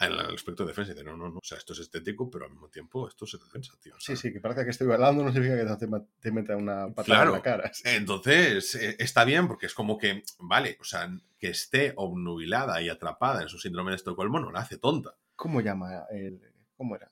[0.00, 0.90] al aspecto de defensa.
[0.92, 1.38] Y dice, no, no, no.
[1.38, 3.94] O sea, esto es estético, pero al mismo tiempo esto es defensa, tío.
[3.96, 5.86] O sea, Sí, sí, que parece que estoy bailando no significa que
[6.20, 7.30] te, meta una patada Claro.
[7.30, 7.70] en la cara.
[7.84, 12.88] Entonces, eh, está bien porque es como que, vale, o sea, que esté obnubilada y
[12.88, 15.14] atrapada en su síndrome de Estocolmo no la hace tonta.
[15.36, 16.40] ¿Cómo llama el...
[16.76, 17.10] ¿Cómo era?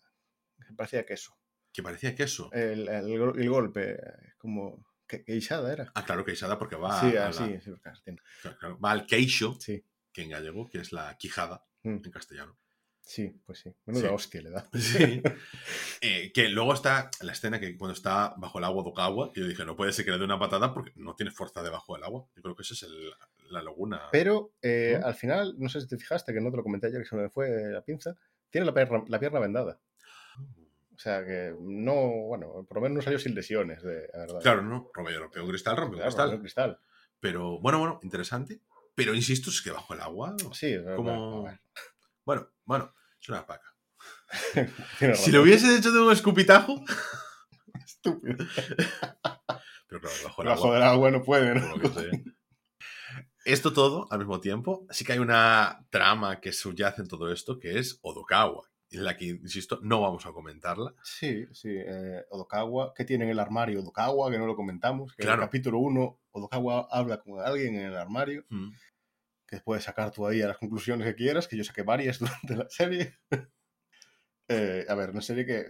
[0.76, 1.36] Parecía queso.
[1.72, 2.50] Que parecía que eso.
[2.52, 3.98] El, el, el golpe,
[4.38, 4.86] como...
[5.06, 5.90] Que, Isada era.
[5.94, 7.58] Ah, claro que Isada porque va, sí, a la- sí,
[8.42, 9.82] claro, claro, va al queixo, sí.
[10.12, 12.00] que en gallego, que es la quijada Mm.
[12.04, 12.58] en castellano.
[13.10, 13.74] Sí, pues sí.
[13.86, 14.14] Menuda Sí.
[14.14, 14.68] hostia le da.
[14.74, 15.22] Sí.
[16.02, 19.46] Eh, que luego está la escena que cuando está bajo el agua Dokawa, que yo
[19.48, 22.04] dije, no puede ser que le dé una patada porque no tiene fuerza debajo del
[22.04, 22.26] agua.
[22.36, 23.12] Yo creo que esa es el-
[23.50, 24.02] la laguna.
[24.12, 25.06] Pero eh, ¿No?
[25.06, 27.16] al final, no sé si te fijaste, que no te lo comenté ayer, que se
[27.16, 28.14] me fue la pinza,
[28.50, 29.80] tiene la pierna, la pierna vendada.
[30.94, 31.94] O sea que no,
[32.26, 34.40] bueno, por lo menos no salió sin lesiones, de, la verdad.
[34.42, 36.40] Claro, no, rompió, rompió un cristal, rompió un Claro, cristal.
[36.40, 36.80] cristal.
[37.20, 38.60] Pero bueno, bueno, interesante.
[38.94, 40.36] Pero insisto, es que bajo el agua.
[40.52, 41.48] Sí, Como-
[42.24, 43.44] Bueno, bueno, es una
[44.98, 46.84] tiene Si lo hubiese hecho de un escupitajo.
[47.84, 48.36] Estúpido.
[49.88, 50.74] Pero claro, bajo el agua.
[50.74, 51.74] del agua no puede, ¿no?
[53.44, 54.86] Esto todo al mismo tiempo.
[54.90, 58.68] Sí que hay una trama que subyace en todo esto, que es Odokawa.
[58.90, 60.94] En la que, insisto, no vamos a comentarla.
[61.02, 61.68] Sí, sí.
[61.70, 64.30] eh, Odokawa, ¿qué tiene en el armario Odokawa?
[64.30, 65.12] Que no lo comentamos.
[65.14, 65.42] Que En Claro.
[65.42, 68.44] el capítulo 1, Odokawa habla con alguien en el armario.
[68.48, 68.70] Mm.
[69.48, 72.54] Que puedes sacar tú ahí a las conclusiones que quieras, que yo saqué varias durante
[72.56, 73.18] la serie.
[74.48, 75.64] Eh, a ver, una serie que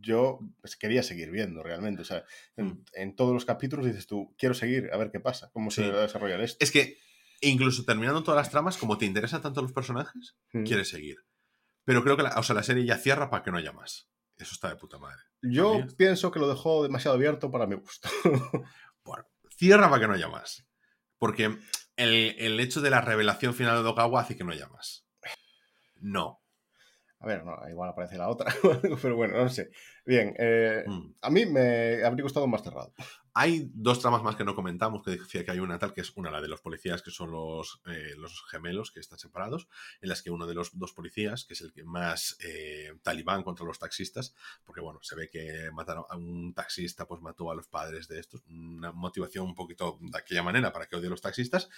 [0.00, 2.02] yo pues, quería seguir viendo realmente.
[2.02, 2.24] O sea,
[2.56, 2.84] en, Mm.
[2.94, 5.90] en todos los capítulos dices tú, quiero seguir, a ver qué pasa, cómo se Sí.
[5.90, 6.62] va a desarrollar esto.
[6.64, 6.98] Es que,
[7.40, 10.64] incluso terminando todas las tramas, como te interesan tanto los personajes, Mm.
[10.64, 11.16] quieres seguir.
[11.84, 14.10] Pero creo que la, o sea, la serie ya cierra para que no haya más.
[14.36, 15.20] Eso está de puta madre.
[15.42, 18.08] Yo pienso que lo dejó demasiado abierto para mi gusto.
[19.04, 19.24] Bueno,
[19.56, 20.66] cierra para que no haya más.
[21.16, 21.56] Porque
[21.98, 25.06] el, el hecho de la revelación final de Dokawa hace que no más.
[26.00, 26.40] No.
[27.20, 28.54] A ver, no, igual aparece la otra,
[29.02, 29.70] pero bueno, no sé.
[30.06, 31.14] Bien, eh, Mm.
[31.20, 32.94] a mí me habría gustado más cerrado.
[33.34, 36.12] Hay dos tramas más que no comentamos, que decía que hay una tal, que es
[36.16, 39.68] una, la de los policías, que son los, eh, los gemelos que están separados,
[40.00, 43.42] en las que uno de los dos policías, que es el que más eh, talibán
[43.42, 44.34] contra los taxistas,
[44.64, 48.20] porque bueno, se ve que mataron a un taxista, pues mató a los padres de
[48.20, 51.68] estos, una motivación un poquito de aquella manera para que odie a los taxistas,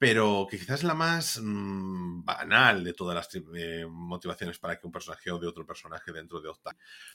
[0.00, 4.86] pero que quizás es la más mm, banal de todas las eh, motivaciones para que
[4.86, 6.74] un personaje odie a otro personaje dentro de Octa.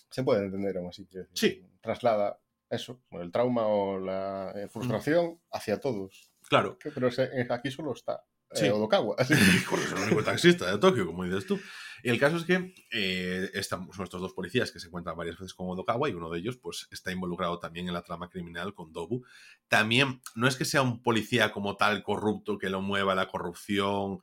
[0.09, 1.03] Se puede entender aún así.
[1.05, 1.65] decir, Sí.
[1.81, 2.39] Traslada
[2.69, 6.31] eso, el trauma o la eh, frustración hacia todos.
[6.47, 8.67] Claro, Pero eh, aquí solo está eh, Sí.
[8.69, 9.15] Odokawa.
[9.19, 11.59] así es el único taxista de Tokio, como dices tú.
[12.03, 15.37] Y el caso es que eh, están, son estos dos policías que se encuentran varias
[15.37, 18.73] veces con Odokawa y uno de ellos pues está involucrado también en la trama criminal
[18.75, 19.23] con Dobu.
[19.67, 24.19] También no es que sea un policía como tal corrupto que lo mueva la corrupción,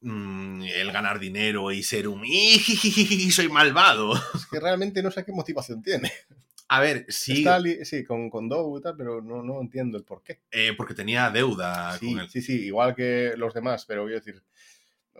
[0.00, 4.14] mm, el ganar dinero y ser un "Ijijiji, soy malvado.
[4.34, 6.12] Es que realmente no sé qué motivación tiene.
[6.68, 10.22] A ver, sí, Está sí, con, con y tal, pero no, no entiendo el por
[10.22, 10.40] qué.
[10.50, 12.30] eh, porque tenía deuda Sí, con él.
[12.30, 14.42] sí, sí, igual que los demás, pero voy a decir,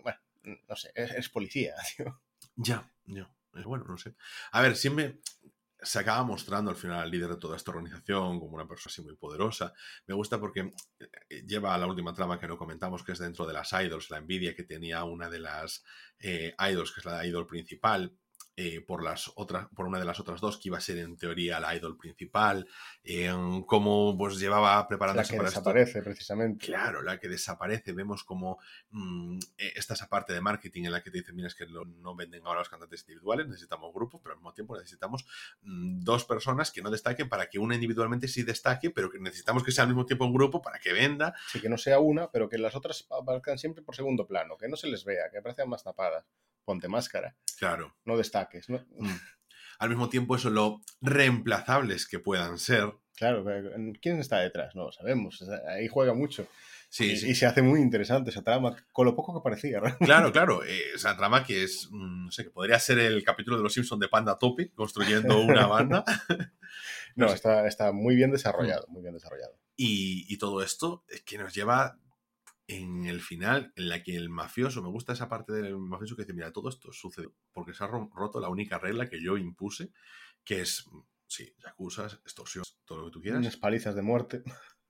[0.03, 0.19] bueno,
[0.69, 2.21] no sé, es, es policía, tío.
[2.57, 3.23] Ya, ya.
[3.55, 4.15] Eh, Bueno, no sé.
[4.53, 5.21] A ver, siempre
[5.81, 9.03] se acaba mostrando al final al líder de toda esta organización como una persona así
[9.03, 9.75] muy poderosa.
[10.07, 13.47] Me gusta porque eh, lleva a la última trama que no comentamos, que es dentro
[13.47, 15.85] de las idols, la envidia que tenía una de las
[16.19, 18.16] eh, idols, que es la idol principal.
[18.56, 21.16] Eh, por, las otras, por una de las otras dos, que iba a ser en
[21.16, 22.66] teoría la idol principal,
[23.02, 23.32] eh,
[23.66, 25.60] cómo pues llevaba La preparándose que para esto.
[25.60, 26.66] desaparece, precisamente.
[26.66, 27.93] Claro, la que desaparece.
[27.93, 28.59] Vemos como
[28.90, 31.66] mm, eh, esta esa parte de marketing en la que te dicen, mira, es que
[31.66, 35.24] lo- no venden ahora los cantantes individuales, necesitamos grupos, pero al mismo tiempo necesitamos
[35.62, 39.64] mm, dos personas que no destaquen para que una individualmente sí destaque, pero que necesitamos
[39.64, 41.35] que sea al mismo tiempo un grupo para que venda.
[41.48, 44.68] Sí, que no sea una, pero que las otras aparezcan siempre por segundo plano, que
[44.68, 46.24] no se les vea, que aparezcan más tapadas.
[46.65, 47.95] Ponte máscara, Claro.
[48.05, 48.85] no destaques, ¿no?
[48.99, 49.11] Mm.
[49.78, 52.93] Al mismo tiempo, eso lo reemplazables que puedan ser.
[53.16, 53.45] Claro,
[54.01, 54.74] ¿quién está detrás?
[54.74, 56.47] No lo sabemos, ahí juega mucho.
[56.89, 57.31] Sí, y, sí.
[57.31, 59.81] y se hace muy interesante esa trama, con lo poco que parecía.
[59.81, 59.99] ¿verdad?
[60.01, 60.65] Claro, claro.
[60.65, 63.73] eh, esa trama que es, mm, no sé, que podría ser el capítulo de los
[63.73, 66.05] Simpsons de Panda Topi, construyendo una banda.
[67.16, 67.35] No, No sé.
[67.36, 69.59] está, está muy bien desarrollado, muy bien desarrollado.
[69.77, 71.99] Y, y todo esto es que nos lleva
[72.66, 76.23] en el final, en la que el mafioso, me gusta esa parte del mafioso que
[76.23, 79.36] dice, mira, todo esto sucede porque se ha ro- roto la única regla que yo
[79.36, 79.91] impuse,
[80.45, 80.85] que es,
[81.27, 84.43] sí, yacuzas, extorsión, todo lo que tú quieras, Unas palizas de muerte,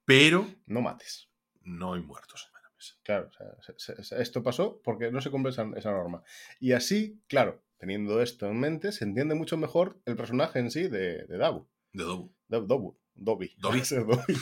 [0.05, 1.29] pero no mates.
[1.63, 2.95] no hay muertos en la mesa.
[3.03, 3.47] Claro, o sea,
[3.77, 6.23] se- se- se- esto pasó porque no se cumple esa, esa norma.
[6.61, 10.89] Y así, claro, teniendo esto en mente, se entiende mucho mejor el personaje en sí
[10.89, 11.69] de, de Dabu.
[11.93, 12.33] De Dobu.
[12.49, 12.99] Dob- Dobu.
[13.17, 13.55] Dobby.
[13.59, 13.79] Dobby.
[13.79, 14.35] Va a ser Dobby.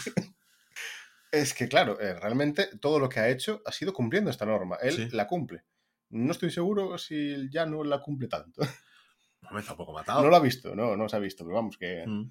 [1.33, 4.77] Es que, claro, eh, realmente todo lo que ha hecho ha sido cumpliendo esta norma.
[4.81, 5.09] Él Sí.
[5.11, 5.65] la cumple.
[6.11, 8.63] No estoy seguro si ya no la cumple tanto.
[9.43, 10.23] No me está un poco matado.
[10.23, 12.31] No lo ha visto, no, no se ha visto, pero vamos, que Mm.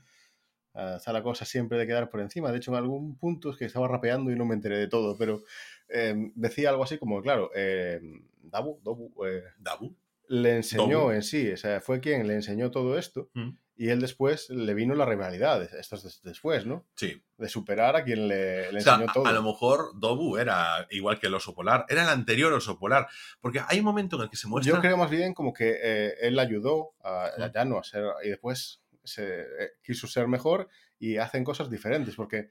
[0.75, 2.51] ah, está la cosa siempre de quedar por encima.
[2.51, 5.17] De hecho, en algún punto es que estaba rapeando y no me enteré de todo,
[5.17, 5.43] pero
[5.89, 7.99] eh, decía algo así como, claro, eh,
[8.43, 9.93] Dabu, Dobu, eh, Dabu.
[10.29, 11.11] le enseñó Dobu.
[11.11, 13.49] en sí, o sea, fue quien le enseñó todo esto Mm.
[13.83, 16.85] Y él después le vino la rivalidad, esto es des- después, ¿no?
[16.95, 17.21] Sí.
[17.37, 19.25] De superar a quien le, le O sea, enseñó a, todo.
[19.25, 23.07] a lo mejor Dobu era igual que el oso polar, era el anterior oso polar,
[23.39, 24.75] porque hay un momento en el que se muestra...
[24.75, 27.51] Yo creo más bien como que eh, él ayudó a, a.
[27.51, 32.49] Yano a ser, y después se, eh, quiso ser mejor y hacen cosas diferentes, porque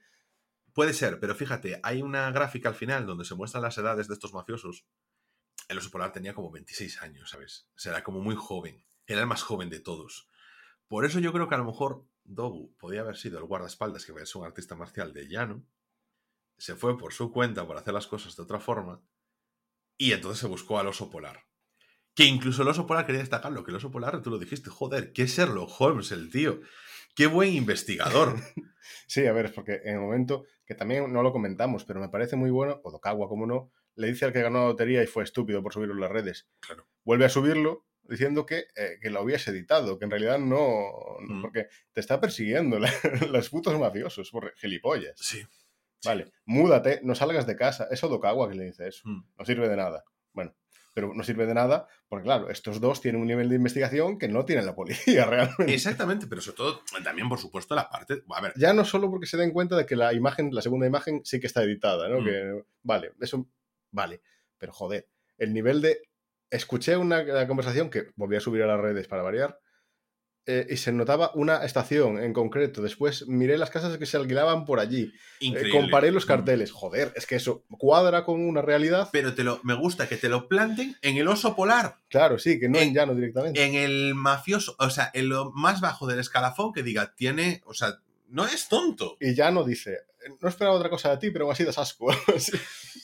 [0.73, 4.13] Puede ser, pero fíjate, hay una gráfica al final donde se muestran las edades de
[4.13, 4.85] estos mafiosos.
[5.67, 7.67] El oso polar tenía como 26 años, ¿sabes?
[7.75, 8.85] O sea, era como muy joven.
[9.05, 10.29] Era el más joven de todos.
[10.91, 14.11] Por eso yo creo que a lo mejor Dobu podía haber sido el guardaespaldas que
[14.11, 15.65] es un artista marcial de llano.
[16.57, 19.01] Se fue por su cuenta por hacer las cosas de otra forma.
[19.97, 21.45] Y entonces se buscó al oso polar.
[22.13, 25.13] Que incluso el oso polar quería destacarlo, que el oso polar, tú lo dijiste, joder,
[25.13, 26.59] qué Sherlock Holmes el tío.
[27.15, 28.35] Qué buen investigador.
[29.07, 32.09] Sí, a ver, es porque en el momento que también no lo comentamos, pero me
[32.09, 35.23] parece muy bueno, Odokawa, como no, le dice al que ganó la lotería y fue
[35.23, 36.49] estúpido por subirlo en las redes.
[36.59, 36.87] Claro.
[37.05, 40.91] Vuelve a subirlo diciendo que, eh, que lo hubiese editado, que en realidad no,
[41.27, 41.41] Mm.
[41.41, 42.91] porque te está persiguiendo la-
[43.31, 45.13] los putos mafiosos por gilipollas.
[45.19, 45.41] Sí.
[46.03, 47.87] Vale, múdate, no salgas de casa.
[47.91, 49.07] Es Odokawa que le dice eso.
[49.07, 49.23] Mm.
[49.37, 50.03] No sirve de nada.
[50.33, 50.55] Bueno,
[50.95, 54.27] pero no sirve de nada porque, claro, estos dos tienen un nivel de investigación que
[54.27, 55.73] no tiene la policía realmente.
[55.73, 58.23] Exactamente, pero sobre todo también, por supuesto, la parte.
[58.29, 60.87] A ver, Ya no solo porque se den cuenta de que la imagen, la segunda
[60.87, 62.19] imagen, sí que está editada, ¿no?
[62.21, 62.25] Mm.
[62.25, 63.47] Que, vale, eso,
[63.91, 64.21] vale.
[64.57, 65.07] Pero joder,
[65.37, 66.01] el nivel de.
[66.51, 69.57] Escuché una, una conversación que volví a subir a las redes para variar.
[70.47, 72.81] eh, y se notaba una estación en concreto.
[72.81, 75.13] Después miré las casas que se alquilaban por allí.
[75.39, 76.27] Eh, comparé los Mm.
[76.29, 76.71] carteles.
[76.71, 79.09] Joder, es que eso cuadra con una realidad.
[79.11, 82.59] Pero te lo, me gusta que te lo planten en el oso polar, Claro, sí,
[82.59, 83.63] que no en En- llano directamente.
[83.63, 87.75] en el mafioso, o sea, en lo más bajo del escalafón que diga, tiene, o
[87.75, 87.99] sea,
[88.29, 89.17] no es tonto.
[89.19, 89.99] Y Llano dice,
[90.41, 92.07] no esperaba otra cosa de ti, pero aún así das asco.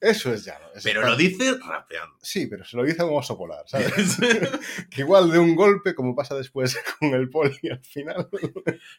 [0.00, 0.66] Eso es Llano.
[0.74, 2.16] es- Pero lo dice rapeando.
[2.22, 3.90] Sí, pero se lo dice a un oso polar, ¿sabes?
[4.90, 8.28] que igual de un golpe, como pasa después con el poli al final.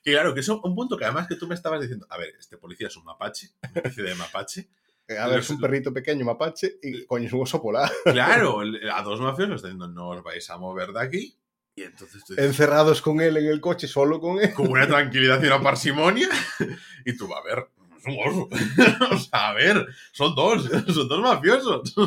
[0.04, 2.34] Que claro, que es un punto que además que tú me estabas diciendo, a ver,
[2.40, 4.70] este policía es un mapache, una especie de mapache.
[5.20, 7.92] A ver, es un perrito pequeño mapache y coño, es un oso polar.
[8.06, 11.38] Claro, a dos mafiosos diciendo, no os vais a mover de aquí.
[11.76, 14.54] Y entonces tú dices, Encerrados con él en el coche, solo con él.
[14.54, 16.30] con una tranquilidad y una parsimonia.
[17.04, 17.68] Y tú, a ver.
[19.12, 20.64] o sea, a ver, son dos,
[20.94, 21.94] son dos mafiosos.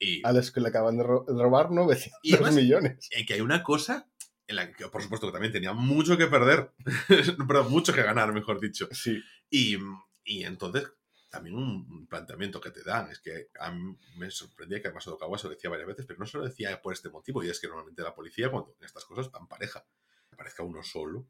[0.00, 3.08] Y, A los que le acaban de ro- de robar 900 Y además- millones.
[3.10, 4.08] y que hay una cosa
[4.46, 6.70] en la que, por supuesto, que también tenía mucho que perder.
[7.48, 8.88] Perdón, mucho que ganar, mejor dicho.
[8.92, 9.20] Sí.
[9.50, 9.76] Y,
[10.24, 10.84] y entonces,
[11.30, 15.36] también un planteamiento que te dan es que a mí me sorprendía que además Odokawa
[15.36, 17.58] se lo decía varias veces, pero no se lo decía por este motivo, y es
[17.58, 19.84] que normalmente la policía, cuando en estas cosas van pareja,
[20.30, 21.26] que parezca uno solo,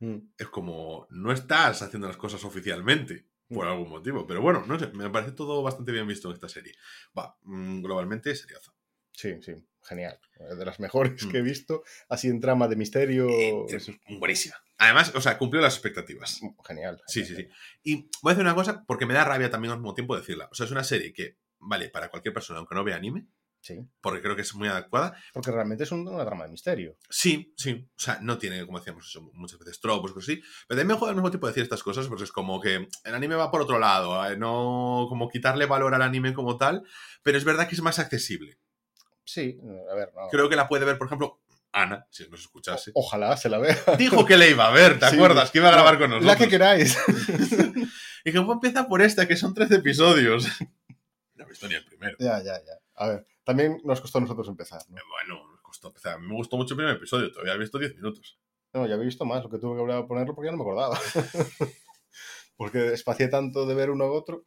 [0.00, 0.16] Mm.
[0.38, 4.26] es como no estás haciendo las cosas oficialmente por algún motivo.
[4.26, 6.72] Pero bueno, no sé, me parece todo bastante bien visto en esta serie.
[7.18, 8.72] Va, mm, globalmente seriaza.
[9.12, 9.52] Sí, sí,
[9.82, 10.18] genial.
[10.56, 11.30] De las mejores Mm.
[11.30, 13.28] que he visto, así en trama de misterio.
[13.28, 14.54] Eh, es buenísima.
[14.78, 16.40] Además, o sea, cumplió las expectativas.
[16.66, 17.02] genial.
[17.06, 17.48] Sí, sí, sí.
[17.82, 20.48] Y voy a decir una cosa porque me da rabia también al mismo tiempo decirla.
[20.50, 23.26] O sea, es una serie que, vale, para cualquier persona, aunque no vea anime,
[23.62, 25.14] Sí, porque creo que es muy adecuada.
[25.34, 26.96] porque realmente es un- una trama de misterio.
[27.10, 27.86] Sí, sí.
[27.94, 30.40] O sea, no tiene, como decíamos, eso, muchas veces tropos, cosas así.
[30.66, 33.14] Pero también me joda al mismo tiempo decir estas cosas, porque es como que el
[33.14, 36.82] anime va por otro lado, eh, no como quitarle valor al anime como tal,
[37.22, 38.58] pero es verdad que es más accesible.
[39.24, 39.58] Sí,
[39.90, 40.28] a ver, no.
[40.30, 41.42] Creo que la puede ver, por ejemplo,
[41.72, 42.90] Ana, si nos escuchase.
[42.94, 43.76] Ojalá se la vea.
[43.98, 45.50] Dijo que le iba a ver, ¿te Sí, acuerdas?
[45.50, 46.26] Que iba a grabar con nosotros.
[46.32, 46.96] La que queráis.
[48.24, 50.46] Y que empieza por esta, que son 13 episodios.
[51.34, 52.16] No he visto ni el primero.
[52.18, 52.72] ya, ya, ya.
[52.96, 54.82] A ver, también nos costó a nosotros empezar.
[54.88, 54.96] ¿no?
[55.08, 56.14] Bueno, me costó empezar.
[56.14, 58.38] A mí me gustó mucho el primer episodio, todavía he visto 10 minutos.
[58.72, 60.58] No, ya había visto más, lo que tuve que volver a ponerlo porque ya no
[60.58, 60.98] me acordaba.
[62.56, 64.44] porque espacié tanto de ver uno a otro.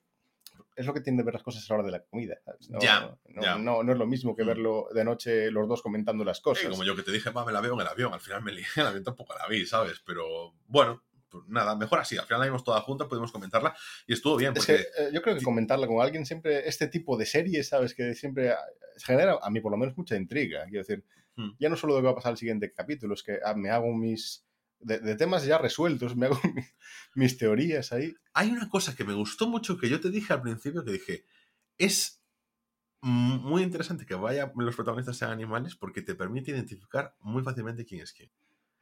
[0.76, 2.36] Es lo que tiene de ver las cosas a la hora de la comida.
[2.46, 2.70] ¿sabes?
[2.70, 3.58] No, Ya, no, ya.
[3.58, 4.48] No, no es lo mismo que Mm.
[4.48, 6.70] verlo de noche los dos comentando las Sí, cosas.
[6.70, 8.14] como yo que te dije, va, me la veo en el avión.
[8.14, 10.02] Al final me lié, el avión tampoco la vi, ¿sabes?
[10.06, 11.04] Pero bueno,
[11.48, 12.18] nada, mejor así.
[12.18, 13.76] Al final la vimos toda junta, pudimos comentarla
[14.08, 14.54] y estuvo bien.
[14.56, 17.68] Es Porque que eh, yo creo que comentarla con alguien siempre, este tipo de series,
[17.70, 17.94] ¿sabes?
[17.94, 18.60] Que siempre ah,
[18.98, 20.64] genera, a mí por lo menos, mucha intriga.
[20.66, 21.04] Quiero decir,
[21.36, 21.50] Hmm.
[21.58, 23.72] ya no solo de qué va a pasar el siguiente capítulo, es que ah, me
[23.72, 24.46] hago mis.
[24.78, 26.62] De, de temas ya resueltos, me hago mi-
[27.16, 28.14] mis teorías ahí.
[28.34, 31.26] hay una cosa que me gustó mucho que yo te dije al principio que dije,
[31.80, 32.22] es
[33.02, 38.02] muy interesante que vaya los protagonistas sean animales porque te permite identificar muy fácilmente quién
[38.02, 38.30] es quién.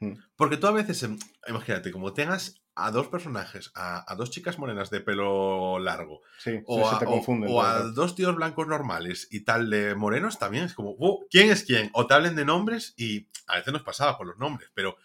[0.02, 0.14] Mm.
[0.36, 1.18] Porque tú a veces, em,
[1.48, 6.60] imagínate, como tengas a dos personajes, a, a dos chicas morenas de pelo largo, Sí,
[6.65, 7.49] o, se a, te confunden.
[7.52, 11.49] o a dos tíos blancos normales y tal de morenos también es como, "Oh, ¿quién
[11.52, 11.90] es quién?
[11.94, 14.98] O te hablen de nombres y a veces nos pasaba por los nombres, pero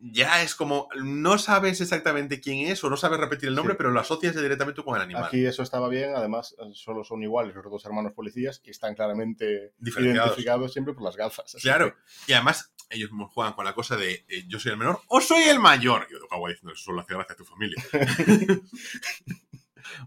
[0.00, 3.78] ya es como, no sabes exactamente quién es o no sabes repetir el nombre, Sí.
[3.78, 5.24] pero lo asocias directamente con el animal.
[5.24, 8.94] Aquí eso estaba bien, además eh, solo son iguales los dos hermanos policías y están
[8.94, 11.56] claramente identificados siempre por las gafas.
[11.60, 11.94] Claro,
[12.26, 15.42] y además ellos juegan con la cosa de eh, yo soy el menor o soy
[15.44, 16.08] el mayor.
[16.10, 17.82] Y Odokawa diciendo eso solo hace gracia a tu familia.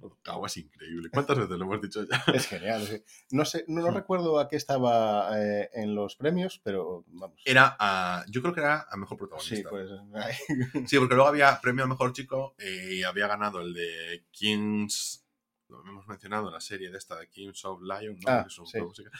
[0.01, 1.09] Odokawa es increíble.
[1.11, 2.23] ¿Cuántas veces lo hemos dicho ya?
[2.33, 3.03] Es genial.
[3.31, 3.95] No sé, no, no Hmm.
[3.95, 7.41] recuerdo a qué estaba eh, en los premios, pero vamos.
[7.45, 9.55] Era a, yo creo que era a mejor protagonista.
[9.55, 9.89] Sí, pues.
[10.89, 15.25] Sí, porque luego había premio a mejor chico eh, y había ganado el de Kings.
[15.69, 18.31] Lo hemos mencionado en la serie de esta de Kings of Lion, ¿no?
[18.31, 18.71] Ah, Que es un sí.
[18.73, 19.11] juego musical.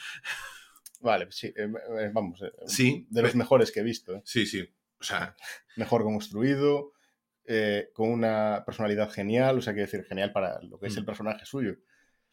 [1.00, 1.68] Vale, sí, eh,
[2.12, 2.40] vamos.
[2.42, 4.22] eh, Sí, De los mejores que he visto.
[4.24, 4.66] sí, sí.
[5.00, 5.36] O sea,
[5.76, 6.92] Mejor construido,
[7.46, 10.98] eh, con una personalidad genial, o sea, quiero decir, genial para lo que es Mm.
[10.98, 11.76] el personaje suyo.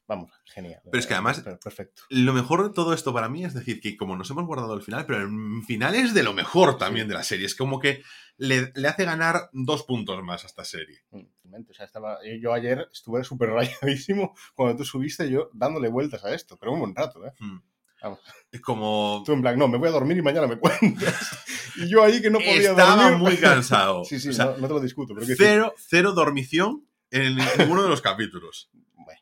[0.08, 0.82] Vamos, genial.
[0.84, 2.02] Pero es que eh, además- per- Perfecto.
[2.10, 4.82] lo mejor de todo esto para mí es decir que como nos hemos guardado el
[4.82, 7.10] final, pero el final es de lo mejor también Sí.
[7.10, 7.46] de la serie.
[7.46, 8.04] Es como que
[8.36, 11.02] le, le hace ganar dos puntos más a esta serie.
[11.12, 11.22] Mm.
[11.70, 16.34] O sea, estaba, yo ayer estuve súper rayadísimo cuando tú subiste, yo dándole vueltas a
[16.34, 17.32] esto, pero un buen rato, ¿eh?
[17.40, 17.60] Hmm.
[18.02, 18.20] Vamos.
[18.52, 19.24] Es como...
[19.26, 21.16] Tú en plan, no, me voy a dormir y mañana me cuentas.
[21.78, 23.20] y yo ahí que no podía Estaba dormir.
[23.20, 24.04] muy cansado.
[24.06, 26.86] sí, sí, O sea, no, no te lo discuto, pero quiero decir, cero, cero dormición
[27.12, 28.70] en ninguno de los capítulos.
[28.96, 29.20] Bueno,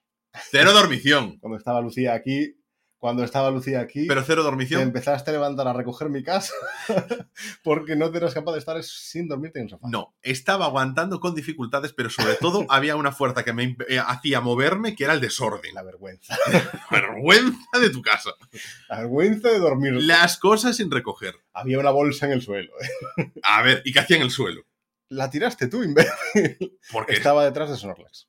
[0.50, 1.38] Cero dormición.
[1.40, 2.56] cuando estaba Lucía aquí,
[3.00, 4.82] cuando estaba Lucía aquí, Pero cero te dormición.
[4.82, 6.54] empezaste a levantar a recoger mi casa
[7.64, 9.88] porque no te eras capaz de estar sin dormirte en el sofá.
[9.90, 14.42] No, estaba aguantando con dificultades, pero sobre todo había una fuerza que me eh, hacía
[14.42, 15.74] moverme, que era el desorden.
[15.74, 16.38] La vergüenza.
[16.92, 18.32] vergüenza de tu casa.
[18.90, 19.94] La vergüenza de dormir.
[20.04, 21.36] Las cosas sin recoger.
[21.54, 22.72] Había una bolsa en el suelo.
[23.18, 23.32] ¿eh?
[23.44, 24.64] A ver, ¿y qué hacía en el suelo?
[25.10, 26.78] La tiraste tú, imbécil.
[26.92, 28.29] Porque Estaba detrás de Snorlax.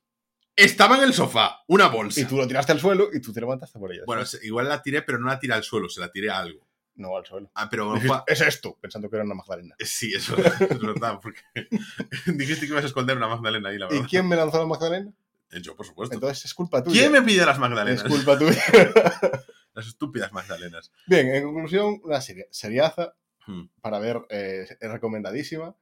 [0.55, 2.21] Estaba en el sofá, una bolsa.
[2.21, 4.03] Y tú lo tiraste al suelo y tú te levantaste por ella.
[4.05, 6.67] Bueno, igual la tiré, pero no la tiré al suelo, se la tiré a algo.
[6.95, 7.49] No, al suelo.
[7.55, 9.75] Ah, pero Dijiste, es esto, pensando que era una Magdalena.
[9.79, 10.35] Sí, eso
[10.69, 11.39] es verdad, porque
[12.27, 14.07] dijiste que ibas a esconder una Magdalena ahí, la ¿Y verdad.
[14.09, 15.11] quién me lanzó la Magdalena?
[15.51, 16.13] Eh, Yo, por supuesto.
[16.15, 16.99] Entonces es culpa tuya.
[16.99, 18.03] ¿Quién me pide las Es Magdalenas?
[18.03, 18.61] culpa tuya.
[19.73, 20.91] Las estúpidas Magdalenas.
[21.07, 23.13] Bien, en conclusión, una serie, seriaza
[23.47, 23.69] Hmm.
[23.81, 25.75] para ver, eh, es recomendadísima.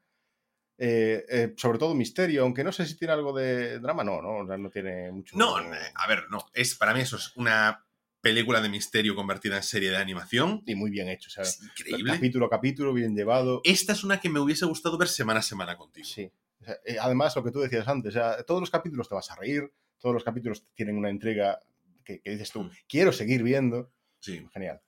[0.81, 4.43] Eh, eh, sobre todo misterio, aunque no sé si tiene algo de drama, no, no,
[4.57, 5.35] no tiene mucho.
[5.38, 6.45] No, a ver, no.
[6.53, 7.85] Es, para mí eso es una
[8.22, 10.64] película de misterio convertida en serie de animación.
[10.65, 12.14] Y muy bien hecho, o sea, Es increíble.
[12.14, 13.60] capítulo a capítulo, bien llevado.
[13.65, 16.07] Esta es una que me hubiese gustado ver semana a semana contigo.
[16.07, 16.31] Sí.
[16.61, 19.15] O sea, eh, además, lo que tú decías antes, o sea, todos los capítulos te
[19.15, 19.69] vas a reír,
[19.99, 21.60] todos los capítulos tienen una intriga
[22.06, 22.72] que, que dices tú, Mm.
[22.88, 23.91] quiero seguir viendo.
[24.19, 24.47] Sí.
[24.53, 24.81] Genial.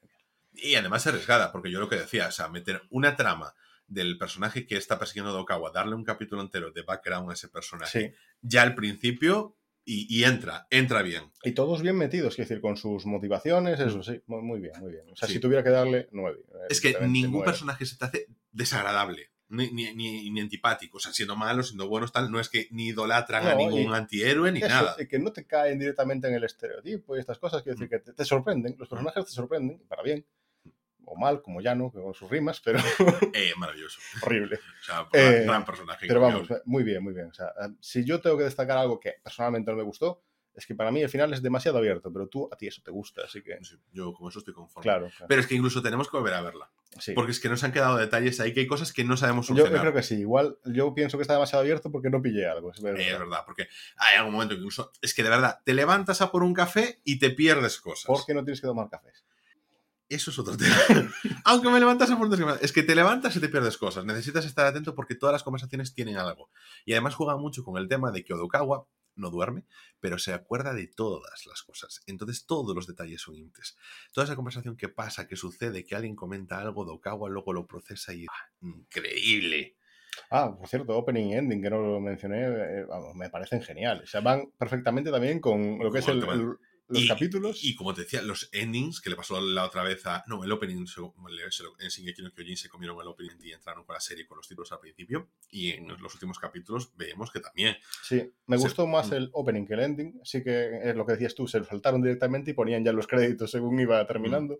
[0.53, 3.53] Y además arriesgada, porque yo lo que decía, o sea, meter una trama
[3.91, 7.49] del personaje que está persiguiendo a Dokawa, darle un capítulo entero de background a ese
[7.49, 8.15] personaje, Sí.
[8.41, 11.31] ya al principio, y, y entra, entra bien.
[11.43, 14.91] Y todos bien metidos, quiero decir, con sus motivaciones, eso sí, muy, muy bien, muy
[14.91, 15.09] bien.
[15.11, 15.33] O sea, Sí.
[15.35, 16.39] si tuviera que darle nueve.
[16.69, 17.45] Es que ningún nueve.
[17.47, 19.31] personaje se te hace desagradable.
[19.49, 22.69] Ni, ni, ni- ni antipático, o sea, siendo malos, siendo buenos, tal, no es que
[22.71, 24.95] ni idolatran a ningún antihéroe ni Eso, nada.
[24.95, 28.13] que no te caen directamente en el estereotipo y estas cosas, quiero decir, que te,
[28.13, 30.25] te sorprenden, los personajes te sorprenden, para bien,
[31.05, 32.79] o mal, como ya no, con sus rimas, pero
[33.33, 33.99] Eh, maravilloso.
[34.23, 34.55] horrible.
[34.57, 36.05] O sea, Eh, gran personaje.
[36.07, 37.27] Pero vamos, muy bien, muy bien.
[37.27, 40.23] O sea, eh, si yo tengo que destacar algo que personalmente no me gustó,
[40.53, 42.91] es que para mí el final es demasiado abierto, pero tú a ti eso te
[42.91, 44.83] gusta, así que, Sí, yo con eso estoy conforme.
[44.83, 45.07] claro.
[45.09, 45.25] claro.
[45.29, 46.69] Pero es que incluso tenemos que volver a verla.
[46.99, 47.13] sí.
[47.13, 49.53] Porque es que nos han quedado detalles ahí que hay cosas que no sabemos Yo,
[49.55, 49.81] yo solucionar.
[49.81, 52.73] creo que sí, igual yo pienso que está demasiado abierto porque no pillé algo.
[52.73, 52.99] Es verdad.
[52.99, 54.91] Eh, es verdad, porque hay algún momento que incluso.
[55.01, 58.05] Es que de verdad, te levantas a por un café y te pierdes cosas.
[58.07, 59.23] ¿Por qué no tienes que tomar cafés?
[60.13, 60.75] Eso es otro tema.
[61.45, 62.63] Aunque me levantas a por café.
[62.65, 64.03] Es que te levantas y te pierdes cosas.
[64.05, 66.49] Necesitas estar atento porque todas las conversaciones tienen algo.
[66.85, 68.85] Y además juega mucho con el tema de que Odokawa
[69.15, 69.65] no duerme,
[69.99, 72.01] pero se acuerda de todas las cosas.
[72.07, 73.77] Entonces todos los detalles son íntimes.
[74.13, 78.13] Toda esa conversación que pasa, que sucede, que alguien comenta algo, Odokawa luego lo procesa
[78.13, 78.25] y...
[78.25, 78.51] ¡ah!
[78.61, 79.77] Increíble.
[80.29, 84.03] Ah, por cierto, opening y ending, que no lo mencioné, eh, vamos, me parecen geniales.
[84.03, 86.25] O sea, van perfectamente también con lo que es el-
[86.91, 87.63] los y, capítulos.
[87.63, 90.23] Y como te decía, los endings que le pasó la otra vez a.
[90.27, 90.85] No, el opening.
[90.85, 91.01] se-
[91.49, 94.37] se En Shingeki no Kyojin se comieron el opening y entraron con la serie con
[94.37, 95.29] los títulos al principio.
[95.49, 97.75] Y en los últimos capítulos vemos que también.
[98.03, 99.13] Sí, me se- gustó más mm.
[99.13, 100.19] el opening que el ending.
[100.21, 103.07] Así que es lo que decías tú, se lo saltaron directamente y ponían ya los
[103.07, 104.59] créditos según iba terminando.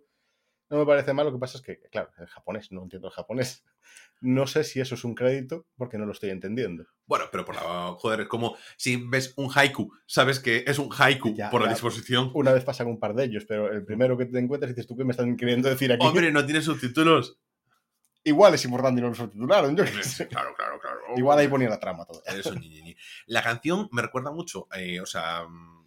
[0.70, 3.14] No me parece mal, lo que pasa es que, claro, el japonés, no entiendo el
[3.14, 3.66] japonés.
[4.22, 6.86] No sé si eso es un crédito porque no lo estoy entendiendo.
[7.08, 7.62] Bueno, pero por la.
[7.98, 11.68] Joder, es como si ves un haiku, sabes que es un haiku Ya, por la
[11.68, 11.74] ya.
[11.74, 12.32] disposición.
[12.36, 14.96] Una vez pasan un par de ellos, pero el primero que te encuentras dices tú,
[14.96, 16.06] ¿qué me están queriendo decir aquí?
[16.06, 17.40] Hombre, no tiene subtítulos.
[18.24, 20.28] Igual es importante y no lo subtitularon, yo sé.
[20.28, 21.00] Claro, claro, claro.
[21.18, 22.22] Igual ahí ponía la trama todo.
[22.28, 22.96] Eso, ñi, ñi, ñi.
[23.26, 25.81] La canción me recuerda mucho, eh, o sea, mm,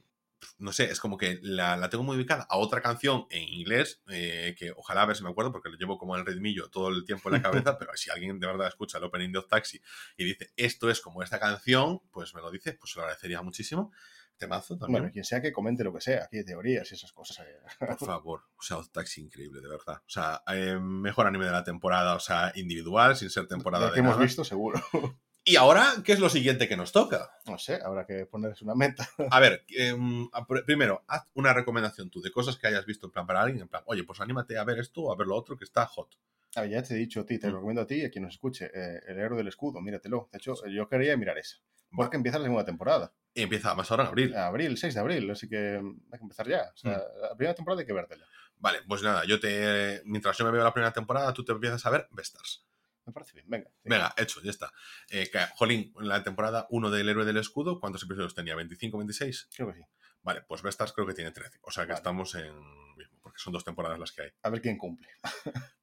[0.59, 4.03] no sé, es como que la, la tengo muy ubicada a otra canción en inglés,
[4.09, 6.89] eh, que ojalá a ver si me acuerdo, porque lo llevo como el ritmillo todo
[6.89, 9.49] el tiempo en la cabeza, pero si alguien de verdad escucha el opening de Odd
[9.49, 9.81] Taxi
[10.17, 13.43] y dice, esto es como esta canción, pues me lo dice, pues se lo agradecería
[13.43, 13.93] muchísimo.
[14.37, 15.03] Temazo también.
[15.03, 17.39] Bueno, quien sea que comente lo que sea, aquí de teorías y esas cosas.
[17.47, 17.57] eh.
[17.79, 19.99] Por favor, o sea, Odd Taxi increíble, de verdad.
[20.05, 23.91] O sea, eh, mejor anime de la temporada, o sea, individual, sin ser temporada De
[23.91, 24.25] de que hemos nada.
[24.25, 24.81] visto, seguro.
[25.47, 27.31] Y ahora, ¿qué es lo siguiente que nos toca?
[27.47, 29.07] No sé, habrá que ponerse una meta.
[29.31, 30.27] A ver, em,
[30.65, 33.69] primero, haz una recomendación tú de cosas que hayas visto en plan para alguien, en
[33.69, 36.17] plan, oye, pues anímate a ver esto o a ver lo otro que está hot.
[36.57, 37.51] Ah, ya te he dicho a ti, te Mm.
[37.51, 38.71] lo recomiendo a ti y a quien nos escuche.
[38.73, 40.29] eh, el héroe del escudo, míratelo.
[40.33, 41.57] De hecho, yo quería mirar esa.
[41.95, 43.13] Porque empieza la segunda temporada.
[43.35, 44.35] Y empieza más ahora en abril.
[44.37, 46.71] Abril, 6 de abril, así que mm, hay que empezar ya.
[46.73, 47.21] O sea, Mm.
[47.23, 48.25] la primera temporada hay que vértela.
[48.57, 50.01] Vale, pues nada, yo te.
[50.07, 52.64] Mientras yo me veo la primera temporada, tú te empiezas a ver Bestars.
[53.07, 53.71] Me parece bien, venga.
[53.83, 53.89] sí.
[53.89, 54.73] Venga, hecho, ya está.
[55.11, 58.55] Eh, que, jolín, en la temporada 1 del héroe del escudo, ¿cuántos episodios tenía?
[58.55, 59.49] ¿25, 26?
[59.57, 59.85] Creo que sí.
[60.23, 61.59] Vale, pues Bestars creo que tiene 13.
[61.63, 61.99] O sea que Vale.
[61.99, 62.55] estamos en.
[62.97, 64.31] mismo, porque son dos temporadas las que hay.
[64.43, 65.09] A ver quién cumple.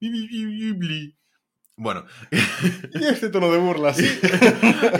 [1.82, 2.04] Bueno,
[2.94, 4.08] Y este tono de burla, sí.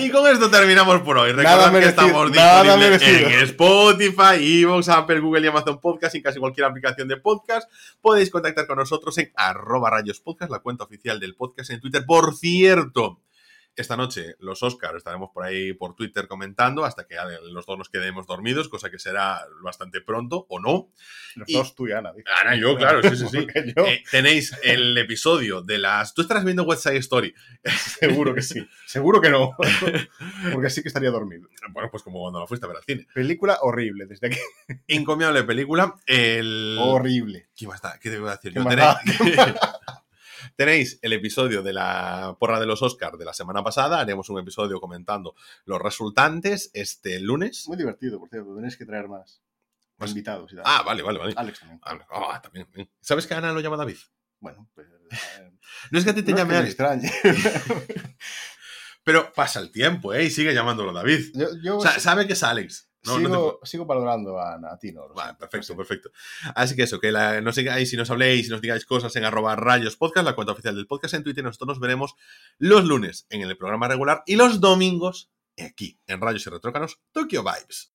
[0.01, 1.33] y con esto terminamos por hoy.
[1.33, 6.17] Nada Recordad que merecido, estamos nada disponibles en Spotify, Evox, Apple, Google y Amazon Podcast
[6.17, 7.71] y en casi cualquier aplicación de podcast.
[8.01, 12.05] Podéis contactar con nosotros en arroba rayos podcast, la cuenta oficial del podcast en Twitter.
[12.05, 13.21] Por cierto,
[13.75, 17.17] Esta noche los Oscars estaremos por ahí por Twitter comentando hasta que
[17.51, 20.91] los dos nos quedemos dormidos, cosa que será bastante pronto o no.
[21.37, 22.13] Los dos tú y Ana.
[22.41, 23.47] Ana y yo, claro, sí, sí, sí.
[23.83, 26.15] Eh, tenéis el episodio de las...
[26.15, 27.35] Tú estarás viendo West Side Story.
[27.99, 28.67] Seguro que sí.
[28.87, 29.57] Seguro que no.
[30.53, 31.49] Porque sí que estaría dormido.
[31.71, 33.07] Bueno, pues como cuando la fuiste a ver al cine.
[33.15, 34.39] Película horrible, desde aquí.
[34.89, 35.95] Encomiable película.
[36.07, 36.77] El...
[36.79, 37.49] Horrible.
[37.57, 37.99] ¿Qué, iba a estar?
[37.99, 38.53] ¿Qué te a decir?
[38.53, 38.97] Yo Tenéis
[40.57, 44.01] el episodio de la porra de los Oscars de la semana pasada.
[44.01, 47.67] Haremos un episodio comentando los resultantes este lunes.
[47.69, 48.55] Muy divertido, por cierto.
[48.55, 49.43] Tenéis que traer más,
[49.99, 50.55] más invitados.
[50.65, 51.35] Ah, vale, vale, vale.
[51.37, 51.81] Alex también.
[51.83, 52.69] Ah, también.
[53.01, 53.99] ¿Sabes que Ana lo llama David?
[54.41, 54.89] Bueno, pues.
[54.89, 55.53] Eh,
[55.91, 56.77] no es que a ti te llame Alex.
[59.05, 60.25] Pero pasa el tiempo, ¿eh?
[60.25, 61.35] Y sigue llamándolo David.
[61.71, 62.92] o sea, sabe que es Alex
[63.65, 65.09] sigo, valorando a, a ti, ¿no?
[65.39, 66.11] perfecto, perfecto.
[66.55, 69.25] Así que eso, que la, no sigáis si nos habléis, si nos digáis cosas en
[69.25, 71.45] arroba rayos podcast, la cuenta oficial del podcast en Twitter.
[71.45, 72.15] Nosotros nos veremos
[72.59, 77.43] los lunes en el programa regular y los domingos aquí, en Rayos y Retrócanos, Tokyo
[77.43, 77.92] Vibes.